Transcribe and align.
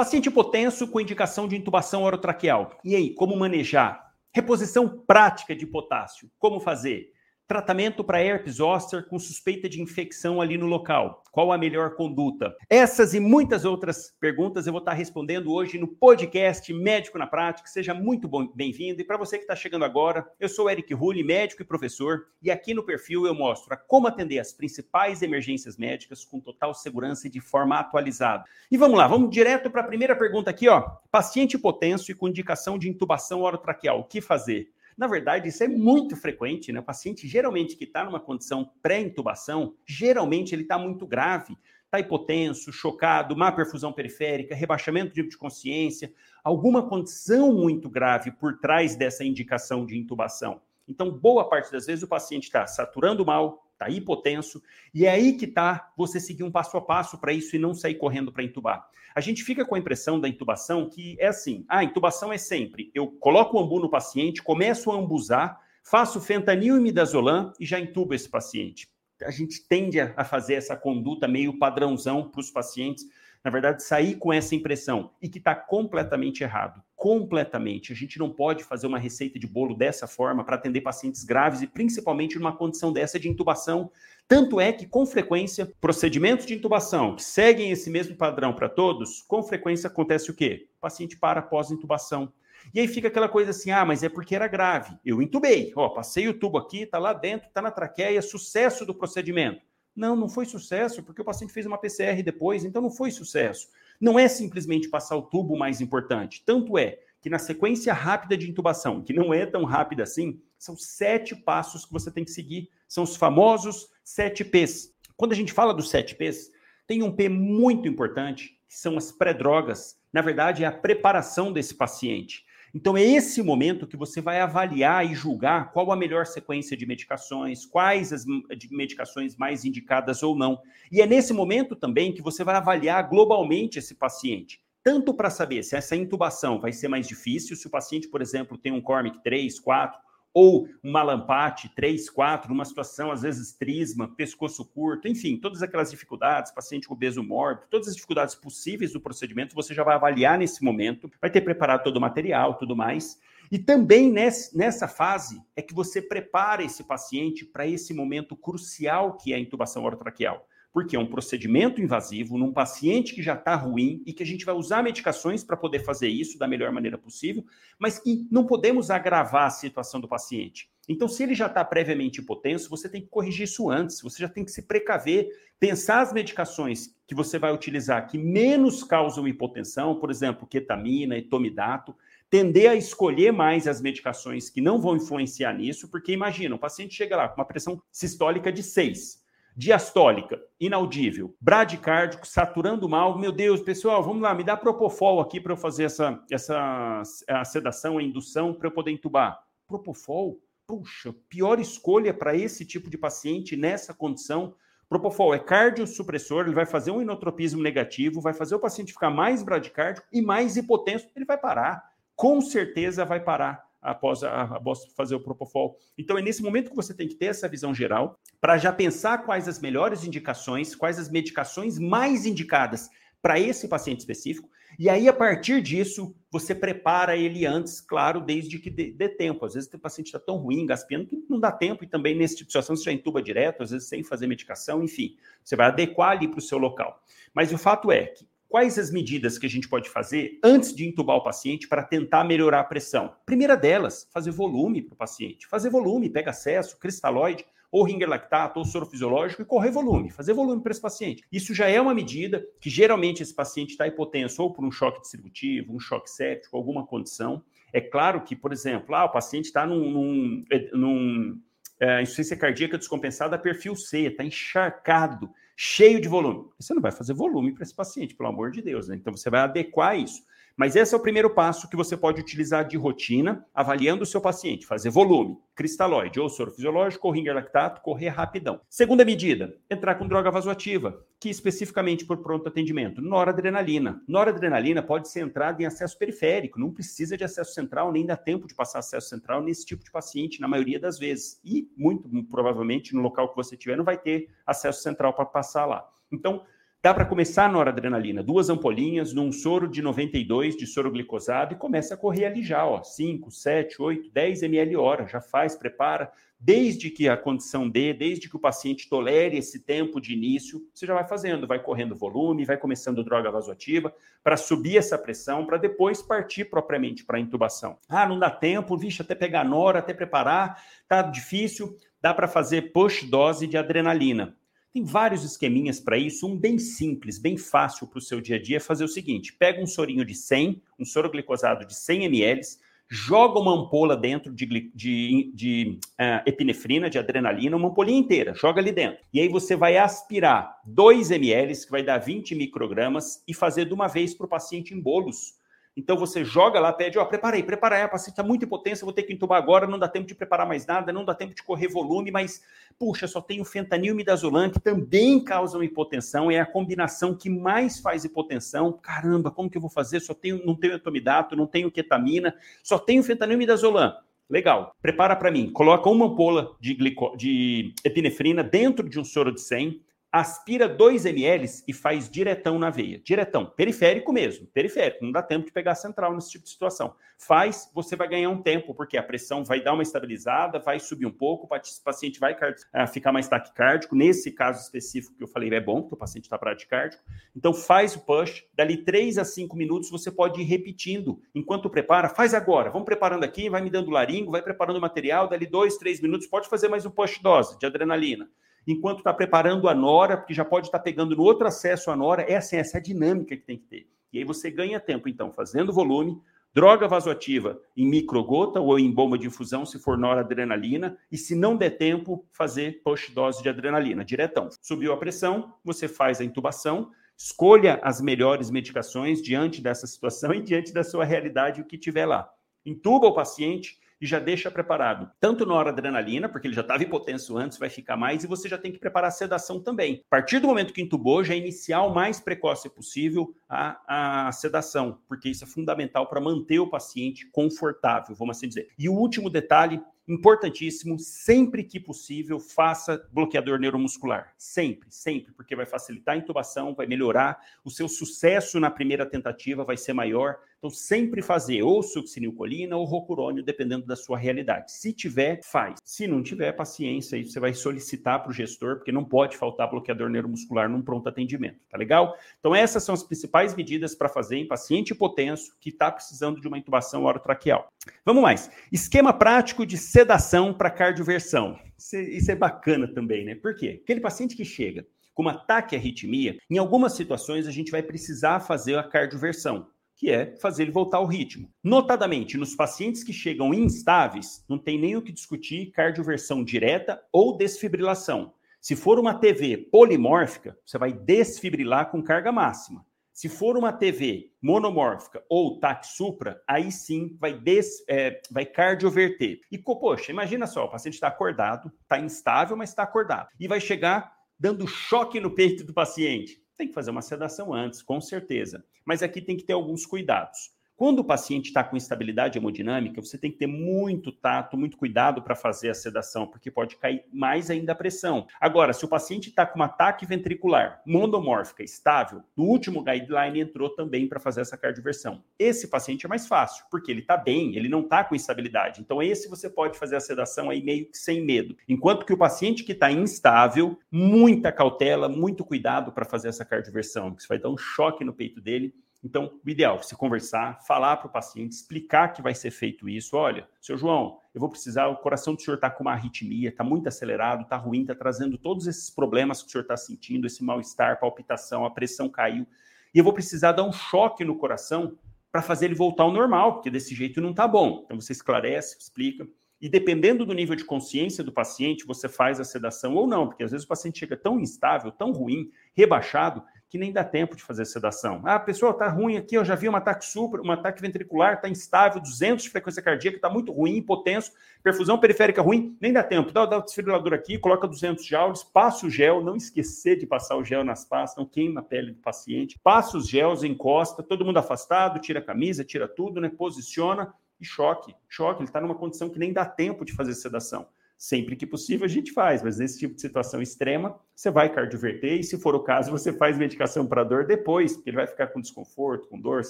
Paciente 0.00 0.30
hipotenso 0.30 0.88
com 0.88 0.98
indicação 0.98 1.46
de 1.46 1.56
intubação 1.56 2.04
orotraqueal. 2.04 2.78
E 2.82 2.96
aí, 2.96 3.12
como 3.12 3.36
manejar? 3.36 4.14
Reposição 4.32 4.88
prática 5.06 5.54
de 5.54 5.66
potássio. 5.66 6.30
Como 6.38 6.58
fazer? 6.58 7.12
Tratamento 7.50 8.04
para 8.04 8.22
herpes 8.22 8.54
zoster 8.54 9.08
com 9.08 9.18
suspeita 9.18 9.68
de 9.68 9.82
infecção 9.82 10.40
ali 10.40 10.56
no 10.56 10.66
local. 10.66 11.24
Qual 11.32 11.50
a 11.50 11.58
melhor 11.58 11.96
conduta? 11.96 12.54
Essas 12.68 13.12
e 13.12 13.18
muitas 13.18 13.64
outras 13.64 14.14
perguntas 14.20 14.68
eu 14.68 14.72
vou 14.72 14.78
estar 14.78 14.92
respondendo 14.92 15.52
hoje 15.52 15.76
no 15.76 15.88
podcast 15.88 16.72
Médico 16.72 17.18
na 17.18 17.26
Prática. 17.26 17.68
Seja 17.68 17.92
muito 17.92 18.30
bem-vindo. 18.54 19.00
E 19.00 19.04
para 19.04 19.16
você 19.16 19.36
que 19.36 19.42
está 19.42 19.56
chegando 19.56 19.84
agora, 19.84 20.24
eu 20.38 20.48
sou 20.48 20.70
Eric 20.70 20.94
Rulli, 20.94 21.24
médico 21.24 21.62
e 21.62 21.64
professor, 21.64 22.28
e 22.40 22.52
aqui 22.52 22.72
no 22.72 22.84
perfil 22.84 23.26
eu 23.26 23.34
mostro 23.34 23.76
como 23.88 24.06
atender 24.06 24.38
as 24.38 24.52
principais 24.52 25.20
emergências 25.20 25.76
médicas 25.76 26.24
com 26.24 26.38
total 26.38 26.72
segurança 26.72 27.26
e 27.26 27.30
de 27.30 27.40
forma 27.40 27.80
atualizada. 27.80 28.44
E 28.70 28.76
vamos 28.76 28.96
lá, 28.96 29.08
vamos 29.08 29.28
direto 29.28 29.68
para 29.72 29.80
a 29.80 29.88
primeira 29.88 30.14
pergunta 30.14 30.50
aqui, 30.50 30.68
ó. 30.68 30.82
Paciente 31.10 31.54
hipotenso 31.54 32.12
e 32.12 32.14
com 32.14 32.28
indicação 32.28 32.78
de 32.78 32.88
intubação 32.88 33.42
orotraqueal, 33.42 33.98
o 33.98 34.04
que 34.04 34.20
fazer? 34.20 34.70
Na 35.00 35.06
verdade, 35.06 35.48
isso 35.48 35.64
é 35.64 35.66
muito 35.66 36.14
frequente, 36.14 36.70
né? 36.70 36.80
O 36.80 36.82
paciente 36.82 37.26
geralmente 37.26 37.74
que 37.74 37.84
está 37.84 38.04
numa 38.04 38.20
condição 38.20 38.70
pré-intubação, 38.82 39.74
geralmente 39.86 40.54
ele 40.54 40.60
está 40.60 40.76
muito 40.76 41.06
grave, 41.06 41.56
está 41.86 41.98
hipotenso, 41.98 42.70
chocado, 42.70 43.34
má 43.34 43.50
perfusão 43.50 43.94
periférica, 43.94 44.54
rebaixamento 44.54 45.14
de 45.14 45.38
consciência, 45.38 46.12
alguma 46.44 46.86
condição 46.86 47.50
muito 47.50 47.88
grave 47.88 48.30
por 48.30 48.58
trás 48.58 48.94
dessa 48.94 49.24
indicação 49.24 49.86
de 49.86 49.96
intubação. 49.96 50.60
Então, 50.86 51.10
boa 51.10 51.48
parte 51.48 51.72
das 51.72 51.86
vezes 51.86 52.04
o 52.04 52.08
paciente 52.08 52.44
está 52.44 52.66
saturando 52.66 53.24
mal, 53.24 53.69
está 53.80 53.88
hipotenso, 53.88 54.62
e 54.92 55.06
é 55.06 55.10
aí 55.10 55.32
que 55.32 55.46
está 55.46 55.90
você 55.96 56.20
seguir 56.20 56.42
um 56.42 56.50
passo 56.50 56.76
a 56.76 56.80
passo 56.82 57.18
para 57.18 57.32
isso 57.32 57.56
e 57.56 57.58
não 57.58 57.72
sair 57.72 57.94
correndo 57.94 58.30
para 58.30 58.44
intubar. 58.44 58.86
A 59.14 59.20
gente 59.20 59.42
fica 59.42 59.64
com 59.64 59.74
a 59.74 59.78
impressão 59.78 60.20
da 60.20 60.28
intubação 60.28 60.88
que 60.88 61.16
é 61.18 61.28
assim: 61.28 61.64
ah, 61.68 61.78
a 61.78 61.84
intubação 61.84 62.32
é 62.32 62.38
sempre. 62.38 62.90
Eu 62.94 63.08
coloco 63.08 63.56
o 63.56 63.60
ambu 63.60 63.80
no 63.80 63.90
paciente, 63.90 64.42
começo 64.42 64.90
a 64.90 64.94
ambusar, 64.94 65.58
faço 65.82 66.20
fentanil 66.20 66.76
e 66.76 66.80
midazolam 66.80 67.52
e 67.58 67.64
já 67.64 67.80
intubo 67.80 68.14
esse 68.14 68.28
paciente. 68.28 68.88
A 69.22 69.30
gente 69.30 69.66
tende 69.66 70.00
a 70.00 70.24
fazer 70.24 70.54
essa 70.54 70.76
conduta 70.76 71.26
meio 71.26 71.58
padrãozão 71.58 72.30
para 72.30 72.40
os 72.40 72.50
pacientes, 72.50 73.04
na 73.42 73.50
verdade, 73.50 73.82
sair 73.82 74.16
com 74.16 74.32
essa 74.32 74.54
impressão 74.54 75.10
e 75.20 75.28
que 75.28 75.38
está 75.38 75.54
completamente 75.54 76.42
errado. 76.42 76.82
Completamente. 76.94 77.92
A 77.92 77.96
gente 77.96 78.18
não 78.18 78.30
pode 78.30 78.62
fazer 78.62 78.86
uma 78.86 78.98
receita 78.98 79.38
de 79.38 79.46
bolo 79.46 79.74
dessa 79.74 80.06
forma 80.06 80.44
para 80.44 80.56
atender 80.56 80.82
pacientes 80.82 81.24
graves 81.24 81.62
e 81.62 81.66
principalmente 81.66 82.38
numa 82.38 82.54
condição 82.54 82.92
dessa 82.92 83.18
de 83.18 83.28
intubação. 83.28 83.90
Tanto 84.28 84.60
é 84.60 84.72
que, 84.72 84.86
com 84.86 85.06
frequência, 85.06 85.72
procedimentos 85.80 86.44
de 86.44 86.54
intubação 86.54 87.16
que 87.16 87.24
seguem 87.24 87.70
esse 87.70 87.88
mesmo 87.88 88.14
padrão 88.14 88.52
para 88.52 88.68
todos, 88.68 89.22
com 89.22 89.42
frequência 89.42 89.88
acontece 89.88 90.30
o 90.30 90.34
quê? 90.34 90.68
O 90.76 90.80
paciente 90.80 91.16
para 91.16 91.40
após 91.40 91.70
intubação. 91.70 92.30
E 92.74 92.80
aí 92.80 92.86
fica 92.86 93.08
aquela 93.08 93.28
coisa 93.28 93.52
assim: 93.52 93.70
ah, 93.70 93.86
mas 93.86 94.02
é 94.02 94.08
porque 94.10 94.34
era 94.34 94.46
grave. 94.46 94.94
Eu 95.02 95.22
intubei, 95.22 95.72
ó, 95.74 95.88
passei 95.88 96.28
o 96.28 96.38
tubo 96.38 96.58
aqui, 96.58 96.84
tá 96.84 96.98
lá 96.98 97.14
dentro, 97.14 97.48
tá 97.54 97.62
na 97.62 97.70
traqueia, 97.70 98.20
sucesso 98.20 98.84
do 98.84 98.94
procedimento. 98.94 99.62
Não, 100.00 100.16
não 100.16 100.30
foi 100.30 100.46
sucesso, 100.46 101.02
porque 101.02 101.20
o 101.20 101.24
paciente 101.26 101.52
fez 101.52 101.66
uma 101.66 101.76
PCR 101.76 102.22
depois, 102.22 102.64
então 102.64 102.80
não 102.80 102.90
foi 102.90 103.10
sucesso. 103.10 103.68
Não 104.00 104.18
é 104.18 104.28
simplesmente 104.28 104.88
passar 104.88 105.14
o 105.14 105.20
tubo 105.20 105.58
mais 105.58 105.82
importante. 105.82 106.42
Tanto 106.42 106.78
é 106.78 107.00
que 107.20 107.28
na 107.28 107.38
sequência 107.38 107.92
rápida 107.92 108.34
de 108.34 108.48
intubação, 108.48 109.02
que 109.02 109.12
não 109.12 109.34
é 109.34 109.44
tão 109.44 109.62
rápida 109.64 110.04
assim, 110.04 110.40
são 110.58 110.74
sete 110.74 111.36
passos 111.36 111.84
que 111.84 111.92
você 111.92 112.10
tem 112.10 112.24
que 112.24 112.30
seguir. 112.30 112.70
São 112.88 113.04
os 113.04 113.14
famosos 113.14 113.90
sete 114.02 114.42
P's. 114.42 114.90
Quando 115.18 115.32
a 115.32 115.36
gente 115.36 115.52
fala 115.52 115.74
dos 115.74 115.90
sete 115.90 116.14
P's, 116.14 116.50
tem 116.86 117.02
um 117.02 117.14
P 117.14 117.28
muito 117.28 117.86
importante, 117.86 118.58
que 118.66 118.78
são 118.78 118.96
as 118.96 119.12
pré-drogas. 119.12 119.98
Na 120.10 120.22
verdade, 120.22 120.64
é 120.64 120.66
a 120.66 120.72
preparação 120.72 121.52
desse 121.52 121.74
paciente. 121.74 122.46
Então, 122.74 122.96
é 122.96 123.02
esse 123.02 123.42
momento 123.42 123.86
que 123.86 123.96
você 123.96 124.20
vai 124.20 124.40
avaliar 124.40 125.04
e 125.04 125.14
julgar 125.14 125.72
qual 125.72 125.90
a 125.90 125.96
melhor 125.96 126.26
sequência 126.26 126.76
de 126.76 126.86
medicações, 126.86 127.66
quais 127.66 128.12
as 128.12 128.24
medicações 128.70 129.36
mais 129.36 129.64
indicadas 129.64 130.22
ou 130.22 130.36
não. 130.36 130.60
E 130.90 131.00
é 131.00 131.06
nesse 131.06 131.32
momento 131.32 131.74
também 131.74 132.12
que 132.12 132.22
você 132.22 132.44
vai 132.44 132.54
avaliar 132.54 133.08
globalmente 133.08 133.78
esse 133.78 133.94
paciente. 133.94 134.60
Tanto 134.82 135.12
para 135.12 135.28
saber 135.28 135.62
se 135.62 135.76
essa 135.76 135.94
intubação 135.94 136.60
vai 136.60 136.72
ser 136.72 136.88
mais 136.88 137.06
difícil, 137.06 137.54
se 137.54 137.66
o 137.66 137.70
paciente, 137.70 138.08
por 138.08 138.22
exemplo, 138.22 138.56
tem 138.56 138.72
um 138.72 138.80
Cormic 138.80 139.22
3, 139.22 139.60
4, 139.60 140.00
ou 140.32 140.68
uma 140.82 141.02
lampate 141.02 141.68
3, 141.74 142.08
4, 142.08 142.48
numa 142.48 142.64
situação, 142.64 143.10
às 143.10 143.22
vezes, 143.22 143.52
trisma, 143.52 144.08
pescoço 144.08 144.64
curto, 144.64 145.08
enfim, 145.08 145.36
todas 145.36 145.62
aquelas 145.62 145.90
dificuldades, 145.90 146.52
paciente 146.52 146.92
obeso 146.92 147.22
mórbido, 147.22 147.66
todas 147.68 147.88
as 147.88 147.94
dificuldades 147.94 148.34
possíveis 148.34 148.92
do 148.92 149.00
procedimento, 149.00 149.54
você 149.54 149.74
já 149.74 149.82
vai 149.82 149.94
avaliar 149.94 150.38
nesse 150.38 150.62
momento, 150.62 151.10
vai 151.20 151.30
ter 151.30 151.40
preparado 151.40 151.82
todo 151.82 151.96
o 151.96 152.00
material, 152.00 152.54
tudo 152.54 152.76
mais. 152.76 153.18
E 153.50 153.58
também 153.58 154.12
nessa 154.12 154.86
fase 154.86 155.42
é 155.56 155.62
que 155.62 155.74
você 155.74 156.00
prepara 156.00 156.62
esse 156.62 156.84
paciente 156.84 157.44
para 157.44 157.66
esse 157.66 157.92
momento 157.92 158.36
crucial 158.36 159.16
que 159.16 159.32
é 159.32 159.36
a 159.36 159.40
intubação 159.40 159.84
orotraqueal 159.84 160.46
porque 160.72 160.94
é 160.94 160.98
um 160.98 161.06
procedimento 161.06 161.80
invasivo 161.80 162.38
num 162.38 162.52
paciente 162.52 163.14
que 163.14 163.22
já 163.22 163.34
está 163.34 163.54
ruim 163.54 164.02
e 164.06 164.12
que 164.12 164.22
a 164.22 164.26
gente 164.26 164.44
vai 164.44 164.54
usar 164.54 164.82
medicações 164.82 165.42
para 165.42 165.56
poder 165.56 165.80
fazer 165.80 166.08
isso 166.08 166.38
da 166.38 166.46
melhor 166.46 166.70
maneira 166.72 166.96
possível, 166.96 167.44
mas 167.78 167.98
que 167.98 168.26
não 168.30 168.46
podemos 168.46 168.90
agravar 168.90 169.46
a 169.46 169.50
situação 169.50 170.00
do 170.00 170.08
paciente. 170.08 170.70
Então, 170.88 171.08
se 171.08 171.22
ele 171.22 171.34
já 171.34 171.46
está 171.46 171.64
previamente 171.64 172.20
hipotenso, 172.20 172.68
você 172.68 172.88
tem 172.88 173.00
que 173.00 173.08
corrigir 173.08 173.44
isso 173.44 173.70
antes, 173.70 174.00
você 174.00 174.20
já 174.20 174.28
tem 174.28 174.44
que 174.44 174.50
se 174.50 174.62
precaver, 174.62 175.28
pensar 175.58 176.00
as 176.00 176.12
medicações 176.12 176.94
que 177.06 177.14
você 177.14 177.38
vai 177.38 177.52
utilizar 177.52 178.08
que 178.08 178.18
menos 178.18 178.82
causam 178.82 179.28
hipotensão, 179.28 179.98
por 179.98 180.10
exemplo, 180.10 180.46
ketamina, 180.46 181.18
etomidato, 181.18 181.94
tender 182.30 182.70
a 182.70 182.76
escolher 182.76 183.32
mais 183.32 183.66
as 183.66 183.80
medicações 183.80 184.48
que 184.48 184.60
não 184.60 184.80
vão 184.80 184.96
influenciar 184.96 185.52
nisso, 185.52 185.88
porque 185.88 186.12
imagina, 186.12 186.54
o 186.54 186.58
paciente 186.58 186.94
chega 186.94 187.16
lá 187.16 187.28
com 187.28 187.40
uma 187.40 187.46
pressão 187.46 187.82
sistólica 187.90 188.52
de 188.52 188.62
6, 188.62 189.20
diastólica, 189.60 190.40
inaudível, 190.58 191.36
bradicárdico, 191.38 192.26
saturando 192.26 192.88
mal. 192.88 193.18
Meu 193.18 193.30
Deus, 193.30 193.60
pessoal, 193.60 194.02
vamos 194.02 194.22
lá, 194.22 194.34
me 194.34 194.42
dá 194.42 194.56
propofol 194.56 195.20
aqui 195.20 195.38
para 195.38 195.52
eu 195.52 195.56
fazer 195.56 195.84
essa, 195.84 196.18
essa 196.30 197.02
a 197.28 197.44
sedação, 197.44 197.98
a 197.98 198.02
indução, 198.02 198.54
para 198.54 198.68
eu 198.68 198.72
poder 198.72 198.90
entubar. 198.90 199.38
Propofol? 199.68 200.40
Puxa, 200.66 201.14
pior 201.28 201.60
escolha 201.60 202.14
para 202.14 202.34
esse 202.34 202.64
tipo 202.64 202.88
de 202.88 202.96
paciente 202.96 203.54
nessa 203.54 203.92
condição. 203.92 204.54
Propofol 204.88 205.34
é 205.34 205.38
cardiosupressor, 205.38 206.46
ele 206.46 206.54
vai 206.54 206.64
fazer 206.64 206.90
um 206.90 207.02
inotropismo 207.02 207.62
negativo, 207.62 208.22
vai 208.22 208.32
fazer 208.32 208.54
o 208.54 208.60
paciente 208.60 208.94
ficar 208.94 209.10
mais 209.10 209.42
bradicárdico 209.42 210.06
e 210.10 210.22
mais 210.22 210.56
hipotenso, 210.56 211.06
ele 211.14 211.26
vai 211.26 211.36
parar. 211.36 211.84
Com 212.16 212.40
certeza 212.40 213.04
vai 213.04 213.20
parar 213.20 213.69
após, 213.80 214.22
a, 214.22 214.42
após 214.42 214.84
fazer 214.96 215.14
o 215.14 215.20
Propofol. 215.20 215.76
Então, 215.96 216.18
é 216.18 216.22
nesse 216.22 216.42
momento 216.42 216.70
que 216.70 216.76
você 216.76 216.94
tem 216.94 217.08
que 217.08 217.14
ter 217.14 217.26
essa 217.26 217.48
visão 217.48 217.74
geral 217.74 218.18
para 218.40 218.58
já 218.58 218.72
pensar 218.72 219.18
quais 219.18 219.48
as 219.48 219.58
melhores 219.58 220.04
indicações, 220.04 220.74
quais 220.74 220.98
as 220.98 221.10
medicações 221.10 221.78
mais 221.78 222.26
indicadas 222.26 222.88
para 223.22 223.38
esse 223.38 223.68
paciente 223.68 224.00
específico. 224.00 224.48
E 224.78 224.88
aí, 224.88 225.08
a 225.08 225.12
partir 225.12 225.60
disso, 225.60 226.14
você 226.30 226.54
prepara 226.54 227.16
ele 227.16 227.44
antes, 227.44 227.80
claro, 227.80 228.20
desde 228.20 228.58
que 228.58 228.70
dê, 228.70 228.92
dê 228.92 229.08
tempo. 229.08 229.44
Às 229.44 229.54
vezes 229.54 229.72
o 229.72 229.78
paciente 229.78 230.06
está 230.06 230.18
tão 230.18 230.36
ruim, 230.36 230.64
gaspiando, 230.64 231.06
que 231.06 231.22
não 231.28 231.40
dá 231.40 231.50
tempo, 231.52 231.84
e 231.84 231.86
também 231.86 232.16
nesse 232.16 232.36
tipo 232.36 232.46
de 232.46 232.52
situação 232.52 232.76
você 232.76 232.84
já 232.84 232.92
entuba 232.92 233.20
direto, 233.20 233.62
às 233.62 233.70
vezes 233.70 233.88
sem 233.88 234.02
fazer 234.02 234.26
medicação, 234.26 234.82
enfim. 234.82 235.16
Você 235.44 235.56
vai 235.56 235.66
adequar 235.66 236.12
ali 236.12 236.28
para 236.28 236.38
o 236.38 236.42
seu 236.42 236.56
local. 236.56 237.02
Mas 237.34 237.52
o 237.52 237.58
fato 237.58 237.90
é 237.92 238.06
que 238.06 238.26
quais 238.50 238.76
as 238.78 238.90
medidas 238.90 239.38
que 239.38 239.46
a 239.46 239.48
gente 239.48 239.68
pode 239.68 239.88
fazer 239.88 240.40
antes 240.42 240.74
de 240.74 240.86
entubar 240.86 241.16
o 241.16 241.22
paciente 241.22 241.68
para 241.68 241.84
tentar 241.84 242.24
melhorar 242.24 242.60
a 242.60 242.64
pressão? 242.64 243.14
Primeira 243.24 243.56
delas, 243.56 244.08
fazer 244.12 244.32
volume 244.32 244.82
para 244.82 244.94
o 244.94 244.96
paciente. 244.96 245.46
Fazer 245.46 245.70
volume, 245.70 246.10
pega 246.10 246.30
acesso, 246.30 246.76
cristalóide, 246.76 247.46
ou 247.70 247.84
ringer 247.84 248.08
lactato, 248.08 248.58
ou 248.58 248.64
soro 248.64 248.84
fisiológico, 248.84 249.42
e 249.42 249.44
correr 249.44 249.70
volume, 249.70 250.10
fazer 250.10 250.32
volume 250.32 250.60
para 250.60 250.72
esse 250.72 250.80
paciente. 250.80 251.22
Isso 251.30 251.54
já 251.54 251.68
é 251.68 251.80
uma 251.80 251.94
medida 251.94 252.44
que 252.60 252.68
geralmente 252.68 253.22
esse 253.22 253.32
paciente 253.32 253.70
está 253.70 253.86
hipotenso 253.86 254.42
ou 254.42 254.52
por 254.52 254.64
um 254.64 254.72
choque 254.72 255.00
distributivo, 255.00 255.72
um 255.72 255.78
choque 255.78 256.10
séptico, 256.10 256.56
alguma 256.56 256.84
condição. 256.84 257.44
É 257.72 257.80
claro 257.80 258.22
que, 258.22 258.34
por 258.34 258.52
exemplo, 258.52 258.96
ah, 258.96 259.04
o 259.04 259.12
paciente 259.12 259.44
está 259.44 259.64
num, 259.64 259.88
num, 259.88 260.44
num 260.72 261.40
é, 261.78 262.02
insuficiência 262.02 262.36
cardíaca 262.36 262.76
descompensada 262.76 263.38
perfil 263.38 263.76
C, 263.76 264.00
está 264.00 264.24
encharcado 264.24 265.30
cheio 265.62 266.00
de 266.00 266.08
volume. 266.08 266.48
Você 266.58 266.72
não 266.72 266.80
vai 266.80 266.90
fazer 266.90 267.12
volume 267.12 267.52
para 267.52 267.62
esse 267.62 267.74
paciente, 267.74 268.14
pelo 268.14 268.30
amor 268.30 268.50
de 268.50 268.62
Deus. 268.62 268.88
Né? 268.88 268.96
Então 268.96 269.14
você 269.14 269.28
vai 269.28 269.40
adequar 269.40 269.94
isso. 269.94 270.24
Mas 270.56 270.76
esse 270.76 270.94
é 270.94 270.96
o 270.96 271.00
primeiro 271.00 271.30
passo 271.30 271.68
que 271.68 271.76
você 271.76 271.96
pode 271.96 272.20
utilizar 272.20 272.66
de 272.66 272.76
rotina, 272.76 273.46
avaliando 273.54 274.02
o 274.02 274.06
seu 274.06 274.20
paciente, 274.20 274.66
fazer 274.66 274.90
volume, 274.90 275.38
cristalóide 275.54 276.20
ou 276.20 276.28
soro 276.28 276.50
fisiológico 276.50 277.06
ou 277.06 277.12
ringer 277.12 277.34
lactato, 277.34 277.80
correr 277.80 278.08
rapidão. 278.08 278.60
Segunda 278.68 279.04
medida, 279.04 279.56
entrar 279.70 279.94
com 279.94 280.06
droga 280.06 280.30
vasoativa, 280.30 281.04
que 281.18 281.28
especificamente 281.28 282.04
por 282.04 282.18
pronto 282.18 282.48
atendimento, 282.48 283.00
noradrenalina. 283.00 284.02
Noradrenalina 284.06 284.82
pode 284.82 285.08
ser 285.08 285.20
entrada 285.20 285.62
em 285.62 285.66
acesso 285.66 285.98
periférico, 285.98 286.58
não 286.58 286.72
precisa 286.72 287.16
de 287.16 287.24
acesso 287.24 287.52
central, 287.52 287.92
nem 287.92 288.06
dá 288.06 288.16
tempo 288.16 288.46
de 288.46 288.54
passar 288.54 288.80
acesso 288.80 289.08
central 289.08 289.42
nesse 289.42 289.64
tipo 289.64 289.84
de 289.84 289.90
paciente, 289.90 290.40
na 290.40 290.48
maioria 290.48 290.80
das 290.80 290.98
vezes. 290.98 291.40
E 291.44 291.70
muito 291.76 292.08
provavelmente 292.30 292.94
no 292.94 293.02
local 293.02 293.28
que 293.28 293.36
você 293.36 293.56
tiver 293.56 293.76
não 293.76 293.84
vai 293.84 293.98
ter 293.98 294.28
acesso 294.46 294.82
central 294.82 295.12
para 295.12 295.26
passar 295.26 295.66
lá. 295.66 295.88
Então, 296.12 296.44
Dá 296.82 296.94
para 296.94 297.04
começar 297.04 297.42
na 297.42 297.58
noradrenalina, 297.58 298.22
duas 298.22 298.48
ampolinhas 298.48 299.12
num 299.12 299.30
soro 299.30 299.68
de 299.68 299.82
92 299.82 300.56
de 300.56 300.66
soro 300.66 300.90
glicosado 300.90 301.52
e 301.52 301.58
começa 301.58 301.92
a 301.92 301.96
correr 301.96 302.24
ali 302.24 302.42
já, 302.42 302.64
ó, 302.64 302.82
5, 302.82 303.30
7, 303.30 303.82
8, 303.82 304.10
10 304.10 304.42
ml 304.44 304.76
hora, 304.76 305.06
já 305.06 305.20
faz, 305.20 305.54
prepara, 305.54 306.10
desde 306.38 306.88
que 306.88 307.06
a 307.06 307.18
condição 307.18 307.68
dê, 307.68 307.92
desde 307.92 308.30
que 308.30 308.36
o 308.36 308.40
paciente 308.40 308.88
tolere 308.88 309.36
esse 309.36 309.60
tempo 309.60 310.00
de 310.00 310.14
início, 310.14 310.62
você 310.72 310.86
já 310.86 310.94
vai 310.94 311.06
fazendo, 311.06 311.46
vai 311.46 311.62
correndo 311.62 311.94
volume, 311.94 312.46
vai 312.46 312.56
começando 312.56 313.04
droga 313.04 313.30
vasoativa 313.30 313.92
para 314.24 314.38
subir 314.38 314.78
essa 314.78 314.96
pressão, 314.96 315.44
para 315.44 315.58
depois 315.58 316.00
partir 316.00 316.46
propriamente 316.46 317.04
para 317.04 317.18
a 317.18 317.20
intubação. 317.20 317.76
Ah, 317.90 318.06
não 318.08 318.18
dá 318.18 318.30
tempo, 318.30 318.78
vixe, 318.78 319.02
até 319.02 319.14
pegar 319.14 319.44
nora, 319.44 319.80
até 319.80 319.92
preparar, 319.92 320.64
tá 320.88 321.02
difícil, 321.02 321.76
dá 322.00 322.14
para 322.14 322.26
fazer 322.26 322.72
push 322.72 323.02
dose 323.02 323.46
de 323.46 323.58
adrenalina. 323.58 324.34
Tem 324.72 324.84
vários 324.84 325.24
esqueminhas 325.24 325.80
para 325.80 325.98
isso. 325.98 326.26
Um 326.26 326.36
bem 326.36 326.58
simples, 326.58 327.18
bem 327.18 327.36
fácil 327.36 327.88
para 327.88 327.98
o 327.98 328.02
seu 328.02 328.20
dia 328.20 328.36
a 328.36 328.42
dia 328.42 328.58
é 328.58 328.60
fazer 328.60 328.84
o 328.84 328.88
seguinte: 328.88 329.32
pega 329.32 329.60
um 329.60 329.66
sorinho 329.66 330.04
de 330.04 330.14
100, 330.14 330.62
um 330.78 330.84
soro 330.84 331.10
glicosado 331.10 331.66
de 331.66 331.74
100 331.74 332.04
ml, 332.04 332.40
joga 332.88 333.40
uma 333.40 333.52
ampola 333.52 333.96
dentro 333.96 334.32
de, 334.32 334.70
de, 334.72 335.32
de 335.34 335.78
uh, 335.92 336.22
epinefrina, 336.24 336.88
de 336.88 336.98
adrenalina, 336.98 337.56
uma 337.56 337.68
ampolinha 337.68 337.98
inteira, 337.98 338.32
joga 338.34 338.60
ali 338.60 338.70
dentro. 338.70 338.98
E 339.12 339.20
aí 339.20 339.28
você 339.28 339.56
vai 339.56 339.76
aspirar 339.76 340.60
2 340.64 341.10
ml, 341.10 341.52
que 341.64 341.70
vai 341.70 341.82
dar 341.82 341.98
20 341.98 342.36
microgramas, 342.36 343.24
e 343.26 343.34
fazer 343.34 343.64
de 343.64 343.74
uma 343.74 343.88
vez 343.88 344.14
para 344.14 344.26
o 344.26 344.28
paciente 344.28 344.72
em 344.72 344.80
bolos. 344.80 345.39
Então 345.76 345.96
você 345.96 346.24
joga 346.24 346.58
lá, 346.58 346.72
pede, 346.72 346.98
ó, 346.98 347.04
preparei, 347.04 347.42
preparei, 347.42 347.82
a 347.82 347.88
paciente 347.88 348.10
está 348.10 348.22
muito 348.22 348.46
potência, 348.46 348.84
vou 348.84 348.92
ter 348.92 349.04
que 349.04 349.12
entubar 349.12 349.38
agora, 349.38 349.66
não 349.66 349.78
dá 349.78 349.88
tempo 349.88 350.06
de 350.06 350.14
preparar 350.14 350.46
mais 350.46 350.66
nada, 350.66 350.92
não 350.92 351.04
dá 351.04 351.14
tempo 351.14 351.34
de 351.34 351.42
correr 351.42 351.68
volume, 351.68 352.10
mas, 352.10 352.42
puxa, 352.78 353.06
só 353.06 353.20
tem 353.20 353.40
o 353.40 353.44
fentanil 353.44 353.94
e 353.94 353.96
midazolam, 353.96 354.50
que 354.50 354.58
também 354.58 355.22
causam 355.22 355.62
hipotensão, 355.62 356.30
é 356.30 356.40
a 356.40 356.46
combinação 356.46 357.14
que 357.14 357.30
mais 357.30 357.78
faz 357.78 358.04
hipotensão. 358.04 358.72
Caramba, 358.72 359.30
como 359.30 359.48
que 359.48 359.56
eu 359.56 359.60
vou 359.60 359.70
fazer? 359.70 360.00
Só 360.00 360.12
tenho, 360.12 360.44
não 360.44 360.56
tenho 360.56 360.74
etomidato, 360.74 361.36
não 361.36 361.46
tenho 361.46 361.70
ketamina, 361.70 362.34
só 362.62 362.78
tenho 362.78 363.02
fentanil 363.02 363.36
e 363.36 363.38
midazolam. 363.38 363.94
Legal. 364.28 364.76
Prepara 364.80 365.16
para 365.16 365.30
mim. 365.30 365.50
Coloca 365.50 365.90
uma 365.90 366.06
ampola 366.06 366.54
de, 366.60 366.74
glico... 366.74 367.16
de 367.16 367.74
epinefrina 367.84 368.44
dentro 368.44 368.88
de 368.88 368.98
um 368.98 369.04
soro 369.04 369.34
de 369.34 369.40
100 369.40 369.82
aspira 370.12 370.68
2 370.68 371.06
ml 371.06 371.46
e 371.68 371.72
faz 371.72 372.10
diretão 372.10 372.58
na 372.58 372.68
veia. 372.68 372.98
Diretão, 372.98 373.46
periférico 373.46 374.12
mesmo, 374.12 374.46
periférico, 374.48 375.04
não 375.04 375.12
dá 375.12 375.22
tempo 375.22 375.46
de 375.46 375.52
pegar 375.52 375.76
central 375.76 376.14
nesse 376.14 376.30
tipo 376.30 376.44
de 376.44 376.50
situação. 376.50 376.94
Faz, 377.16 377.70
você 377.74 377.94
vai 377.94 378.08
ganhar 378.08 378.30
um 378.30 378.42
tempo, 378.42 378.74
porque 378.74 378.96
a 378.96 379.02
pressão 379.02 379.44
vai 379.44 379.62
dar 379.62 379.74
uma 379.74 379.82
estabilizada, 379.82 380.58
vai 380.58 380.80
subir 380.80 381.06
um 381.06 381.12
pouco, 381.12 381.46
o 381.46 381.84
paciente 381.84 382.18
vai 382.18 382.32
uh, 382.32 382.88
ficar 382.88 383.12
mais 383.12 383.28
taquicárdico. 383.28 383.94
Nesse 383.94 384.32
caso 384.32 384.62
específico 384.62 385.16
que 385.16 385.22
eu 385.22 385.28
falei, 385.28 385.50
é 385.50 385.60
bom, 385.60 385.82
porque 385.82 385.94
o 385.94 385.98
paciente 385.98 386.24
está 386.24 386.36
bradicárdico. 386.36 387.02
Então 387.36 387.52
faz 387.52 387.94
o 387.94 388.00
push, 388.00 388.44
dali 388.54 388.78
3 388.78 389.18
a 389.18 389.24
5 389.24 389.56
minutos 389.56 389.90
você 389.90 390.10
pode 390.10 390.40
ir 390.40 390.44
repetindo. 390.44 391.20
Enquanto 391.34 391.70
prepara, 391.70 392.08
faz 392.08 392.34
agora. 392.34 392.70
Vamos 392.70 392.86
preparando 392.86 393.22
aqui, 393.24 393.48
vai 393.48 393.60
me 393.60 393.70
dando 393.70 393.90
laringo, 393.90 394.32
vai 394.32 394.42
preparando 394.42 394.78
o 394.78 394.80
material, 394.80 395.28
dali 395.28 395.46
2, 395.46 395.76
3 395.76 396.00
minutos, 396.00 396.26
pode 396.26 396.48
fazer 396.48 396.68
mais 396.68 396.84
um 396.84 396.90
push 396.90 397.18
dose 397.20 397.58
de 397.58 397.66
adrenalina 397.66 398.28
enquanto 398.66 398.98
está 398.98 399.12
preparando 399.12 399.68
a 399.68 399.74
nora, 399.74 400.16
porque 400.16 400.34
já 400.34 400.44
pode 400.44 400.68
estar 400.68 400.78
tá 400.78 400.84
pegando 400.84 401.16
no 401.16 401.22
outro 401.22 401.46
acesso 401.46 401.90
a 401.90 401.96
nora. 401.96 402.22
É 402.22 402.36
assim, 402.36 402.56
essa 402.56 402.76
é 402.76 402.80
a 402.80 402.82
dinâmica 402.82 403.36
que 403.36 403.42
tem 403.42 403.58
que 403.58 403.66
ter. 403.66 403.86
E 404.12 404.18
aí 404.18 404.24
você 404.24 404.50
ganha 404.50 404.80
tempo, 404.80 405.08
então, 405.08 405.32
fazendo 405.32 405.72
volume, 405.72 406.20
droga 406.52 406.88
vasoativa 406.88 407.60
em 407.76 407.88
microgota 407.88 408.60
ou 408.60 408.78
em 408.78 408.90
bomba 408.90 409.16
de 409.16 409.26
infusão, 409.26 409.64
se 409.64 409.78
for 409.78 409.96
noradrenalina, 409.96 410.98
e 411.10 411.16
se 411.16 411.34
não 411.34 411.56
der 411.56 411.70
tempo, 411.70 412.24
fazer 412.32 412.82
push 412.82 413.10
dose 413.10 413.42
de 413.42 413.48
adrenalina, 413.48 414.04
diretão. 414.04 414.48
Subiu 414.60 414.92
a 414.92 414.96
pressão, 414.96 415.54
você 415.64 415.86
faz 415.86 416.20
a 416.20 416.24
intubação, 416.24 416.90
escolha 417.16 417.78
as 417.82 418.00
melhores 418.00 418.50
medicações 418.50 419.22
diante 419.22 419.60
dessa 419.62 419.86
situação 419.86 420.32
e 420.34 420.40
diante 420.40 420.72
da 420.72 420.82
sua 420.82 421.04
realidade, 421.04 421.60
o 421.60 421.64
que 421.64 421.78
tiver 421.78 422.06
lá. 422.06 422.28
Intuba 422.66 423.06
o 423.06 423.14
paciente, 423.14 423.78
e 424.00 424.06
já 424.06 424.18
deixa 424.18 424.50
preparado. 424.50 425.10
Tanto 425.20 425.44
na 425.44 425.54
hora 425.54 425.70
adrenalina, 425.70 426.28
porque 426.28 426.46
ele 426.46 426.54
já 426.54 426.62
estava 426.62 426.82
hipotenso 426.82 427.36
antes, 427.36 427.58
vai 427.58 427.68
ficar 427.68 427.96
mais, 427.96 428.24
e 428.24 428.26
você 428.26 428.48
já 428.48 428.56
tem 428.56 428.72
que 428.72 428.78
preparar 428.78 429.08
a 429.08 429.12
sedação 429.12 429.60
também. 429.60 430.02
A 430.06 430.10
partir 430.10 430.38
do 430.38 430.48
momento 430.48 430.72
que 430.72 430.82
entubou, 430.82 431.22
já 431.22 431.34
iniciar 431.34 431.82
o 431.82 431.94
mais 431.94 432.20
precoce 432.20 432.68
possível 432.68 433.34
a, 433.48 434.26
a 434.26 434.32
sedação, 434.32 434.98
porque 435.08 435.28
isso 435.28 435.44
é 435.44 435.46
fundamental 435.46 436.08
para 436.08 436.20
manter 436.20 436.58
o 436.58 436.70
paciente 436.70 437.28
confortável, 437.30 438.14
vamos 438.14 438.36
assim 438.36 438.48
dizer. 438.48 438.68
E 438.78 438.88
o 438.88 438.94
último 438.94 439.28
detalhe 439.28 439.80
importantíssimo, 440.08 440.98
sempre 440.98 441.62
que 441.64 441.78
possível, 441.78 442.40
faça 442.40 443.06
bloqueador 443.12 443.58
neuromuscular. 443.58 444.32
Sempre, 444.36 444.88
sempre, 444.90 445.32
porque 445.32 445.54
vai 445.54 445.66
facilitar 445.66 446.14
a 446.14 446.18
intubação, 446.18 446.74
vai 446.74 446.86
melhorar, 446.86 447.38
o 447.64 447.70
seu 447.70 447.88
sucesso 447.88 448.58
na 448.58 448.70
primeira 448.70 449.06
tentativa 449.06 449.64
vai 449.64 449.76
ser 449.76 449.92
maior. 449.92 450.38
Então, 450.58 450.68
sempre 450.68 451.22
fazer 451.22 451.62
ou 451.62 451.82
succinilcolina 451.82 452.76
ou 452.76 452.84
rocurônio, 452.84 453.42
dependendo 453.42 453.86
da 453.86 453.96
sua 453.96 454.18
realidade. 454.18 454.72
Se 454.72 454.92
tiver, 454.92 455.40
faz. 455.42 455.76
Se 455.82 456.06
não 456.06 456.22
tiver, 456.22 456.52
paciência, 456.52 457.16
aí 457.16 457.24
você 457.24 457.40
vai 457.40 457.54
solicitar 457.54 458.22
para 458.22 458.30
o 458.30 458.34
gestor, 458.34 458.76
porque 458.76 458.92
não 458.92 459.02
pode 459.02 459.38
faltar 459.38 459.70
bloqueador 459.70 460.10
neuromuscular 460.10 460.68
num 460.68 460.82
pronto 460.82 461.08
atendimento, 461.08 461.60
tá 461.70 461.78
legal? 461.78 462.14
Então, 462.38 462.54
essas 462.54 462.82
são 462.82 462.94
as 462.94 463.02
principais 463.02 463.54
medidas 463.54 463.94
para 463.94 464.10
fazer 464.10 464.36
em 464.36 464.46
paciente 464.46 464.90
hipotenso 464.90 465.56
que 465.58 465.70
está 465.70 465.90
precisando 465.90 466.42
de 466.42 466.46
uma 466.46 466.58
intubação 466.58 467.04
orotraqueal. 467.04 467.72
Vamos 468.04 468.22
mais. 468.22 468.50
Esquema 468.70 469.14
prático 469.14 469.64
de 469.64 469.78
sedação 469.90 470.54
para 470.54 470.70
cardioversão. 470.70 471.58
Isso 471.76 471.96
é, 471.96 472.02
isso 472.02 472.30
é 472.30 472.36
bacana 472.36 472.86
também, 472.86 473.24
né? 473.24 473.34
Por 473.34 473.56
quê? 473.56 473.80
Aquele 473.82 474.00
paciente 474.00 474.36
que 474.36 474.44
chega 474.44 474.86
com 475.12 475.24
um 475.24 475.28
ataque 475.28 475.74
à 475.74 475.78
arritmia, 475.80 476.38
em 476.48 476.58
algumas 476.58 476.92
situações 476.92 477.48
a 477.48 477.50
gente 477.50 477.72
vai 477.72 477.82
precisar 477.82 478.38
fazer 478.38 478.78
a 478.78 478.84
cardioversão, 478.84 479.66
que 479.96 480.08
é 480.08 480.36
fazer 480.36 480.62
ele 480.62 480.70
voltar 480.70 480.98
ao 480.98 481.06
ritmo. 481.06 481.52
Notadamente, 481.62 482.38
nos 482.38 482.54
pacientes 482.54 483.02
que 483.02 483.12
chegam 483.12 483.52
instáveis, 483.52 484.44
não 484.48 484.58
tem 484.58 484.78
nem 484.78 484.96
o 484.96 485.02
que 485.02 485.10
discutir 485.10 485.72
cardioversão 485.72 486.44
direta 486.44 487.02
ou 487.12 487.36
desfibrilação. 487.36 488.32
Se 488.60 488.76
for 488.76 488.96
uma 488.96 489.14
TV 489.14 489.56
polimórfica, 489.56 490.56
você 490.64 490.78
vai 490.78 490.92
desfibrilar 490.92 491.90
com 491.90 492.00
carga 492.00 492.30
máxima. 492.30 492.86
Se 493.20 493.28
for 493.28 493.54
uma 493.54 493.70
TV 493.70 494.32
monomórfica 494.40 495.22
ou 495.28 495.60
TAC 495.60 495.86
supra, 495.88 496.42
aí 496.48 496.72
sim 496.72 497.18
vai, 497.20 497.38
des, 497.38 497.84
é, 497.86 498.18
vai 498.30 498.46
cardioverter. 498.46 499.42
E, 499.52 499.58
poxa, 499.58 500.10
imagina 500.10 500.46
só, 500.46 500.64
o 500.64 500.70
paciente 500.70 500.94
está 500.94 501.08
acordado, 501.08 501.70
está 501.82 502.00
instável, 502.00 502.56
mas 502.56 502.70
está 502.70 502.82
acordado. 502.82 503.28
E 503.38 503.46
vai 503.46 503.60
chegar 503.60 504.10
dando 504.38 504.66
choque 504.66 505.20
no 505.20 505.34
peito 505.34 505.62
do 505.64 505.74
paciente. 505.74 506.42
Tem 506.56 506.66
que 506.66 506.72
fazer 506.72 506.90
uma 506.90 507.02
sedação 507.02 507.52
antes, 507.52 507.82
com 507.82 508.00
certeza. 508.00 508.64
Mas 508.86 509.02
aqui 509.02 509.20
tem 509.20 509.36
que 509.36 509.44
ter 509.44 509.52
alguns 509.52 509.84
cuidados. 509.84 510.38
Quando 510.80 511.00
o 511.00 511.04
paciente 511.04 511.48
está 511.48 511.62
com 511.62 511.76
instabilidade 511.76 512.38
hemodinâmica, 512.38 513.02
você 513.02 513.18
tem 513.18 513.30
que 513.30 513.36
ter 513.36 513.46
muito 513.46 514.10
tato, 514.10 514.56
muito 514.56 514.78
cuidado 514.78 515.20
para 515.20 515.36
fazer 515.36 515.68
a 515.68 515.74
sedação, 515.74 516.26
porque 516.26 516.50
pode 516.50 516.76
cair 516.76 517.04
mais 517.12 517.50
ainda 517.50 517.72
a 517.72 517.74
pressão. 517.74 518.26
Agora, 518.40 518.72
se 518.72 518.82
o 518.82 518.88
paciente 518.88 519.28
está 519.28 519.44
com 519.44 519.58
um 519.58 519.62
ataque 519.62 520.06
ventricular 520.06 520.80
monomórfica 520.86 521.62
estável, 521.62 522.22
no 522.34 522.44
último 522.44 522.82
guideline 522.82 523.40
entrou 523.40 523.68
também 523.68 524.08
para 524.08 524.18
fazer 524.18 524.40
essa 524.40 524.56
cardioversão. 524.56 525.22
Esse 525.38 525.68
paciente 525.68 526.06
é 526.06 526.08
mais 526.08 526.26
fácil, 526.26 526.64
porque 526.70 526.90
ele 526.90 527.00
está 527.00 527.14
bem, 527.14 527.54
ele 527.56 527.68
não 527.68 527.80
está 527.80 528.02
com 528.02 528.14
instabilidade. 528.14 528.80
Então, 528.80 529.02
esse 529.02 529.28
você 529.28 529.50
pode 529.50 529.78
fazer 529.78 529.96
a 529.96 530.00
sedação 530.00 530.48
aí 530.48 530.62
meio 530.62 530.86
que 530.90 530.96
sem 530.96 531.22
medo. 531.22 531.58
Enquanto 531.68 532.06
que 532.06 532.14
o 532.14 532.16
paciente 532.16 532.64
que 532.64 532.72
está 532.72 532.90
instável, 532.90 533.78
muita 533.92 534.50
cautela, 534.50 535.10
muito 535.10 535.44
cuidado 535.44 535.92
para 535.92 536.06
fazer 536.06 536.28
essa 536.28 536.42
cardioversão, 536.42 537.14
que 537.14 537.22
você 537.22 537.28
vai 537.28 537.38
dar 537.38 537.50
um 537.50 537.58
choque 537.58 538.02
no 538.02 538.14
peito 538.14 538.40
dele 538.40 538.72
então, 539.02 539.40
o 539.44 539.48
ideal 539.48 539.76
é 539.76 539.82
se 539.82 539.96
conversar, 539.96 540.60
falar 540.66 540.98
para 540.98 541.08
o 541.08 541.10
paciente, 541.10 541.52
explicar 541.52 542.12
que 542.12 542.20
vai 542.20 542.34
ser 542.34 542.50
feito 542.50 542.86
isso. 542.86 543.16
Olha, 543.16 543.48
seu 543.58 543.76
João, 543.76 544.18
eu 544.34 544.40
vou 544.40 544.50
precisar, 544.50 544.88
o 544.88 544.96
coração 544.96 545.34
do 545.34 545.40
senhor 545.40 545.54
está 545.54 545.70
com 545.70 545.82
uma 545.82 545.92
arritmia, 545.92 546.50
está 546.50 546.62
muito 546.62 546.86
acelerado, 546.86 547.42
está 547.42 547.56
ruim, 547.56 547.80
está 547.80 547.94
trazendo 547.94 548.36
todos 548.36 548.66
esses 548.66 548.90
problemas 548.90 549.42
que 549.42 549.48
o 549.48 549.50
senhor 549.50 549.62
está 549.62 549.76
sentindo, 549.76 550.26
esse 550.26 550.44
mal-estar, 550.44 551.00
palpitação, 551.00 551.64
a 551.64 551.70
pressão 551.70 552.10
caiu. 552.10 552.46
E 552.94 552.98
eu 552.98 553.04
vou 553.04 553.14
precisar 553.14 553.52
dar 553.52 553.64
um 553.64 553.72
choque 553.72 554.22
no 554.22 554.36
coração 554.36 554.98
para 555.32 555.40
fazer 555.40 555.66
ele 555.66 555.74
voltar 555.74 556.02
ao 556.02 556.12
normal, 556.12 556.54
porque 556.54 556.70
desse 556.70 556.94
jeito 556.94 557.20
não 557.20 557.30
está 557.30 557.48
bom. 557.48 557.82
Então, 557.84 557.98
você 557.98 558.12
esclarece, 558.12 558.76
explica. 558.78 559.26
E 559.60 559.68
dependendo 559.68 560.26
do 560.26 560.34
nível 560.34 560.56
de 560.56 560.64
consciência 560.64 561.22
do 561.22 561.32
paciente, 561.32 561.86
você 561.86 562.08
faz 562.08 562.40
a 562.40 562.44
sedação 562.44 562.94
ou 562.94 563.06
não, 563.06 563.28
porque 563.28 563.44
às 563.44 563.50
vezes 563.50 563.64
o 563.64 563.68
paciente 563.68 563.98
chega 563.98 564.16
tão 564.16 564.40
instável, 564.40 564.90
tão 564.90 565.12
ruim, 565.12 565.50
rebaixado, 565.74 566.42
que 566.70 566.78
nem 566.78 566.92
dá 566.92 567.02
tempo 567.02 567.34
de 567.34 567.42
fazer 567.42 567.64
sedação. 567.64 568.22
Ah, 568.24 568.36
a 568.36 568.40
pessoa 568.40 568.70
está 568.70 568.88
ruim 568.88 569.16
aqui, 569.16 569.34
eu 569.34 569.44
já 569.44 569.56
vi 569.56 569.68
um 569.68 569.74
ataque 569.74 570.04
supra, 570.04 570.40
um 570.40 570.52
ataque 570.52 570.80
ventricular, 570.80 571.34
está 571.34 571.48
instável, 571.48 572.00
200 572.00 572.44
de 572.44 572.48
frequência 572.48 572.80
cardíaca, 572.80 573.16
está 573.16 573.28
muito 573.28 573.50
ruim, 573.50 573.78
hipotenso, 573.78 574.30
perfusão 574.62 574.96
periférica 574.96 575.42
ruim, 575.42 575.76
nem 575.80 575.92
dá 575.92 576.04
tempo. 576.04 576.30
Dá, 576.30 576.46
dá 576.46 576.58
o 576.58 576.62
desfibrilador 576.62 577.12
aqui, 577.12 577.36
coloca 577.38 577.66
200 577.66 578.06
joules, 578.06 578.44
passa 578.44 578.86
o 578.86 578.90
gel, 578.90 579.20
não 579.20 579.34
esquecer 579.34 579.98
de 579.98 580.06
passar 580.06 580.36
o 580.36 580.44
gel 580.44 580.62
nas 580.62 580.84
pastas, 580.84 581.18
não 581.18 581.26
queima 581.26 581.58
a 581.58 581.64
pele 581.64 581.90
do 581.90 582.00
paciente, 582.00 582.56
passa 582.62 582.96
os 582.96 583.08
gels, 583.08 583.42
encosta, 583.42 584.00
todo 584.00 584.24
mundo 584.24 584.38
afastado, 584.38 585.00
tira 585.00 585.18
a 585.18 585.22
camisa, 585.22 585.64
tira 585.64 585.88
tudo, 585.88 586.20
né, 586.20 586.28
posiciona 586.28 587.12
e 587.40 587.44
choque, 587.44 587.92
choque, 588.08 588.42
ele 588.42 588.48
está 588.48 588.60
numa 588.60 588.76
condição 588.76 589.10
que 589.10 589.18
nem 589.18 589.32
dá 589.32 589.44
tempo 589.44 589.84
de 589.84 589.92
fazer 589.92 590.14
sedação. 590.14 590.68
Sempre 591.02 591.34
que 591.34 591.46
possível 591.46 591.86
a 591.86 591.88
gente 591.88 592.12
faz, 592.12 592.42
mas 592.42 592.58
nesse 592.58 592.78
tipo 592.78 592.94
de 592.94 593.00
situação 593.00 593.40
extrema, 593.40 593.98
você 594.14 594.30
vai 594.30 594.52
cardioverter 594.52 595.18
e, 595.18 595.24
se 595.24 595.40
for 595.40 595.54
o 595.54 595.60
caso, 595.60 595.90
você 595.90 596.12
faz 596.12 596.36
medicação 596.36 596.86
para 596.86 597.02
dor 597.02 597.24
depois, 597.24 597.72
porque 597.72 597.88
ele 597.88 597.96
vai 597.96 598.06
ficar 598.06 598.26
com 598.26 598.38
desconforto, 598.38 599.08
com 599.08 599.18
dor, 599.18 599.40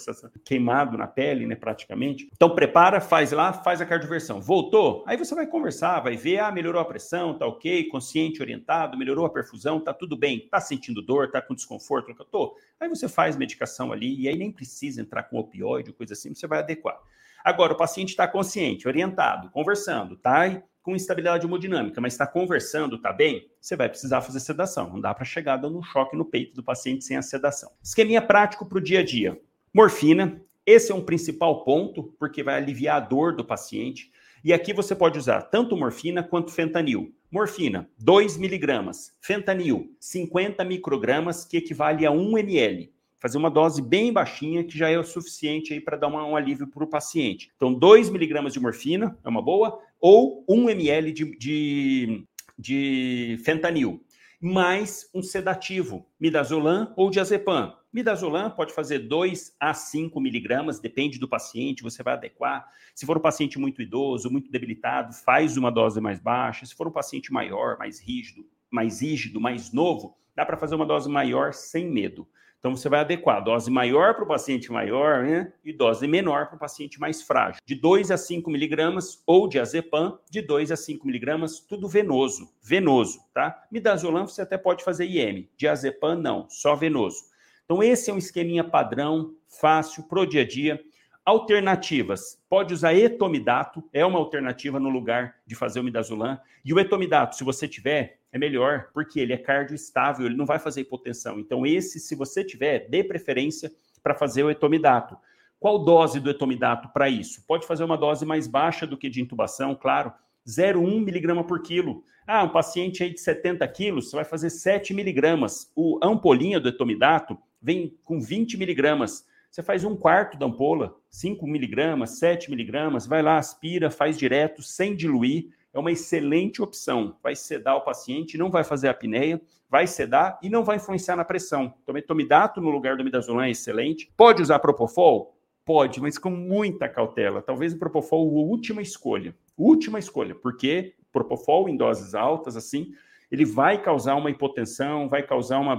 queimado 0.45 0.97
na 0.97 1.09
pele, 1.09 1.47
né, 1.47 1.57
praticamente. 1.57 2.31
Então, 2.33 2.55
prepara, 2.55 3.01
faz 3.01 3.33
lá, 3.33 3.53
faz 3.53 3.81
a 3.81 3.85
cardioversão. 3.85 4.41
Voltou? 4.41 5.03
Aí 5.09 5.17
você 5.17 5.35
vai 5.35 5.45
conversar, 5.45 5.99
vai 5.99 6.17
ver, 6.17 6.39
ah, 6.39 6.53
melhorou 6.53 6.81
a 6.81 6.85
pressão, 6.85 7.37
tá 7.37 7.49
ok, 7.49 7.89
consciente, 7.89 8.41
orientado, 8.41 8.97
melhorou 8.97 9.27
a 9.27 9.31
perfusão, 9.31 9.81
tá 9.81 9.93
tudo 9.93 10.17
bem, 10.17 10.47
tá 10.49 10.61
sentindo 10.61 11.03
dor, 11.03 11.33
tá 11.33 11.43
com 11.43 11.53
desconforto 11.53 12.15
eu 12.17 12.25
tô. 12.27 12.57
Aí 12.79 12.89
você 12.89 13.09
faz 13.09 13.37
medicação 13.37 13.91
ali 13.91 14.21
e 14.21 14.29
aí 14.29 14.39
nem 14.39 14.53
precisa 14.53 15.01
entrar 15.01 15.25
com 15.25 15.37
opioide, 15.37 15.93
coisa 15.93 16.13
assim, 16.13 16.33
você 16.33 16.47
vai 16.47 16.61
adequar. 16.61 16.97
Agora, 17.45 17.73
o 17.73 17.77
paciente 17.77 18.11
está 18.11 18.29
consciente, 18.29 18.87
orientado, 18.87 19.51
conversando, 19.51 20.17
tá? 20.17 20.63
Com 20.83 20.97
instabilidade 20.97 21.47
hemodinâmica, 21.47 22.01
mas 22.01 22.15
está 22.15 22.27
conversando, 22.27 22.97
está 22.97 23.13
bem, 23.13 23.49
você 23.61 23.77
vai 23.77 23.89
precisar 23.89 24.21
fazer 24.21 24.41
sedação. 24.41 24.91
Não 24.91 25.01
dá 25.01 25.15
para 25.15 25.25
chegar 25.25 25.57
dando 25.57 25.79
um 25.79 25.83
choque 25.83 26.17
no 26.17 26.25
peito 26.25 26.55
do 26.55 26.63
paciente 26.63 27.05
sem 27.05 27.17
a 27.17 27.23
sedação. 27.23 27.71
Esqueminha 27.83 28.23
prático 28.23 28.67
para 28.67 28.79
o 28.79 28.81
dia 28.81 29.01
a 29.01 29.05
dia. 29.05 29.41
Morfina, 29.73 30.41
esse 30.65 30.91
é 30.91 30.95
um 30.95 31.05
principal 31.05 31.65
ponto, 31.65 32.15
porque 32.19 32.43
vai 32.43 32.57
aliviar 32.57 32.97
a 32.97 33.01
dor 33.01 33.35
do 33.35 33.45
paciente. 33.45 34.11
E 34.43 34.53
aqui 34.53 34.73
você 34.73 34.95
pode 34.95 35.19
usar 35.19 35.43
tanto 35.43 35.77
morfina 35.77 36.23
quanto 36.23 36.51
fentanil. 36.51 37.15
Morfina, 37.31 37.89
2 37.99 38.37
miligramas. 38.37 39.15
Fentanil, 39.21 39.95
50 40.01 40.65
microgramas, 40.65 41.45
que 41.45 41.59
equivale 41.59 42.07
a 42.07 42.11
1 42.11 42.39
ml 42.39 42.93
fazer 43.21 43.37
uma 43.37 43.51
dose 43.51 43.83
bem 43.83 44.13
baixinha, 44.13 44.65
que 44.65 44.77
já 44.77 44.89
é 44.89 44.99
o 44.99 45.05
suficiente 45.05 45.75
aí 45.75 45.81
para 45.81 45.97
dar 45.97 46.09
uma, 46.09 46.27
um 46.27 46.35
alívio 46.35 46.67
para 46.67 46.83
o 46.83 46.87
paciente. 46.87 47.53
Então, 47.55 47.73
2 47.73 48.09
miligramas 48.09 48.55
de 48.55 48.61
morfina 48.61 49.17
é 49.23 49.29
uma 49.29 49.43
boa, 49.43 49.79
ou 50.01 50.45
1 50.49 50.71
ml 50.71 51.13
de, 51.13 51.37
de, 51.37 52.25
de 52.59 53.39
fentanil, 53.45 54.03
mais 54.41 55.11
um 55.15 55.23
sedativo, 55.23 56.07
midazolam 56.19 56.95
ou 56.97 57.11
diazepam. 57.11 57.75
Midazolam 57.93 58.51
pode 58.51 58.73
fazer 58.73 59.01
2 59.01 59.57
a 59.61 59.75
5 59.75 60.19
miligramas, 60.19 60.81
depende 60.81 61.19
do 61.19 61.29
paciente, 61.29 61.83
você 61.83 62.03
vai 62.03 62.15
adequar. 62.15 62.67
Se 62.95 63.05
for 63.05 63.19
um 63.19 63.21
paciente 63.21 63.59
muito 63.59 63.83
idoso, 63.83 64.31
muito 64.31 64.51
debilitado, 64.51 65.13
faz 65.13 65.57
uma 65.59 65.71
dose 65.71 66.01
mais 66.01 66.19
baixa. 66.19 66.65
Se 66.65 66.75
for 66.75 66.89
um 66.89 66.93
paciente 66.93 67.33
maior, 67.33 67.77
mais 67.79 68.01
rígido, 68.01 68.47
mais 68.71 69.03
rígido, 69.03 69.41
mais 69.41 69.73
novo, 69.73 70.17
dá 70.35 70.47
para 70.47 70.57
fazer 70.57 70.75
uma 70.77 70.87
dose 70.87 71.09
maior 71.11 71.53
sem 71.53 71.91
medo. 71.91 72.27
Então, 72.61 72.77
você 72.77 72.91
vai 72.91 73.01
adequar 73.01 73.43
dose 73.43 73.71
maior 73.71 74.15
para 74.15 74.25
o 74.25 74.29
paciente 74.29 74.71
maior 74.71 75.25
né, 75.25 75.51
e 75.65 75.73
dose 75.73 76.07
menor 76.07 76.47
para 76.47 76.57
o 76.57 76.59
paciente 76.59 77.01
mais 77.01 77.23
frágil. 77.23 77.61
De 77.65 77.75
2 77.75 78.11
a 78.11 78.19
5 78.19 78.51
miligramas 78.51 79.23
ou 79.27 79.49
de 79.49 79.59
azepam, 79.59 80.19
de 80.31 80.43
2 80.43 80.71
a 80.71 80.77
5 80.77 81.07
miligramas, 81.07 81.59
tudo 81.59 81.89
venoso. 81.89 82.53
Venoso, 82.63 83.19
tá? 83.33 83.65
Midazolam 83.73 84.27
você 84.27 84.43
até 84.43 84.59
pode 84.59 84.85
fazer 84.85 85.07
IM. 85.07 85.49
Diazepam, 85.57 86.17
não, 86.17 86.47
só 86.51 86.77
venoso. 86.77 87.31
Então, 87.65 87.83
esse 87.83 88.11
é 88.11 88.13
um 88.13 88.19
esqueminha 88.19 88.65
padrão, 88.65 89.35
fácil, 89.49 90.03
pro 90.03 90.27
dia 90.27 90.43
a 90.43 90.47
dia. 90.47 90.81
Alternativas. 91.25 92.43
Pode 92.49 92.73
usar 92.73 92.95
etomidato, 92.95 93.85
é 93.93 94.05
uma 94.05 94.19
alternativa 94.19 94.81
no 94.81 94.89
lugar 94.89 95.37
de 95.47 95.55
fazer 95.55 95.81
o 95.81 95.85
midazolam. 95.85 96.41
E 96.65 96.73
o 96.73 96.81
etomidato, 96.81 97.37
se 97.37 97.45
você 97.45 97.69
tiver, 97.69 98.21
é 98.33 98.39
melhor, 98.39 98.89
porque 98.95 99.21
ele 99.21 99.33
é 99.33 99.37
cardioestável, 99.37 100.27
ele 100.27 100.37
não 100.37 100.47
vai 100.47 100.59
fazer 100.59 100.81
hipotensão. 100.83 101.39
Então, 101.39 101.67
esse, 101.67 102.01
se 102.01 102.15
você 102.15 102.43
tiver, 102.43 102.89
dê 102.89 103.05
preferência 103.05 103.71
para 104.03 104.15
fazer 104.15 104.43
o 104.43 104.51
etomidato. 104.51 105.17
Qual 105.59 105.85
dose 105.85 106.21
do 106.21 106.31
etomidato 106.31 106.89
para 106.89 107.09
isso? 107.09 107.45
Pode 107.47 107.67
fazer 107.67 107.85
uma 107.85 107.99
dose 107.99 108.25
mais 108.25 108.47
baixa 108.47 108.87
do 108.87 108.97
que 108.97 109.11
de 109.11 109.21
intubação, 109.21 109.75
claro, 109.75 110.13
0,1 110.49 111.05
miligrama 111.05 111.45
por 111.45 111.61
quilo. 111.61 112.03
Ah, 112.27 112.45
um 112.45 112.49
paciente 112.49 113.03
aí 113.03 113.13
de 113.13 113.21
70 113.21 113.67
quilos, 113.69 114.09
você 114.09 114.17
vai 114.17 114.25
fazer 114.25 114.49
7 114.49 114.95
miligramas. 114.95 115.71
O 115.77 115.99
ampolinha 116.03 116.59
do 116.59 116.69
etomidato 116.69 117.37
vem 117.61 117.99
com 118.05 118.21
20 118.21 118.57
miligramas. 118.57 119.27
Você 119.51 119.65
faz 119.65 119.83
um 119.83 119.97
quarto 119.97 120.39
da 120.39 120.47
ampola, 120.47 120.95
5 121.11 121.45
miligramas, 121.45 122.21
7 122.21 122.49
miligramas, 122.51 123.05
vai 123.05 123.21
lá, 123.21 123.37
aspira, 123.37 123.91
faz 123.91 124.17
direto, 124.17 124.63
sem 124.63 124.95
diluir. 124.95 125.49
É 125.75 125.79
uma 125.79 125.91
excelente 125.91 126.63
opção. 126.63 127.17
Vai 127.21 127.35
sedar 127.35 127.77
o 127.77 127.81
paciente, 127.81 128.39
não 128.39 128.49
vai 128.49 128.63
fazer 128.63 128.87
apneia, 128.87 129.41
vai 129.69 129.89
sedar 129.89 130.39
e 130.41 130.49
não 130.49 130.63
vai 130.63 130.77
influenciar 130.77 131.17
na 131.17 131.25
pressão. 131.25 131.75
Então, 131.83 131.93
metomidato 131.93 132.61
no 132.61 132.71
lugar 132.71 132.97
do 132.97 133.03
midazolam 133.03 133.43
é 133.43 133.51
excelente. 133.51 134.13
Pode 134.17 134.41
usar 134.41 134.61
propofol? 134.61 135.37
Pode, 135.65 136.01
mas 136.01 136.17
com 136.17 136.31
muita 136.31 136.89
cautela. 136.89 137.43
Talvez 137.43 137.73
o 137.73 137.79
propofol 137.79 138.29
a 138.29 138.43
última 138.43 138.81
escolha. 138.81 139.35
Última 139.57 139.99
escolha, 139.99 140.35
porque 140.35 140.95
propofol 141.13 141.69
em 141.69 141.77
doses 141.77 142.15
altas, 142.15 142.57
assim, 142.57 142.93
ele 143.33 143.45
vai 143.45 143.83
causar 143.83 144.15
uma 144.15 144.31
hipotensão, 144.31 145.09
vai 145.09 145.25
causar 145.25 145.59
uma, 145.59 145.79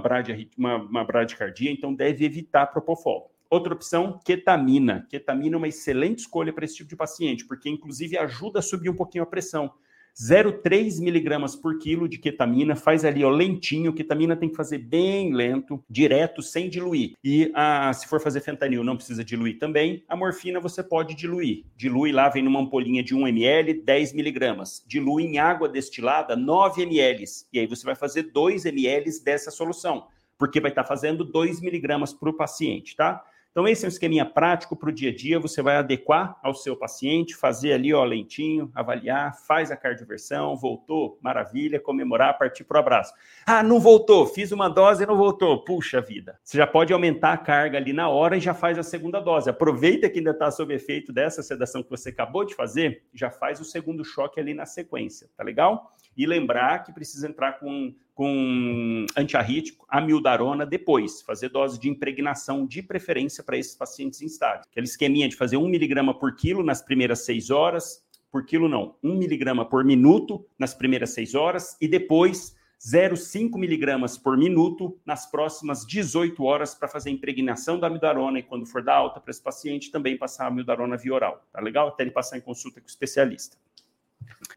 uma, 0.58 0.76
uma 0.76 1.04
bradicardia, 1.04 1.70
então 1.70 1.94
deve 1.94 2.24
evitar 2.26 2.66
propofol. 2.66 3.31
Outra 3.52 3.74
opção, 3.74 4.18
ketamina. 4.24 5.06
Ketamina 5.10 5.56
é 5.56 5.58
uma 5.58 5.68
excelente 5.68 6.20
escolha 6.20 6.54
para 6.54 6.64
esse 6.64 6.76
tipo 6.76 6.88
de 6.88 6.96
paciente, 6.96 7.44
porque 7.46 7.68
inclusive 7.68 8.16
ajuda 8.16 8.60
a 8.60 8.62
subir 8.62 8.88
um 8.88 8.96
pouquinho 8.96 9.24
a 9.24 9.26
pressão. 9.26 9.70
0,3 10.18 11.02
miligramas 11.02 11.54
por 11.54 11.78
quilo 11.78 12.08
de 12.08 12.16
ketamina, 12.16 12.74
faz 12.74 13.04
ali 13.04 13.22
ó, 13.22 13.28
lentinho, 13.28 13.92
ketamina 13.92 14.34
tem 14.34 14.48
que 14.48 14.56
fazer 14.56 14.78
bem 14.78 15.34
lento, 15.34 15.84
direto, 15.86 16.40
sem 16.40 16.70
diluir. 16.70 17.12
E 17.22 17.52
se 17.92 18.08
for 18.08 18.22
fazer 18.22 18.40
fentanil, 18.40 18.82
não 18.82 18.96
precisa 18.96 19.22
diluir 19.22 19.58
também. 19.58 20.02
A 20.08 20.16
morfina 20.16 20.58
você 20.58 20.82
pode 20.82 21.14
diluir. 21.14 21.66
Dilui 21.76 22.10
lá, 22.10 22.30
vem 22.30 22.42
numa 22.42 22.60
ampolinha 22.60 23.02
de 23.02 23.14
1 23.14 23.28
ml, 23.28 23.74
10 23.82 24.14
miligramas. 24.14 24.82
Dilui 24.86 25.24
em 25.24 25.38
água 25.38 25.68
destilada, 25.68 26.34
9 26.34 26.84
ml. 26.84 27.22
E 27.52 27.58
aí 27.58 27.66
você 27.66 27.84
vai 27.84 27.94
fazer 27.94 28.32
2 28.32 28.64
ml 28.64 29.10
dessa 29.22 29.50
solução, 29.50 30.06
porque 30.38 30.58
vai 30.58 30.70
estar 30.70 30.84
fazendo 30.84 31.22
2 31.22 31.60
miligramas 31.60 32.14
para 32.14 32.30
o 32.30 32.34
paciente, 32.34 32.96
tá? 32.96 33.22
Então, 33.52 33.68
esse 33.68 33.84
é 33.84 33.86
um 33.86 33.90
esqueminha 33.90 34.24
prático 34.24 34.74
para 34.74 34.88
o 34.88 34.92
dia 34.92 35.10
a 35.10 35.14
dia. 35.14 35.38
Você 35.38 35.60
vai 35.60 35.76
adequar 35.76 36.38
ao 36.42 36.54
seu 36.54 36.74
paciente, 36.74 37.36
fazer 37.36 37.74
ali, 37.74 37.92
ó, 37.92 38.02
lentinho, 38.02 38.72
avaliar, 38.74 39.36
faz 39.46 39.70
a 39.70 39.76
cardioversão, 39.76 40.56
voltou, 40.56 41.18
maravilha, 41.20 41.78
comemorar, 41.78 42.38
partir 42.38 42.64
para 42.64 42.78
o 42.78 42.80
abraço. 42.80 43.12
Ah, 43.46 43.62
não 43.62 43.78
voltou, 43.78 44.26
fiz 44.26 44.52
uma 44.52 44.70
dose 44.70 45.04
e 45.04 45.06
não 45.06 45.18
voltou. 45.18 45.62
Puxa 45.64 46.00
vida. 46.00 46.40
Você 46.42 46.56
já 46.56 46.66
pode 46.66 46.94
aumentar 46.94 47.34
a 47.34 47.36
carga 47.36 47.76
ali 47.76 47.92
na 47.92 48.08
hora 48.08 48.38
e 48.38 48.40
já 48.40 48.54
faz 48.54 48.78
a 48.78 48.82
segunda 48.82 49.20
dose. 49.20 49.50
Aproveita 49.50 50.08
que 50.08 50.20
ainda 50.20 50.30
está 50.30 50.50
sob 50.50 50.72
efeito 50.72 51.12
dessa 51.12 51.42
sedação 51.42 51.82
que 51.82 51.90
você 51.90 52.08
acabou 52.08 52.46
de 52.46 52.54
fazer, 52.54 53.02
já 53.12 53.30
faz 53.30 53.60
o 53.60 53.66
segundo 53.66 54.02
choque 54.02 54.40
ali 54.40 54.54
na 54.54 54.64
sequência, 54.64 55.28
tá 55.36 55.44
legal? 55.44 55.90
E 56.16 56.24
lembrar 56.24 56.84
que 56.84 56.92
precisa 56.92 57.28
entrar 57.28 57.58
com 57.58 57.94
com 58.14 59.06
antiarrítmico, 59.16 59.86
amildarona 59.88 60.66
depois, 60.66 61.22
fazer 61.22 61.48
dose 61.48 61.78
de 61.78 61.88
impregnação 61.88 62.66
de 62.66 62.82
preferência 62.82 63.42
para 63.42 63.56
esses 63.56 63.74
pacientes 63.74 64.20
instáveis. 64.22 64.66
Aquele 64.70 64.86
esqueminha 64.86 65.28
de 65.28 65.36
fazer 65.36 65.56
1 65.56 65.66
miligrama 65.68 66.18
por 66.18 66.36
quilo 66.36 66.62
nas 66.62 66.82
primeiras 66.82 67.24
6 67.24 67.50
horas, 67.50 68.04
por 68.30 68.44
quilo 68.44 68.68
não, 68.68 68.96
1 69.02 69.14
miligrama 69.16 69.64
por 69.64 69.84
minuto 69.84 70.44
nas 70.58 70.74
primeiras 70.74 71.10
6 71.10 71.34
horas 71.34 71.76
e 71.80 71.88
depois 71.88 72.54
0,5 72.84 73.56
miligramas 73.56 74.18
por 74.18 74.36
minuto 74.36 74.98
nas 75.06 75.30
próximas 75.30 75.86
18 75.86 76.42
horas 76.42 76.74
para 76.74 76.88
fazer 76.88 77.10
a 77.10 77.12
impregnação 77.12 77.78
da 77.78 77.86
amildarona 77.86 78.40
e 78.40 78.42
quando 78.42 78.66
for 78.66 78.82
dar 78.82 78.96
alta 78.96 79.20
para 79.20 79.30
esse 79.30 79.40
paciente 79.40 79.90
também 79.92 80.18
passar 80.18 80.44
a 80.44 80.48
amildarona 80.48 80.96
via 80.96 81.14
oral, 81.14 81.46
tá 81.52 81.60
legal? 81.60 81.88
Até 81.88 82.02
ele 82.02 82.10
passar 82.10 82.38
em 82.38 82.40
consulta 82.40 82.80
com 82.80 82.86
o 82.86 82.90
especialista. 82.90 83.56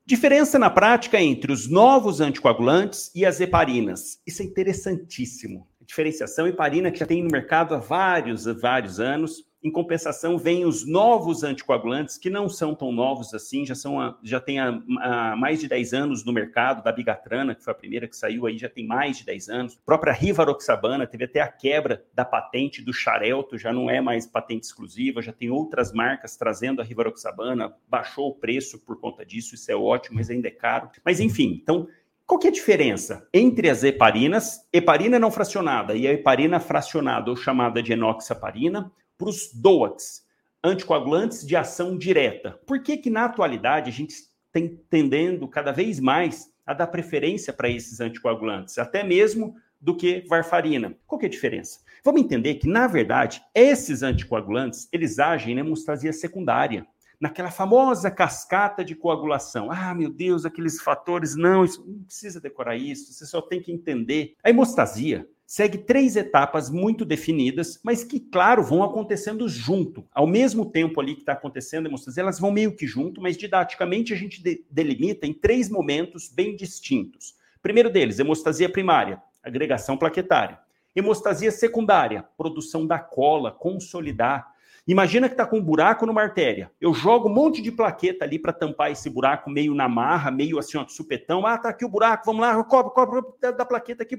Diferença 0.05 0.59
na 0.59 0.69
prática 0.69 1.19
entre 1.19 1.51
os 1.51 1.69
novos 1.69 2.21
anticoagulantes 2.21 3.11
e 3.15 3.25
as 3.25 3.39
heparinas. 3.39 4.19
Isso 4.25 4.41
é 4.41 4.45
interessantíssimo. 4.45 5.67
Diferenciação 5.85 6.47
heparina 6.47 6.91
que 6.91 6.99
já 6.99 7.05
tem 7.05 7.23
no 7.23 7.31
mercado 7.31 7.73
há 7.75 7.77
vários, 7.77 8.45
vários 8.45 8.99
anos 8.99 9.43
em 9.65 9.71
compensação, 9.71 10.37
vem 10.37 10.63
os 10.63 10.85
novos 10.85 11.43
anticoagulantes, 11.43 12.19
que 12.19 12.29
não 12.29 12.47
são 12.47 12.75
tão 12.75 12.91
novos 12.91 13.33
assim, 13.33 13.65
já, 13.65 13.73
são 13.73 14.15
já 14.21 14.39
tem 14.39 14.59
há, 14.59 15.35
mais 15.35 15.59
de 15.59 15.67
10 15.67 15.91
anos 15.91 16.23
no 16.23 16.31
mercado, 16.31 16.83
da 16.83 16.91
Bigatrana, 16.91 17.55
que 17.55 17.63
foi 17.63 17.73
a 17.73 17.75
primeira 17.75 18.07
que 18.07 18.15
saiu 18.15 18.45
aí, 18.45 18.59
já 18.59 18.69
tem 18.69 18.85
mais 18.85 19.17
de 19.17 19.25
10 19.25 19.49
anos. 19.49 19.73
A 19.73 19.83
própria 19.83 20.13
Rivaroxabana 20.13 21.07
teve 21.07 21.23
até 21.23 21.41
a 21.41 21.47
quebra 21.47 22.05
da 22.13 22.23
patente 22.23 22.79
do 22.79 22.93
Xarelto, 22.93 23.57
já 23.57 23.73
não 23.73 23.89
é 23.89 23.99
mais 23.99 24.27
patente 24.27 24.65
exclusiva, 24.67 25.19
já 25.19 25.33
tem 25.33 25.49
outras 25.49 25.91
marcas 25.91 26.37
trazendo 26.37 26.79
a 26.79 26.83
Rivaroxabana, 26.85 27.73
baixou 27.89 28.29
o 28.29 28.35
preço 28.35 28.77
por 28.85 28.99
conta 28.99 29.25
disso, 29.25 29.55
isso 29.55 29.71
é 29.71 29.75
ótimo, 29.75 30.17
mas 30.17 30.29
ainda 30.29 30.47
é 30.47 30.51
caro. 30.51 30.91
Mas 31.03 31.19
enfim, 31.19 31.59
então 31.59 31.87
qual 32.27 32.39
que 32.39 32.47
é 32.47 32.49
a 32.49 32.53
diferença 32.53 33.27
entre 33.33 33.69
as 33.69 33.83
heparinas, 33.83 34.67
heparina 34.73 35.17
não 35.17 35.31
fracionada 35.31 35.95
e 35.95 36.07
a 36.07 36.13
heparina 36.13 36.59
fracionada 36.59 37.31
ou 37.31 37.35
chamada 37.35 37.83
de 37.83 37.93
enoxaparina, 37.93 38.91
para 39.17 39.29
os 39.29 39.51
DOACs, 39.53 40.25
anticoagulantes 40.63 41.45
de 41.45 41.55
ação 41.55 41.97
direta. 41.97 42.59
Por 42.65 42.81
que, 42.81 42.97
que 42.97 43.09
na 43.09 43.25
atualidade 43.25 43.89
a 43.89 43.93
gente 43.93 44.15
tem 44.51 44.79
tendendo 44.89 45.47
cada 45.47 45.71
vez 45.71 45.99
mais 45.99 46.51
a 46.65 46.73
dar 46.73 46.87
preferência 46.87 47.53
para 47.53 47.69
esses 47.69 47.99
anticoagulantes, 47.99 48.77
até 48.77 49.03
mesmo 49.03 49.55
do 49.79 49.95
que 49.95 50.25
varfarina? 50.27 50.97
Qual 51.05 51.19
que 51.19 51.25
é 51.25 51.29
a 51.29 51.31
diferença? 51.31 51.79
Vamos 52.03 52.21
entender 52.21 52.55
que, 52.55 52.67
na 52.67 52.87
verdade, 52.87 53.41
esses 53.53 54.01
anticoagulantes, 54.01 54.87
eles 54.91 55.19
agem 55.19 55.53
na 55.53 55.61
hemostasia 55.61 56.11
secundária, 56.11 56.87
naquela 57.25 57.49
famosa 57.49 58.11
cascata 58.11 58.85
de 58.85 58.93
coagulação. 58.93 59.71
Ah, 59.71 59.95
meu 59.95 60.11
Deus, 60.11 60.45
aqueles 60.45 60.79
fatores, 60.79 61.35
não, 61.35 61.65
isso, 61.65 61.83
não 61.83 62.03
precisa 62.03 62.39
decorar 62.39 62.75
isso, 62.75 63.11
você 63.11 63.25
só 63.25 63.41
tem 63.41 63.59
que 63.59 63.71
entender. 63.71 64.35
A 64.43 64.51
hemostasia 64.51 65.27
segue 65.43 65.79
três 65.79 66.15
etapas 66.15 66.69
muito 66.69 67.03
definidas, 67.03 67.79
mas 67.83 68.03
que, 68.03 68.19
claro, 68.19 68.63
vão 68.63 68.83
acontecendo 68.83 69.49
junto. 69.49 70.07
Ao 70.13 70.27
mesmo 70.27 70.69
tempo 70.69 71.01
ali 71.01 71.15
que 71.15 71.21
está 71.21 71.33
acontecendo 71.33 71.87
a 71.87 71.89
hemostasia, 71.89 72.21
elas 72.21 72.39
vão 72.39 72.51
meio 72.51 72.75
que 72.75 72.85
junto, 72.85 73.19
mas 73.19 73.35
didaticamente 73.35 74.13
a 74.13 74.15
gente 74.15 74.41
de 74.41 74.63
delimita 74.69 75.25
em 75.25 75.33
três 75.33 75.67
momentos 75.67 76.29
bem 76.29 76.55
distintos. 76.55 77.33
Primeiro 77.59 77.89
deles, 77.89 78.19
hemostasia 78.19 78.69
primária, 78.69 79.19
agregação 79.41 79.97
plaquetária. 79.97 80.59
Hemostasia 80.95 81.51
secundária, 81.51 82.23
produção 82.37 82.85
da 82.85 82.99
cola, 82.99 83.51
consolidar. 83.51 84.54
Imagina 84.87 85.27
que 85.27 85.33
está 85.33 85.47
com 85.47 85.57
um 85.57 85.63
buraco 85.63 86.05
numa 86.05 86.21
artéria. 86.21 86.71
Eu 86.79 86.93
jogo 86.93 87.27
um 87.27 87.33
monte 87.33 87.59
de 87.59 87.71
plaqueta 87.71 88.23
ali 88.23 88.37
para 88.37 88.53
tampar 88.53 88.91
esse 88.91 89.09
buraco 89.09 89.49
meio 89.49 89.73
na 89.73 89.89
marra, 89.89 90.29
meio 90.29 90.59
assim, 90.59 90.77
ó, 90.77 90.87
supetão. 90.87 91.43
Ah, 91.43 91.57
tá 91.57 91.69
aqui 91.69 91.83
o 91.83 91.89
buraco, 91.89 92.23
vamos 92.23 92.41
lá, 92.41 92.63
cobre, 92.63 92.93
cobre 92.93 93.21
da 93.41 93.65
plaqueta 93.65 94.03
aqui. 94.03 94.15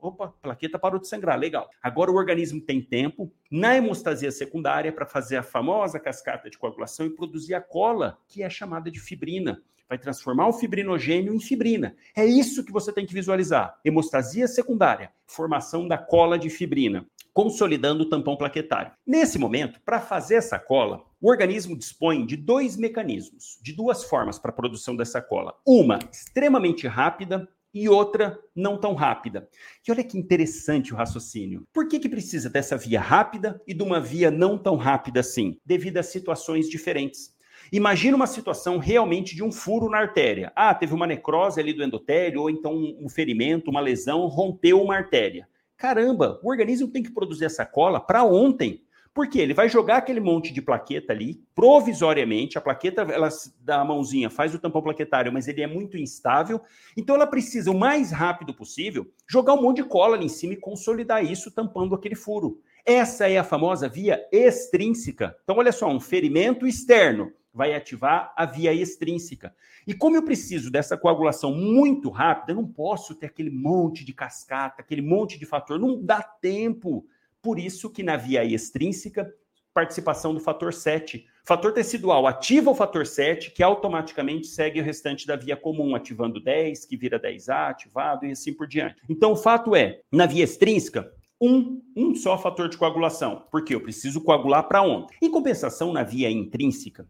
Opa, 0.00 0.32
plaqueta 0.40 0.78
parou 0.78 0.98
de 0.98 1.06
sangrar, 1.06 1.38
legal. 1.38 1.68
Agora 1.82 2.10
o 2.10 2.14
organismo 2.14 2.62
tem 2.62 2.80
tempo 2.80 3.30
na 3.50 3.76
hemostasia 3.76 4.32
secundária 4.32 4.90
para 4.90 5.04
fazer 5.04 5.36
a 5.36 5.42
famosa 5.42 6.00
cascata 6.00 6.48
de 6.48 6.56
coagulação 6.56 7.04
e 7.04 7.10
produzir 7.10 7.52
a 7.52 7.60
cola, 7.60 8.16
que 8.26 8.42
é 8.42 8.48
chamada 8.48 8.90
de 8.90 8.98
fibrina 8.98 9.62
vai 9.88 9.98
transformar 9.98 10.48
o 10.48 10.52
fibrinogênio 10.52 11.32
em 11.32 11.40
fibrina. 11.40 11.94
É 12.14 12.24
isso 12.24 12.64
que 12.64 12.72
você 12.72 12.92
tem 12.92 13.06
que 13.06 13.14
visualizar. 13.14 13.78
Hemostasia 13.84 14.48
secundária, 14.48 15.12
formação 15.26 15.86
da 15.86 15.96
cola 15.96 16.38
de 16.38 16.50
fibrina, 16.50 17.06
consolidando 17.36 18.04
o 18.04 18.08
tampão 18.08 18.34
plaquetário. 18.34 18.92
Nesse 19.06 19.38
momento, 19.38 19.78
para 19.84 20.00
fazer 20.00 20.36
essa 20.36 20.58
cola, 20.58 21.04
o 21.20 21.28
organismo 21.28 21.76
dispõe 21.76 22.24
de 22.24 22.34
dois 22.34 22.78
mecanismos, 22.78 23.58
de 23.62 23.74
duas 23.74 24.04
formas 24.04 24.38
para 24.38 24.50
a 24.50 24.54
produção 24.54 24.96
dessa 24.96 25.20
cola. 25.20 25.54
Uma 25.66 25.98
extremamente 26.10 26.86
rápida 26.86 27.46
e 27.74 27.90
outra 27.90 28.38
não 28.54 28.78
tão 28.78 28.94
rápida. 28.94 29.46
E 29.86 29.92
olha 29.92 30.02
que 30.02 30.16
interessante 30.16 30.94
o 30.94 30.96
raciocínio. 30.96 31.64
Por 31.74 31.86
que, 31.88 31.98
que 31.98 32.08
precisa 32.08 32.48
dessa 32.48 32.74
via 32.74 33.02
rápida 33.02 33.60
e 33.66 33.74
de 33.74 33.82
uma 33.82 34.00
via 34.00 34.30
não 34.30 34.56
tão 34.56 34.76
rápida 34.76 35.20
assim? 35.20 35.58
Devido 35.62 35.98
a 35.98 36.02
situações 36.02 36.70
diferentes. 36.70 37.36
Imagina 37.70 38.16
uma 38.16 38.26
situação 38.26 38.78
realmente 38.78 39.36
de 39.36 39.44
um 39.44 39.52
furo 39.52 39.90
na 39.90 39.98
artéria. 39.98 40.50
Ah, 40.56 40.74
teve 40.74 40.94
uma 40.94 41.06
necrose 41.06 41.60
ali 41.60 41.74
do 41.74 41.84
endotélio, 41.84 42.40
ou 42.40 42.48
então 42.48 42.72
um 42.98 43.10
ferimento, 43.10 43.70
uma 43.70 43.80
lesão, 43.80 44.26
rompeu 44.26 44.80
uma 44.80 44.96
artéria. 44.96 45.46
Caramba, 45.76 46.40
o 46.42 46.48
organismo 46.48 46.88
tem 46.88 47.02
que 47.02 47.12
produzir 47.12 47.44
essa 47.44 47.66
cola 47.66 48.00
para 48.00 48.24
ontem. 48.24 48.82
Porque 49.12 49.38
ele 49.38 49.54
vai 49.54 49.66
jogar 49.66 49.96
aquele 49.96 50.20
monte 50.20 50.52
de 50.52 50.60
plaqueta 50.60 51.10
ali, 51.10 51.42
provisoriamente, 51.54 52.58
a 52.58 52.60
plaqueta 52.60 53.00
ela 53.00 53.30
da 53.62 53.82
mãozinha 53.82 54.28
faz 54.28 54.54
o 54.54 54.58
tampão 54.58 54.82
plaquetário, 54.82 55.32
mas 55.32 55.48
ele 55.48 55.62
é 55.62 55.66
muito 55.66 55.96
instável, 55.96 56.60
então 56.94 57.16
ela 57.16 57.26
precisa 57.26 57.70
o 57.70 57.78
mais 57.78 58.12
rápido 58.12 58.52
possível 58.52 59.10
jogar 59.26 59.54
um 59.54 59.62
monte 59.62 59.78
de 59.78 59.84
cola 59.84 60.16
ali 60.16 60.26
em 60.26 60.28
cima 60.28 60.52
e 60.52 60.58
consolidar 60.60 61.24
isso 61.24 61.50
tampando 61.50 61.94
aquele 61.94 62.14
furo. 62.14 62.60
Essa 62.84 63.26
é 63.26 63.38
a 63.38 63.42
famosa 63.42 63.88
via 63.88 64.22
extrínseca. 64.30 65.34
Então 65.44 65.56
olha 65.56 65.72
só, 65.72 65.88
um 65.88 65.98
ferimento 65.98 66.66
externo 66.66 67.32
vai 67.56 67.74
ativar 67.74 68.34
a 68.36 68.44
via 68.44 68.72
extrínseca. 68.74 69.54
E 69.86 69.94
como 69.94 70.14
eu 70.14 70.22
preciso 70.22 70.70
dessa 70.70 70.94
coagulação 70.94 71.54
muito 71.54 72.10
rápida, 72.10 72.52
eu 72.52 72.56
não 72.56 72.66
posso 72.66 73.14
ter 73.14 73.26
aquele 73.26 73.48
monte 73.48 74.04
de 74.04 74.12
cascata, 74.12 74.82
aquele 74.82 75.00
monte 75.00 75.38
de 75.38 75.46
fator, 75.46 75.78
não 75.78 76.04
dá 76.04 76.22
tempo. 76.22 77.06
Por 77.40 77.58
isso 77.58 77.88
que 77.88 78.02
na 78.02 78.16
via 78.16 78.44
extrínseca, 78.44 79.32
participação 79.72 80.34
do 80.34 80.40
fator 80.40 80.74
7. 80.74 81.26
Fator 81.44 81.72
tecidual 81.72 82.26
ativa 82.26 82.70
o 82.70 82.74
fator 82.74 83.06
7, 83.06 83.50
que 83.52 83.62
automaticamente 83.62 84.46
segue 84.48 84.80
o 84.80 84.84
restante 84.84 85.26
da 85.26 85.36
via 85.36 85.56
comum, 85.56 85.94
ativando 85.94 86.40
10, 86.40 86.84
que 86.84 86.96
vira 86.96 87.18
10A 87.18 87.70
ativado 87.70 88.26
e 88.26 88.32
assim 88.32 88.52
por 88.52 88.66
diante. 88.66 88.96
Então, 89.08 89.32
o 89.32 89.36
fato 89.36 89.74
é, 89.74 90.00
na 90.12 90.26
via 90.26 90.44
extrínseca, 90.44 91.10
um, 91.40 91.82
um 91.94 92.14
só 92.14 92.38
fator 92.38 92.68
de 92.68 92.76
coagulação, 92.76 93.44
porque 93.50 93.74
eu 93.74 93.80
preciso 93.80 94.20
coagular 94.20 94.66
para 94.66 94.82
ontem. 94.82 95.16
Em 95.20 95.30
compensação, 95.30 95.92
na 95.92 96.02
via 96.02 96.30
intrínseca, 96.30 97.06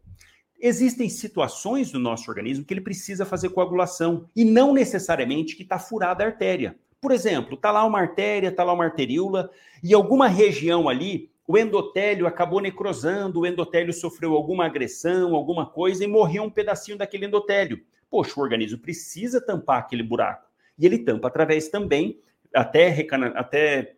Existem 0.60 1.08
situações 1.08 1.92
do 1.92 1.98
nosso 1.98 2.30
organismo 2.30 2.64
que 2.64 2.72
ele 2.72 2.80
precisa 2.80 3.26
fazer 3.26 3.50
coagulação 3.50 4.28
e 4.34 4.44
não 4.44 4.72
necessariamente 4.72 5.54
que 5.54 5.62
está 5.62 5.78
furada 5.78 6.24
a 6.24 6.26
artéria. 6.26 6.76
Por 7.00 7.12
exemplo, 7.12 7.54
está 7.54 7.70
lá 7.70 7.84
uma 7.84 8.00
artéria, 8.00 8.48
está 8.48 8.64
lá 8.64 8.72
uma 8.72 8.84
arteríola 8.84 9.50
e 9.82 9.92
alguma 9.92 10.28
região 10.28 10.88
ali, 10.88 11.30
o 11.46 11.56
endotélio 11.56 12.26
acabou 12.26 12.60
necrosando, 12.60 13.40
o 13.40 13.46
endotélio 13.46 13.92
sofreu 13.92 14.34
alguma 14.34 14.66
agressão, 14.66 15.34
alguma 15.34 15.66
coisa 15.66 16.02
e 16.02 16.08
morreu 16.08 16.42
um 16.44 16.50
pedacinho 16.50 16.98
daquele 16.98 17.26
endotélio. 17.26 17.80
Poxa, 18.10 18.32
o 18.36 18.42
organismo 18.42 18.78
precisa 18.78 19.40
tampar 19.40 19.78
aquele 19.78 20.02
buraco. 20.02 20.46
E 20.78 20.86
ele 20.86 20.98
tampa 20.98 21.28
através 21.28 21.68
também, 21.68 22.18
até, 22.52 23.06
até 23.34 23.95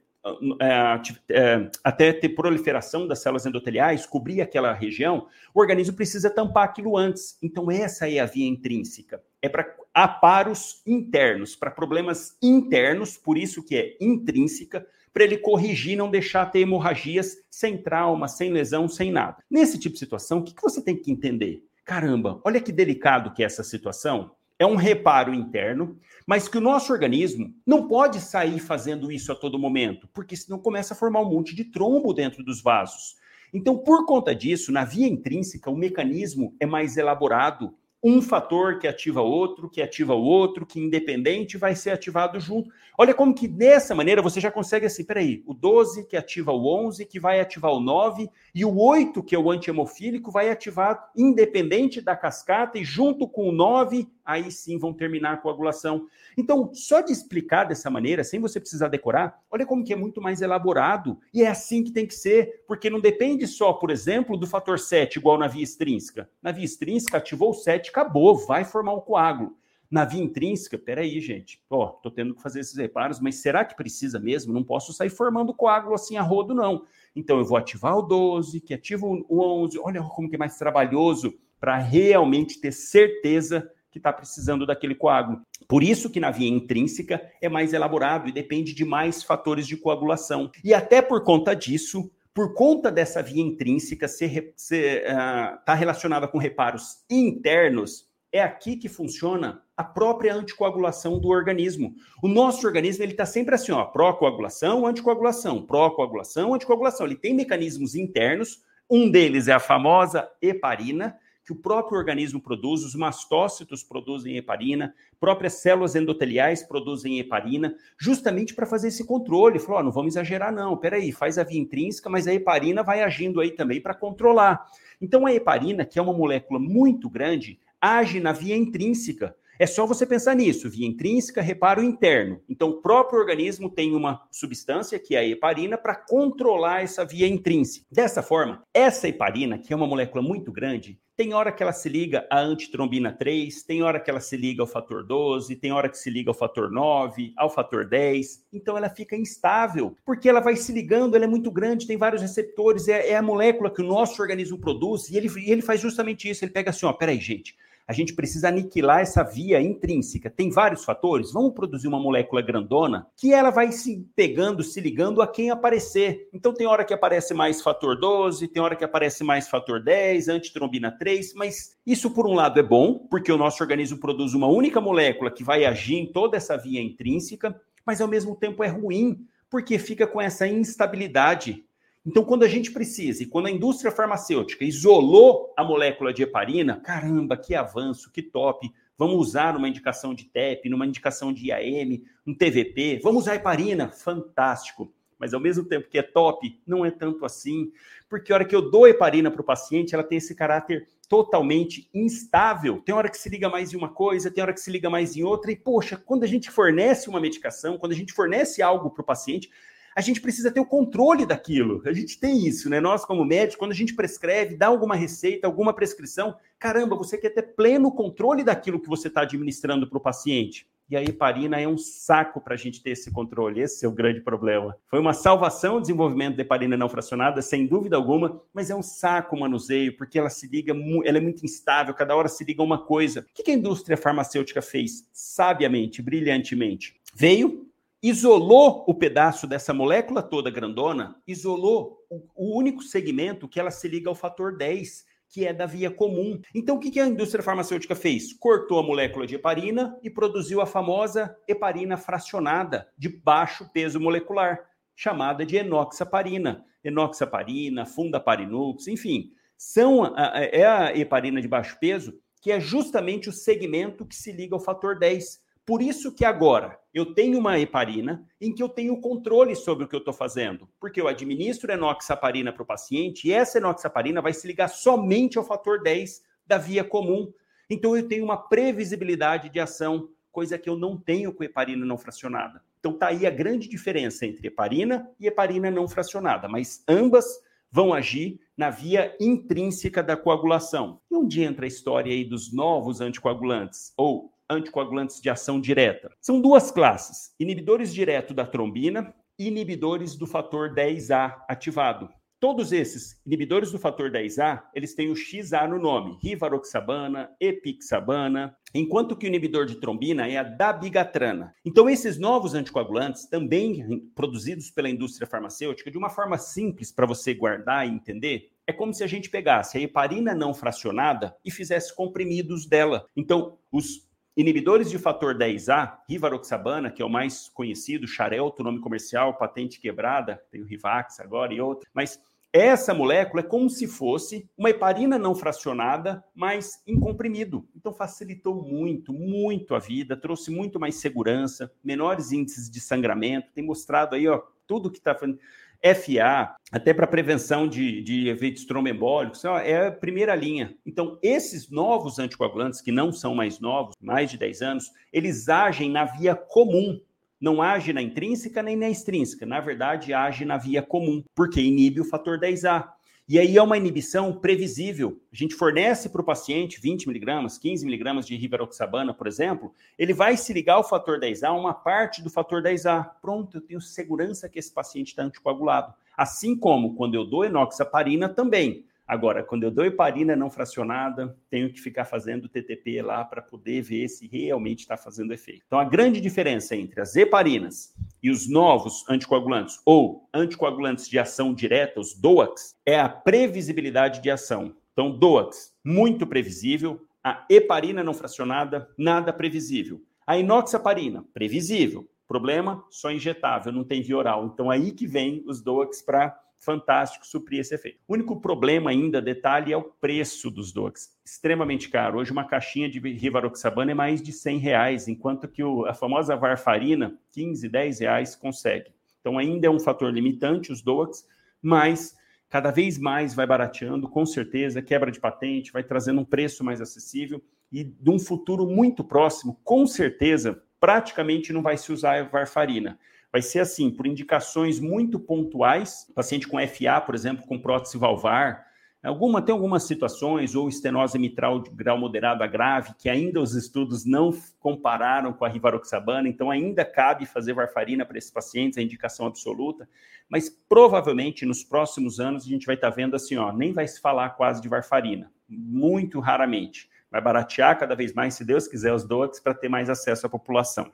até 1.82 2.12
ter 2.12 2.30
proliferação 2.30 3.06
das 3.06 3.20
células 3.20 3.46
endoteliais, 3.46 4.06
cobrir 4.06 4.40
aquela 4.40 4.72
região, 4.72 5.26
o 5.54 5.60
organismo 5.60 5.96
precisa 5.96 6.30
tampar 6.30 6.64
aquilo 6.64 6.96
antes. 6.96 7.38
Então, 7.42 7.70
essa 7.70 8.10
é 8.10 8.18
a 8.18 8.26
via 8.26 8.46
intrínseca. 8.46 9.22
É 9.40 9.48
para 9.48 9.74
aparos 9.94 10.82
internos, 10.86 11.56
para 11.56 11.70
problemas 11.70 12.36
internos, 12.42 13.16
por 13.16 13.38
isso 13.38 13.62
que 13.62 13.76
é 13.76 13.96
intrínseca, 14.00 14.86
para 15.12 15.24
ele 15.24 15.38
corrigir, 15.38 15.96
não 15.96 16.10
deixar 16.10 16.46
ter 16.46 16.60
hemorragias 16.60 17.36
sem 17.50 17.76
trauma, 17.76 18.28
sem 18.28 18.52
lesão, 18.52 18.88
sem 18.88 19.10
nada. 19.10 19.38
Nesse 19.50 19.78
tipo 19.78 19.94
de 19.94 19.98
situação, 19.98 20.38
o 20.38 20.44
que, 20.44 20.54
que 20.54 20.62
você 20.62 20.82
tem 20.82 20.96
que 20.96 21.10
entender? 21.10 21.64
Caramba, 21.84 22.40
olha 22.44 22.60
que 22.60 22.70
delicado 22.70 23.32
que 23.32 23.42
é 23.42 23.46
essa 23.46 23.64
situação 23.64 24.30
é 24.58 24.66
um 24.66 24.76
reparo 24.76 25.32
interno, 25.32 25.98
mas 26.26 26.48
que 26.48 26.58
o 26.58 26.60
nosso 26.60 26.92
organismo 26.92 27.54
não 27.66 27.86
pode 27.86 28.20
sair 28.20 28.58
fazendo 28.58 29.10
isso 29.10 29.30
a 29.30 29.34
todo 29.34 29.58
momento, 29.58 30.08
porque 30.12 30.36
senão 30.36 30.58
começa 30.58 30.94
a 30.94 30.96
formar 30.96 31.20
um 31.20 31.30
monte 31.30 31.54
de 31.54 31.64
trombo 31.64 32.12
dentro 32.12 32.42
dos 32.42 32.60
vasos. 32.60 33.16
Então, 33.52 33.78
por 33.78 34.04
conta 34.04 34.34
disso, 34.34 34.72
na 34.72 34.84
via 34.84 35.06
intrínseca, 35.06 35.70
o 35.70 35.76
mecanismo 35.76 36.54
é 36.60 36.66
mais 36.66 36.96
elaborado 36.96 37.74
um 38.02 38.22
fator 38.22 38.78
que 38.78 38.86
ativa 38.86 39.20
outro, 39.20 39.68
que 39.68 39.82
ativa 39.82 40.14
o 40.14 40.22
outro, 40.22 40.64
que 40.64 40.78
independente 40.78 41.56
vai 41.56 41.74
ser 41.74 41.90
ativado 41.90 42.38
junto. 42.38 42.70
Olha 42.96 43.12
como 43.12 43.34
que 43.34 43.48
dessa 43.48 43.94
maneira 43.94 44.22
você 44.22 44.40
já 44.40 44.50
consegue 44.50 44.86
assim, 44.86 45.04
peraí, 45.04 45.42
o 45.46 45.52
12 45.52 46.06
que 46.06 46.16
ativa 46.16 46.52
o 46.52 46.64
11, 46.86 47.04
que 47.06 47.18
vai 47.18 47.40
ativar 47.40 47.72
o 47.72 47.80
9, 47.80 48.30
e 48.54 48.64
o 48.64 48.78
8, 48.78 49.22
que 49.22 49.34
é 49.34 49.38
o 49.38 49.50
antihemofílico, 49.50 50.30
vai 50.30 50.48
ativar 50.48 51.10
independente 51.16 52.00
da 52.00 52.16
cascata, 52.16 52.78
e 52.78 52.84
junto 52.84 53.26
com 53.26 53.48
o 53.48 53.52
9, 53.52 54.06
aí 54.28 54.52
sim 54.52 54.78
vão 54.78 54.92
terminar 54.92 55.32
a 55.32 55.36
coagulação. 55.38 56.06
Então, 56.36 56.70
só 56.74 57.00
de 57.00 57.10
explicar 57.10 57.64
dessa 57.64 57.88
maneira, 57.88 58.22
sem 58.22 58.38
você 58.38 58.60
precisar 58.60 58.88
decorar, 58.88 59.40
olha 59.50 59.64
como 59.64 59.82
que 59.82 59.92
é 59.92 59.96
muito 59.96 60.20
mais 60.20 60.42
elaborado, 60.42 61.18
e 61.32 61.42
é 61.42 61.48
assim 61.48 61.82
que 61.82 61.90
tem 61.90 62.06
que 62.06 62.14
ser, 62.14 62.62
porque 62.68 62.90
não 62.90 63.00
depende 63.00 63.46
só, 63.46 63.72
por 63.72 63.90
exemplo, 63.90 64.36
do 64.36 64.46
fator 64.46 64.78
7, 64.78 65.18
igual 65.18 65.38
na 65.38 65.48
via 65.48 65.64
extrínseca. 65.64 66.28
Na 66.42 66.52
via 66.52 66.66
extrínseca, 66.66 67.16
ativou 67.16 67.50
o 67.50 67.54
7, 67.54 67.88
acabou, 67.88 68.36
vai 68.36 68.66
formar 68.66 68.92
um 68.92 69.00
coágulo. 69.00 69.56
Na 69.90 70.04
via 70.04 70.22
intrínseca, 70.22 70.76
peraí, 70.76 71.18
gente, 71.18 71.62
ó, 71.70 71.86
tô 71.86 72.10
tendo 72.10 72.34
que 72.34 72.42
fazer 72.42 72.60
esses 72.60 72.76
reparos, 72.76 73.18
mas 73.20 73.36
será 73.36 73.64
que 73.64 73.74
precisa 73.74 74.20
mesmo? 74.20 74.52
Não 74.52 74.62
posso 74.62 74.92
sair 74.92 75.08
formando 75.08 75.54
coágulo 75.54 75.94
assim 75.94 76.18
a 76.18 76.22
rodo, 76.22 76.54
não. 76.54 76.84
Então, 77.16 77.38
eu 77.38 77.44
vou 77.46 77.56
ativar 77.56 77.96
o 77.96 78.02
12, 78.02 78.60
que 78.60 78.74
ativa 78.74 79.06
o 79.06 79.40
11, 79.64 79.78
olha 79.78 80.02
como 80.02 80.28
que 80.28 80.36
é 80.36 80.38
mais 80.38 80.58
trabalhoso 80.58 81.32
para 81.58 81.78
realmente 81.78 82.60
ter 82.60 82.72
certeza 82.72 83.70
que 83.90 83.98
está 83.98 84.12
precisando 84.12 84.66
daquele 84.66 84.94
coágulo. 84.94 85.40
Por 85.66 85.82
isso 85.82 86.10
que 86.10 86.20
na 86.20 86.30
via 86.30 86.48
intrínseca 86.48 87.20
é 87.40 87.48
mais 87.48 87.72
elaborado 87.72 88.28
e 88.28 88.32
depende 88.32 88.74
de 88.74 88.84
mais 88.84 89.22
fatores 89.22 89.66
de 89.66 89.76
coagulação. 89.76 90.50
E 90.64 90.74
até 90.74 91.00
por 91.02 91.24
conta 91.24 91.54
disso, 91.54 92.10
por 92.34 92.54
conta 92.54 92.90
dessa 92.90 93.22
via 93.22 93.42
intrínseca 93.42 94.06
ser 94.06 94.54
está 94.56 95.74
uh, 95.74 95.76
relacionada 95.76 96.28
com 96.28 96.38
reparos 96.38 97.04
internos, 97.10 98.08
é 98.30 98.42
aqui 98.42 98.76
que 98.76 98.88
funciona 98.88 99.62
a 99.76 99.82
própria 99.82 100.34
anticoagulação 100.34 101.18
do 101.18 101.28
organismo. 101.28 101.94
O 102.22 102.28
nosso 102.28 102.66
organismo 102.66 103.02
ele 103.02 103.12
está 103.12 103.24
sempre 103.24 103.54
assim, 103.54 103.72
ó, 103.72 103.84
pró-coagulação, 103.84 104.86
anticoagulação, 104.86 105.64
pró-coagulação, 105.64 106.54
anticoagulação. 106.54 107.06
Ele 107.06 107.16
tem 107.16 107.34
mecanismos 107.34 107.94
internos. 107.94 108.62
Um 108.90 109.10
deles 109.10 109.48
é 109.48 109.52
a 109.52 109.60
famosa 109.60 110.28
heparina, 110.42 111.16
que 111.48 111.52
o 111.54 111.56
próprio 111.56 111.96
organismo 111.96 112.42
produz, 112.42 112.84
os 112.84 112.94
mastócitos 112.94 113.82
produzem 113.82 114.36
heparina, 114.36 114.94
próprias 115.18 115.54
células 115.54 115.96
endoteliais 115.96 116.62
produzem 116.62 117.18
heparina, 117.18 117.74
justamente 117.98 118.54
para 118.54 118.66
fazer 118.66 118.88
esse 118.88 119.02
controle. 119.06 119.58
Falou, 119.58 119.80
oh, 119.80 119.82
não 119.82 119.90
vamos 119.90 120.12
exagerar 120.12 120.52
não, 120.52 120.76
peraí, 120.76 121.10
faz 121.10 121.38
a 121.38 121.44
via 121.44 121.58
intrínseca, 121.58 122.10
mas 122.10 122.28
a 122.28 122.34
heparina 122.34 122.82
vai 122.82 123.02
agindo 123.02 123.40
aí 123.40 123.50
também 123.50 123.80
para 123.80 123.94
controlar. 123.94 124.62
Então 125.00 125.24
a 125.24 125.32
heparina, 125.32 125.86
que 125.86 125.98
é 125.98 126.02
uma 126.02 126.12
molécula 126.12 126.60
muito 126.60 127.08
grande, 127.08 127.58
age 127.80 128.20
na 128.20 128.32
via 128.32 128.54
intrínseca. 128.54 129.34
É 129.58 129.66
só 129.66 129.86
você 129.86 130.04
pensar 130.04 130.36
nisso, 130.36 130.68
via 130.68 130.86
intrínseca, 130.86 131.40
reparo 131.40 131.82
interno. 131.82 132.42
Então, 132.48 132.68
o 132.68 132.82
próprio 132.82 133.18
organismo 133.18 133.68
tem 133.68 133.92
uma 133.92 134.22
substância, 134.30 135.00
que 135.00 135.16
é 135.16 135.18
a 135.18 135.26
heparina, 135.26 135.76
para 135.76 135.96
controlar 135.96 136.82
essa 136.82 137.04
via 137.04 137.26
intrínseca. 137.26 137.84
Dessa 137.90 138.22
forma, 138.22 138.62
essa 138.72 139.08
heparina, 139.08 139.58
que 139.58 139.72
é 139.72 139.76
uma 139.76 139.86
molécula 139.86 140.22
muito 140.22 140.52
grande, 140.52 141.00
Tem 141.18 141.34
hora 141.34 141.50
que 141.50 141.64
ela 141.64 141.72
se 141.72 141.88
liga 141.88 142.24
à 142.30 142.38
antitrombina 142.38 143.10
3, 143.10 143.64
tem 143.64 143.82
hora 143.82 143.98
que 143.98 144.08
ela 144.08 144.20
se 144.20 144.36
liga 144.36 144.62
ao 144.62 144.68
fator 144.68 145.02
12, 145.02 145.56
tem 145.56 145.72
hora 145.72 145.88
que 145.88 145.98
se 145.98 146.08
liga 146.08 146.30
ao 146.30 146.34
fator 146.34 146.70
9, 146.70 147.32
ao 147.36 147.50
fator 147.50 147.84
10. 147.84 148.46
Então 148.52 148.78
ela 148.78 148.88
fica 148.88 149.16
instável, 149.16 149.96
porque 150.06 150.28
ela 150.28 150.38
vai 150.38 150.54
se 150.54 150.70
ligando, 150.70 151.16
ela 151.16 151.24
é 151.24 151.28
muito 151.28 151.50
grande, 151.50 151.88
tem 151.88 151.96
vários 151.96 152.22
receptores, 152.22 152.86
é, 152.86 153.10
é 153.10 153.16
a 153.16 153.22
molécula 153.22 153.68
que 153.68 153.82
o 153.82 153.84
nosso 153.84 154.22
organismo 154.22 154.58
produz, 154.58 155.10
e 155.10 155.16
ele, 155.16 155.28
e 155.40 155.50
ele 155.50 155.60
faz 155.60 155.80
justamente 155.80 156.30
isso. 156.30 156.44
Ele 156.44 156.52
pega 156.52 156.70
assim, 156.70 156.86
ó, 156.86 156.92
peraí, 156.92 157.18
gente, 157.18 157.56
a 157.88 157.94
gente 157.94 158.14
precisa 158.14 158.48
aniquilar 158.48 159.00
essa 159.00 159.24
via 159.24 159.62
intrínseca. 159.62 160.28
Tem 160.28 160.50
vários 160.50 160.84
fatores. 160.84 161.32
Vamos 161.32 161.54
produzir 161.54 161.88
uma 161.88 161.98
molécula 161.98 162.42
grandona 162.42 163.06
que 163.16 163.32
ela 163.32 163.48
vai 163.48 163.72
se 163.72 164.06
pegando, 164.14 164.62
se 164.62 164.78
ligando 164.78 165.22
a 165.22 165.26
quem 165.26 165.50
aparecer. 165.50 166.28
Então 166.30 166.52
tem 166.52 166.66
hora 166.66 166.84
que 166.84 166.92
aparece 166.92 167.32
mais 167.32 167.62
fator 167.62 167.98
12, 167.98 168.46
tem 168.48 168.62
hora 168.62 168.76
que 168.76 168.84
aparece 168.84 169.24
mais 169.24 169.48
fator 169.48 169.82
10, 169.82 170.28
antitrombina 170.28 170.90
3, 170.90 171.32
mas 171.32 171.78
isso 171.86 172.10
por 172.10 172.26
um 172.26 172.34
lado 172.34 172.60
é 172.60 172.62
bom, 172.62 173.06
porque 173.10 173.32
o 173.32 173.38
nosso 173.38 173.62
organismo 173.62 173.96
produz 173.96 174.34
uma 174.34 174.46
única 174.46 174.82
molécula 174.82 175.30
que 175.30 175.42
vai 175.42 175.64
agir 175.64 175.96
em 175.96 176.12
toda 176.12 176.36
essa 176.36 176.58
via 176.58 176.82
intrínseca, 176.82 177.58
mas 177.86 178.02
ao 178.02 178.08
mesmo 178.08 178.36
tempo 178.36 178.62
é 178.62 178.68
ruim, 178.68 179.26
porque 179.48 179.78
fica 179.78 180.06
com 180.06 180.20
essa 180.20 180.46
instabilidade 180.46 181.64
então, 182.08 182.24
quando 182.24 182.42
a 182.42 182.48
gente 182.48 182.70
precisa, 182.70 183.22
e 183.22 183.26
quando 183.26 183.48
a 183.48 183.50
indústria 183.50 183.92
farmacêutica 183.92 184.64
isolou 184.64 185.52
a 185.54 185.62
molécula 185.62 186.10
de 186.10 186.22
heparina, 186.22 186.80
caramba, 186.80 187.36
que 187.36 187.54
avanço, 187.54 188.10
que 188.10 188.22
top. 188.22 188.66
Vamos 188.96 189.16
usar 189.16 189.52
numa 189.52 189.68
indicação 189.68 190.14
de 190.14 190.24
TEP, 190.24 190.70
numa 190.70 190.86
indicação 190.86 191.34
de 191.34 191.48
IAM, 191.48 192.00
um 192.26 192.34
TVP, 192.34 193.00
vamos 193.02 193.24
usar 193.24 193.34
heparina, 193.34 193.90
fantástico. 193.90 194.90
Mas 195.18 195.34
ao 195.34 195.40
mesmo 195.40 195.66
tempo 195.66 195.86
que 195.86 195.98
é 195.98 196.02
top, 196.02 196.58
não 196.66 196.82
é 196.82 196.90
tanto 196.90 197.26
assim, 197.26 197.70
porque 198.08 198.32
a 198.32 198.36
hora 198.36 198.44
que 198.46 198.56
eu 198.56 198.70
dou 198.70 198.88
heparina 198.88 199.30
para 199.30 199.42
o 199.42 199.44
paciente, 199.44 199.94
ela 199.94 200.02
tem 200.02 200.16
esse 200.16 200.34
caráter 200.34 200.88
totalmente 201.10 201.90
instável. 201.92 202.80
Tem 202.80 202.94
hora 202.94 203.10
que 203.10 203.18
se 203.18 203.28
liga 203.28 203.50
mais 203.50 203.74
em 203.74 203.76
uma 203.76 203.90
coisa, 203.90 204.30
tem 204.30 204.40
hora 204.40 204.54
que 204.54 204.60
se 204.60 204.70
liga 204.70 204.88
mais 204.88 205.14
em 205.14 205.24
outra, 205.24 205.52
e 205.52 205.56
poxa, 205.56 205.94
quando 205.94 206.24
a 206.24 206.26
gente 206.26 206.50
fornece 206.50 207.10
uma 207.10 207.20
medicação, 207.20 207.76
quando 207.76 207.92
a 207.92 207.96
gente 207.96 208.14
fornece 208.14 208.62
algo 208.62 208.88
para 208.88 209.02
o 209.02 209.06
paciente, 209.06 209.50
a 209.98 210.00
gente 210.00 210.20
precisa 210.20 210.52
ter 210.52 210.60
o 210.60 210.64
controle 210.64 211.26
daquilo. 211.26 211.82
A 211.84 211.92
gente 211.92 212.20
tem 212.20 212.46
isso, 212.46 212.70
né? 212.70 212.78
Nós, 212.78 213.04
como 213.04 213.24
médicos, 213.24 213.56
quando 213.56 213.72
a 213.72 213.74
gente 213.74 213.96
prescreve, 213.96 214.56
dá 214.56 214.68
alguma 214.68 214.94
receita, 214.94 215.44
alguma 215.44 215.74
prescrição, 215.74 216.36
caramba, 216.56 216.94
você 216.94 217.18
quer 217.18 217.30
ter 217.30 217.42
pleno 217.42 217.90
controle 217.90 218.44
daquilo 218.44 218.78
que 218.78 218.88
você 218.88 219.08
está 219.08 219.22
administrando 219.22 219.88
para 219.88 219.98
o 219.98 220.00
paciente. 220.00 220.68
E 220.88 220.96
a 220.96 221.02
heparina 221.02 221.60
é 221.60 221.66
um 221.66 221.76
saco 221.76 222.40
para 222.40 222.54
a 222.54 222.56
gente 222.56 222.80
ter 222.80 222.90
esse 222.90 223.10
controle. 223.10 223.60
Esse 223.60 223.84
é 223.84 223.88
o 223.88 223.92
grande 223.92 224.20
problema. 224.20 224.76
Foi 224.86 225.00
uma 225.00 225.12
salvação 225.12 225.78
o 225.78 225.80
desenvolvimento 225.80 226.36
da 226.36 226.42
heparina 226.42 226.76
não 226.76 226.88
fracionada, 226.88 227.42
sem 227.42 227.66
dúvida 227.66 227.96
alguma, 227.96 228.40
mas 228.54 228.70
é 228.70 228.76
um 228.76 228.82
saco 228.82 229.34
o 229.34 229.40
manuseio, 229.40 229.96
porque 229.96 230.16
ela 230.16 230.30
se 230.30 230.46
liga, 230.46 230.72
ela 231.04 231.18
é 231.18 231.20
muito 231.20 231.44
instável, 231.44 231.92
cada 231.92 232.14
hora 232.14 232.28
se 232.28 232.44
liga 232.44 232.62
uma 232.62 232.78
coisa. 232.78 233.26
O 233.36 233.42
que 233.42 233.50
a 233.50 233.54
indústria 233.54 233.96
farmacêutica 233.96 234.62
fez? 234.62 235.08
Sabiamente, 235.12 236.00
brilhantemente. 236.00 236.94
Veio, 237.16 237.67
isolou 238.02 238.84
o 238.86 238.94
pedaço 238.94 239.46
dessa 239.46 239.74
molécula 239.74 240.22
toda 240.22 240.50
grandona, 240.50 241.16
isolou 241.26 241.98
o, 242.08 242.58
único 242.58 242.82
segmento 242.82 243.48
que 243.48 243.58
ela 243.58 243.70
se 243.70 243.88
liga 243.88 244.08
ao 244.08 244.14
fator 244.14 244.56
10, 244.56 245.04
que 245.28 245.46
é 245.46 245.52
da 245.52 245.66
via 245.66 245.90
comum. 245.90 246.40
Então, 246.54 246.76
o 246.76 246.80
que, 246.80 246.98
a 247.00 247.06
indústria 247.06 247.42
farmacêutica 247.42 247.94
fez? 247.94 248.32
Cortou 248.32 248.78
a 248.78 248.82
molécula 248.82 249.26
de 249.26 249.34
heparina 249.34 249.98
e 250.02 250.08
produziu 250.08 250.60
a 250.60 250.66
famosa 250.66 251.36
heparina 251.46 251.96
fracionada, 251.96 252.88
de 252.96 253.08
baixo 253.08 253.68
peso 253.72 254.00
molecular, 254.00 254.64
chamada 254.94 255.44
de 255.44 255.56
enoxaparina. 255.56 256.64
Enoxaparina, 256.82 257.84
fundaparinux, 257.84 258.86
enfim, 258.86 259.32
são 259.56 260.04
a, 260.04 260.38
é 260.40 260.64
a 260.64 260.96
heparina 260.96 261.42
de 261.42 261.48
baixo 261.48 261.76
peso, 261.80 262.14
que 262.40 262.52
é 262.52 262.60
justamente 262.60 263.28
o 263.28 263.32
segmento 263.32 264.06
que 264.06 264.14
se 264.14 264.30
liga 264.30 264.54
ao 264.54 264.60
fator 264.60 264.96
10 264.96 265.40
por 265.68 265.82
isso 265.82 266.14
que 266.14 266.24
agora 266.24 266.80
eu 266.94 267.12
tenho 267.12 267.38
uma 267.38 267.58
heparina 267.58 268.26
em 268.40 268.54
que 268.54 268.62
eu 268.62 268.70
tenho 268.70 268.98
controle 269.02 269.54
sobre 269.54 269.84
o 269.84 269.86
que 269.86 269.94
eu 269.94 269.98
estou 269.98 270.14
fazendo, 270.14 270.66
porque 270.80 270.98
eu 270.98 271.06
administro 271.06 271.70
enoxaparina 271.70 272.50
para 272.50 272.62
o 272.62 272.66
paciente 272.66 273.28
e 273.28 273.32
essa 273.34 273.58
enoxaparina 273.58 274.22
vai 274.22 274.32
se 274.32 274.46
ligar 274.46 274.68
somente 274.68 275.36
ao 275.36 275.44
fator 275.44 275.82
10 275.82 276.22
da 276.46 276.56
via 276.56 276.82
comum. 276.82 277.30
Então 277.68 277.94
eu 277.94 278.08
tenho 278.08 278.24
uma 278.24 278.38
previsibilidade 278.38 279.50
de 279.50 279.60
ação, 279.60 280.08
coisa 280.32 280.56
que 280.56 280.70
eu 280.70 280.74
não 280.74 280.96
tenho 280.96 281.34
com 281.34 281.44
heparina 281.44 281.84
não 281.84 281.98
fracionada. 281.98 282.62
Então 282.80 282.94
tá 282.94 283.08
aí 283.08 283.26
a 283.26 283.30
grande 283.30 283.68
diferença 283.68 284.24
entre 284.24 284.48
heparina 284.48 285.06
e 285.20 285.26
heparina 285.26 285.70
não 285.70 285.86
fracionada, 285.86 286.48
mas 286.48 286.82
ambas 286.88 287.26
vão 287.70 287.92
agir 287.92 288.40
na 288.56 288.70
via 288.70 289.14
intrínseca 289.20 290.02
da 290.02 290.16
coagulação. 290.16 291.02
E 291.10 291.14
onde 291.14 291.42
entra 291.42 291.66
a 291.66 291.68
história 291.68 292.10
aí 292.10 292.24
dos 292.24 292.54
novos 292.54 293.02
anticoagulantes 293.02 293.92
ou 293.98 294.32
anticoagulantes 294.48 295.20
de 295.20 295.30
ação 295.30 295.60
direta. 295.60 296.10
São 296.20 296.40
duas 296.40 296.70
classes: 296.70 297.34
inibidores 297.38 297.92
direto 297.92 298.32
da 298.34 298.46
trombina 298.46 299.14
e 299.38 299.48
inibidores 299.48 300.16
do 300.16 300.26
fator 300.26 300.74
10A 300.74 301.44
ativado. 301.48 302.08
Todos 302.40 302.70
esses 302.70 303.20
inibidores 303.26 303.72
do 303.72 303.80
fator 303.80 304.12
10A, 304.12 304.62
eles 304.72 304.94
têm 304.94 305.10
o 305.10 305.16
XA 305.16 305.66
no 305.66 305.76
nome, 305.76 306.16
rivaroxabana, 306.22 307.28
epixabana, 307.40 308.56
enquanto 308.72 309.16
que 309.16 309.26
o 309.26 309.28
inibidor 309.28 309.66
de 309.66 309.80
trombina 309.80 310.28
é 310.28 310.36
a 310.36 310.44
dabigatrana. 310.44 311.52
Então 311.64 311.90
esses 311.90 312.16
novos 312.16 312.54
anticoagulantes, 312.54 313.26
também 313.26 314.08
produzidos 314.14 314.70
pela 314.70 314.88
indústria 314.88 315.26
farmacêutica, 315.26 315.90
de 315.90 315.98
uma 315.98 316.10
forma 316.10 316.38
simples 316.38 316.92
para 316.92 317.06
você 317.06 317.34
guardar 317.34 317.88
e 317.88 317.90
entender, 317.90 318.52
é 318.68 318.72
como 318.72 318.94
se 318.94 319.02
a 319.02 319.08
gente 319.08 319.30
pegasse 319.30 319.76
a 319.76 319.80
heparina 319.80 320.32
não 320.32 320.54
fracionada 320.54 321.34
e 321.44 321.50
fizesse 321.50 321.92
comprimidos 321.96 322.66
dela. 322.66 323.04
Então, 323.16 323.58
os 323.72 324.07
Inibidores 324.38 324.88
de 324.88 324.98
fator 324.98 325.36
10A, 325.36 325.98
rivaroxabana, 326.08 326.92
que 326.92 327.02
é 327.02 327.04
o 327.04 327.10
mais 327.10 327.48
conhecido, 327.48 328.06
Xarelto, 328.06 328.62
nome 328.62 328.78
comercial, 328.78 329.36
patente 329.36 329.80
quebrada, 329.80 330.40
tem 330.48 330.62
o 330.62 330.64
Rivax 330.64 331.18
agora 331.18 331.52
e 331.52 331.60
outro, 331.60 331.90
mas 331.92 332.22
essa 332.52 332.94
molécula 332.94 333.40
é 333.40 333.44
como 333.44 333.68
se 333.68 333.88
fosse 333.88 334.48
uma 334.56 334.70
heparina 334.70 335.18
não 335.18 335.34
fracionada, 335.34 336.22
mas 336.32 336.80
em 336.86 337.00
comprimido. 337.00 337.68
Então 337.74 337.92
facilitou 337.92 338.54
muito, 338.54 339.12
muito 339.12 339.74
a 339.74 339.80
vida, 339.80 340.16
trouxe 340.16 340.52
muito 340.52 340.78
mais 340.78 340.94
segurança, 340.94 341.72
menores 341.82 342.30
índices 342.30 342.70
de 342.70 342.80
sangramento, 342.80 343.50
tem 343.52 343.64
mostrado 343.64 344.14
aí, 344.14 344.28
ó, 344.28 344.40
tudo 344.68 344.88
que 344.88 344.98
está 344.98 345.16
fazendo. 345.16 345.40
FA, 345.82 346.56
até 346.72 346.92
para 346.92 347.06
prevenção 347.06 347.68
de, 347.68 348.02
de 348.02 348.28
eventos 348.28 348.64
trombembólicos, 348.64 349.44
é 349.44 349.86
a 349.86 349.92
primeira 349.92 350.34
linha. 350.34 350.74
Então, 350.84 351.18
esses 351.22 351.70
novos 351.70 352.18
anticoagulantes, 352.18 352.80
que 352.80 352.92
não 352.92 353.12
são 353.12 353.34
mais 353.34 353.60
novos, 353.60 353.94
mais 354.00 354.30
de 354.30 354.36
10 354.36 354.62
anos, 354.62 354.90
eles 355.12 355.48
agem 355.48 355.90
na 355.90 356.04
via 356.04 356.34
comum, 356.34 357.00
não 357.40 357.62
age 357.62 357.92
na 357.92 358.02
intrínseca 358.02 358.62
nem 358.62 358.76
na 358.76 358.90
extrínseca. 358.90 359.46
Na 359.46 359.60
verdade, 359.60 360.12
age 360.12 360.44
na 360.44 360.56
via 360.56 360.82
comum, 360.82 361.22
porque 361.34 361.60
inibe 361.60 362.00
o 362.00 362.04
fator 362.04 362.38
10A. 362.38 362.88
E 363.28 363.38
aí 363.38 363.58
é 363.58 363.62
uma 363.62 363.76
inibição 363.76 364.32
previsível. 364.32 365.20
A 365.30 365.36
gente 365.36 365.54
fornece 365.54 366.08
para 366.08 366.22
o 366.22 366.24
paciente 366.24 366.80
20 366.80 367.06
miligramas, 367.08 367.58
15 367.58 367.84
miligramas 367.84 368.26
de 368.26 368.34
rivaroxabana, 368.34 369.12
por 369.12 369.26
exemplo, 369.26 369.74
ele 369.98 370.14
vai 370.14 370.34
se 370.34 370.50
ligar 370.50 370.76
ao 370.76 370.88
fator 370.88 371.20
10A, 371.20 371.54
uma 371.54 371.74
parte 371.74 372.22
do 372.22 372.30
fator 372.30 372.62
10A. 372.62 373.06
Pronto, 373.20 373.58
eu 373.58 373.60
tenho 373.60 373.82
segurança 373.82 374.48
que 374.48 374.58
esse 374.58 374.72
paciente 374.72 375.08
está 375.08 375.24
anticoagulado. 375.24 375.92
Assim 376.16 376.56
como 376.56 376.94
quando 376.94 377.16
eu 377.16 377.26
dou 377.26 377.44
enoxaparina 377.44 378.30
também. 378.30 378.86
Agora, 379.08 379.42
quando 379.42 379.62
eu 379.62 379.70
dou 379.70 379.86
heparina 379.86 380.36
não 380.36 380.50
fracionada, 380.50 381.34
tenho 381.48 381.72
que 381.72 381.80
ficar 381.80 382.04
fazendo 382.04 382.46
TTP 382.46 383.00
lá 383.00 383.24
para 383.24 383.40
poder 383.40 383.80
ver 383.80 384.06
se 384.06 384.28
realmente 384.28 384.80
está 384.80 384.98
fazendo 384.98 385.32
efeito. 385.32 385.62
Então, 385.66 385.78
a 385.78 385.84
grande 385.84 386.20
diferença 386.20 386.76
entre 386.76 387.00
as 387.00 387.16
heparinas 387.16 387.94
e 388.22 388.30
os 388.30 388.46
novos 388.46 389.08
anticoagulantes 389.08 389.80
ou 389.86 390.28
anticoagulantes 390.34 391.08
de 391.08 391.18
ação 391.18 391.54
direta, 391.54 391.98
os 391.98 392.12
DOACs, 392.12 392.76
é 392.84 393.00
a 393.00 393.08
previsibilidade 393.08 394.20
de 394.20 394.30
ação. 394.30 394.76
Então, 394.92 395.10
DOACs, 395.10 395.72
muito 395.82 396.26
previsível. 396.26 397.00
A 397.24 397.46
heparina 397.48 398.04
não 398.04 398.12
fracionada, 398.12 398.90
nada 398.98 399.32
previsível. 399.32 400.02
A 400.26 400.36
inoxaparina, 400.36 401.24
previsível. 401.32 402.06
Problema, 402.26 402.84
só 402.90 403.10
injetável, 403.10 403.72
não 403.72 403.84
tem 403.84 404.02
via 404.02 404.18
oral. 404.18 404.50
Então, 404.52 404.70
aí 404.70 404.92
que 404.92 405.06
vem 405.06 405.42
os 405.46 405.62
DOACs 405.62 406.02
para 406.02 406.38
fantástico 406.58 407.26
suprir 407.26 407.60
esse 407.60 407.74
efeito. 407.74 407.98
O 408.06 408.14
único 408.14 408.40
problema 408.40 408.90
ainda, 408.90 409.22
detalhe, 409.22 409.72
é 409.72 409.76
o 409.76 409.82
preço 409.82 410.50
dos 410.50 410.72
DOACs. 410.72 411.16
Extremamente 411.24 411.88
caro. 411.88 412.18
Hoje 412.18 412.32
uma 412.32 412.44
caixinha 412.44 412.88
de 412.88 412.98
rivaroxabana 412.98 413.92
é 413.92 413.94
mais 413.94 414.20
de 414.20 414.32
100 414.32 414.58
reais, 414.58 415.08
enquanto 415.08 415.48
que 415.48 415.62
o, 415.62 415.86
a 415.86 415.94
famosa 415.94 416.36
varfarina, 416.36 417.18
15, 417.32 417.68
10 417.68 418.00
reais, 418.00 418.36
consegue. 418.36 418.90
Então 419.20 419.38
ainda 419.38 419.66
é 419.66 419.70
um 419.70 419.80
fator 419.80 420.12
limitante 420.12 420.72
os 420.72 420.82
DOACs, 420.82 421.26
mas 421.62 422.16
cada 422.48 422.70
vez 422.70 422.98
mais 422.98 423.34
vai 423.34 423.46
barateando, 423.46 424.08
com 424.08 424.24
certeza, 424.24 424.82
quebra 424.82 425.10
de 425.10 425.20
patente, 425.20 425.72
vai 425.72 425.82
trazendo 425.82 426.20
um 426.20 426.24
preço 426.24 426.64
mais 426.64 426.80
acessível 426.80 427.42
e 427.70 427.84
de 427.84 428.10
um 428.10 428.18
futuro 428.18 428.66
muito 428.66 429.04
próximo, 429.04 429.60
com 429.62 429.86
certeza, 429.86 430.62
praticamente 430.80 431.52
não 431.52 431.60
vai 431.60 431.76
se 431.76 431.92
usar 431.92 432.18
a 432.18 432.24
varfarina 432.24 432.98
vai 433.32 433.42
ser 433.42 433.60
assim, 433.60 433.90
por 433.90 434.06
indicações 434.06 434.80
muito 434.80 435.18
pontuais, 435.18 436.10
paciente 436.14 436.48
com 436.48 436.58
FA, 436.66 437.00
por 437.00 437.14
exemplo, 437.14 437.46
com 437.46 437.58
prótese 437.58 437.98
valvar, 437.98 438.68
Alguma, 439.00 439.40
tem 439.40 439.52
algumas 439.52 439.84
situações, 439.84 440.56
ou 440.56 440.68
estenose 440.68 441.18
mitral 441.20 441.62
de 441.62 441.70
grau 441.70 441.96
moderado 441.96 442.42
a 442.42 442.48
grave, 442.48 442.94
que 442.98 443.08
ainda 443.08 443.40
os 443.40 443.54
estudos 443.54 444.04
não 444.04 444.36
compararam 444.58 445.32
com 445.32 445.44
a 445.44 445.48
rivaroxabana, 445.48 446.28
então 446.28 446.50
ainda 446.50 446.84
cabe 446.84 447.24
fazer 447.24 447.52
varfarina 447.52 448.04
para 448.04 448.18
esses 448.18 448.30
pacientes, 448.30 448.76
a 448.76 448.82
indicação 448.82 449.26
absoluta, 449.26 449.88
mas 450.28 450.50
provavelmente 450.50 451.46
nos 451.46 451.62
próximos 451.62 452.18
anos 452.18 452.44
a 452.44 452.48
gente 452.48 452.66
vai 452.66 452.74
estar 452.74 452.90
tá 452.90 452.96
vendo 452.96 453.14
assim, 453.14 453.36
ó, 453.36 453.52
nem 453.52 453.72
vai 453.72 453.86
se 453.86 454.00
falar 454.00 454.30
quase 454.30 454.60
de 454.60 454.68
varfarina, 454.68 455.30
muito 455.48 456.18
raramente. 456.18 456.90
Vai 457.08 457.20
baratear 457.20 457.78
cada 457.78 457.94
vez 457.94 458.12
mais, 458.12 458.34
se 458.34 458.44
Deus 458.44 458.66
quiser, 458.66 458.92
os 458.92 459.04
DOTs 459.04 459.38
para 459.38 459.54
ter 459.54 459.68
mais 459.68 459.88
acesso 459.88 460.26
à 460.26 460.28
população. 460.28 460.90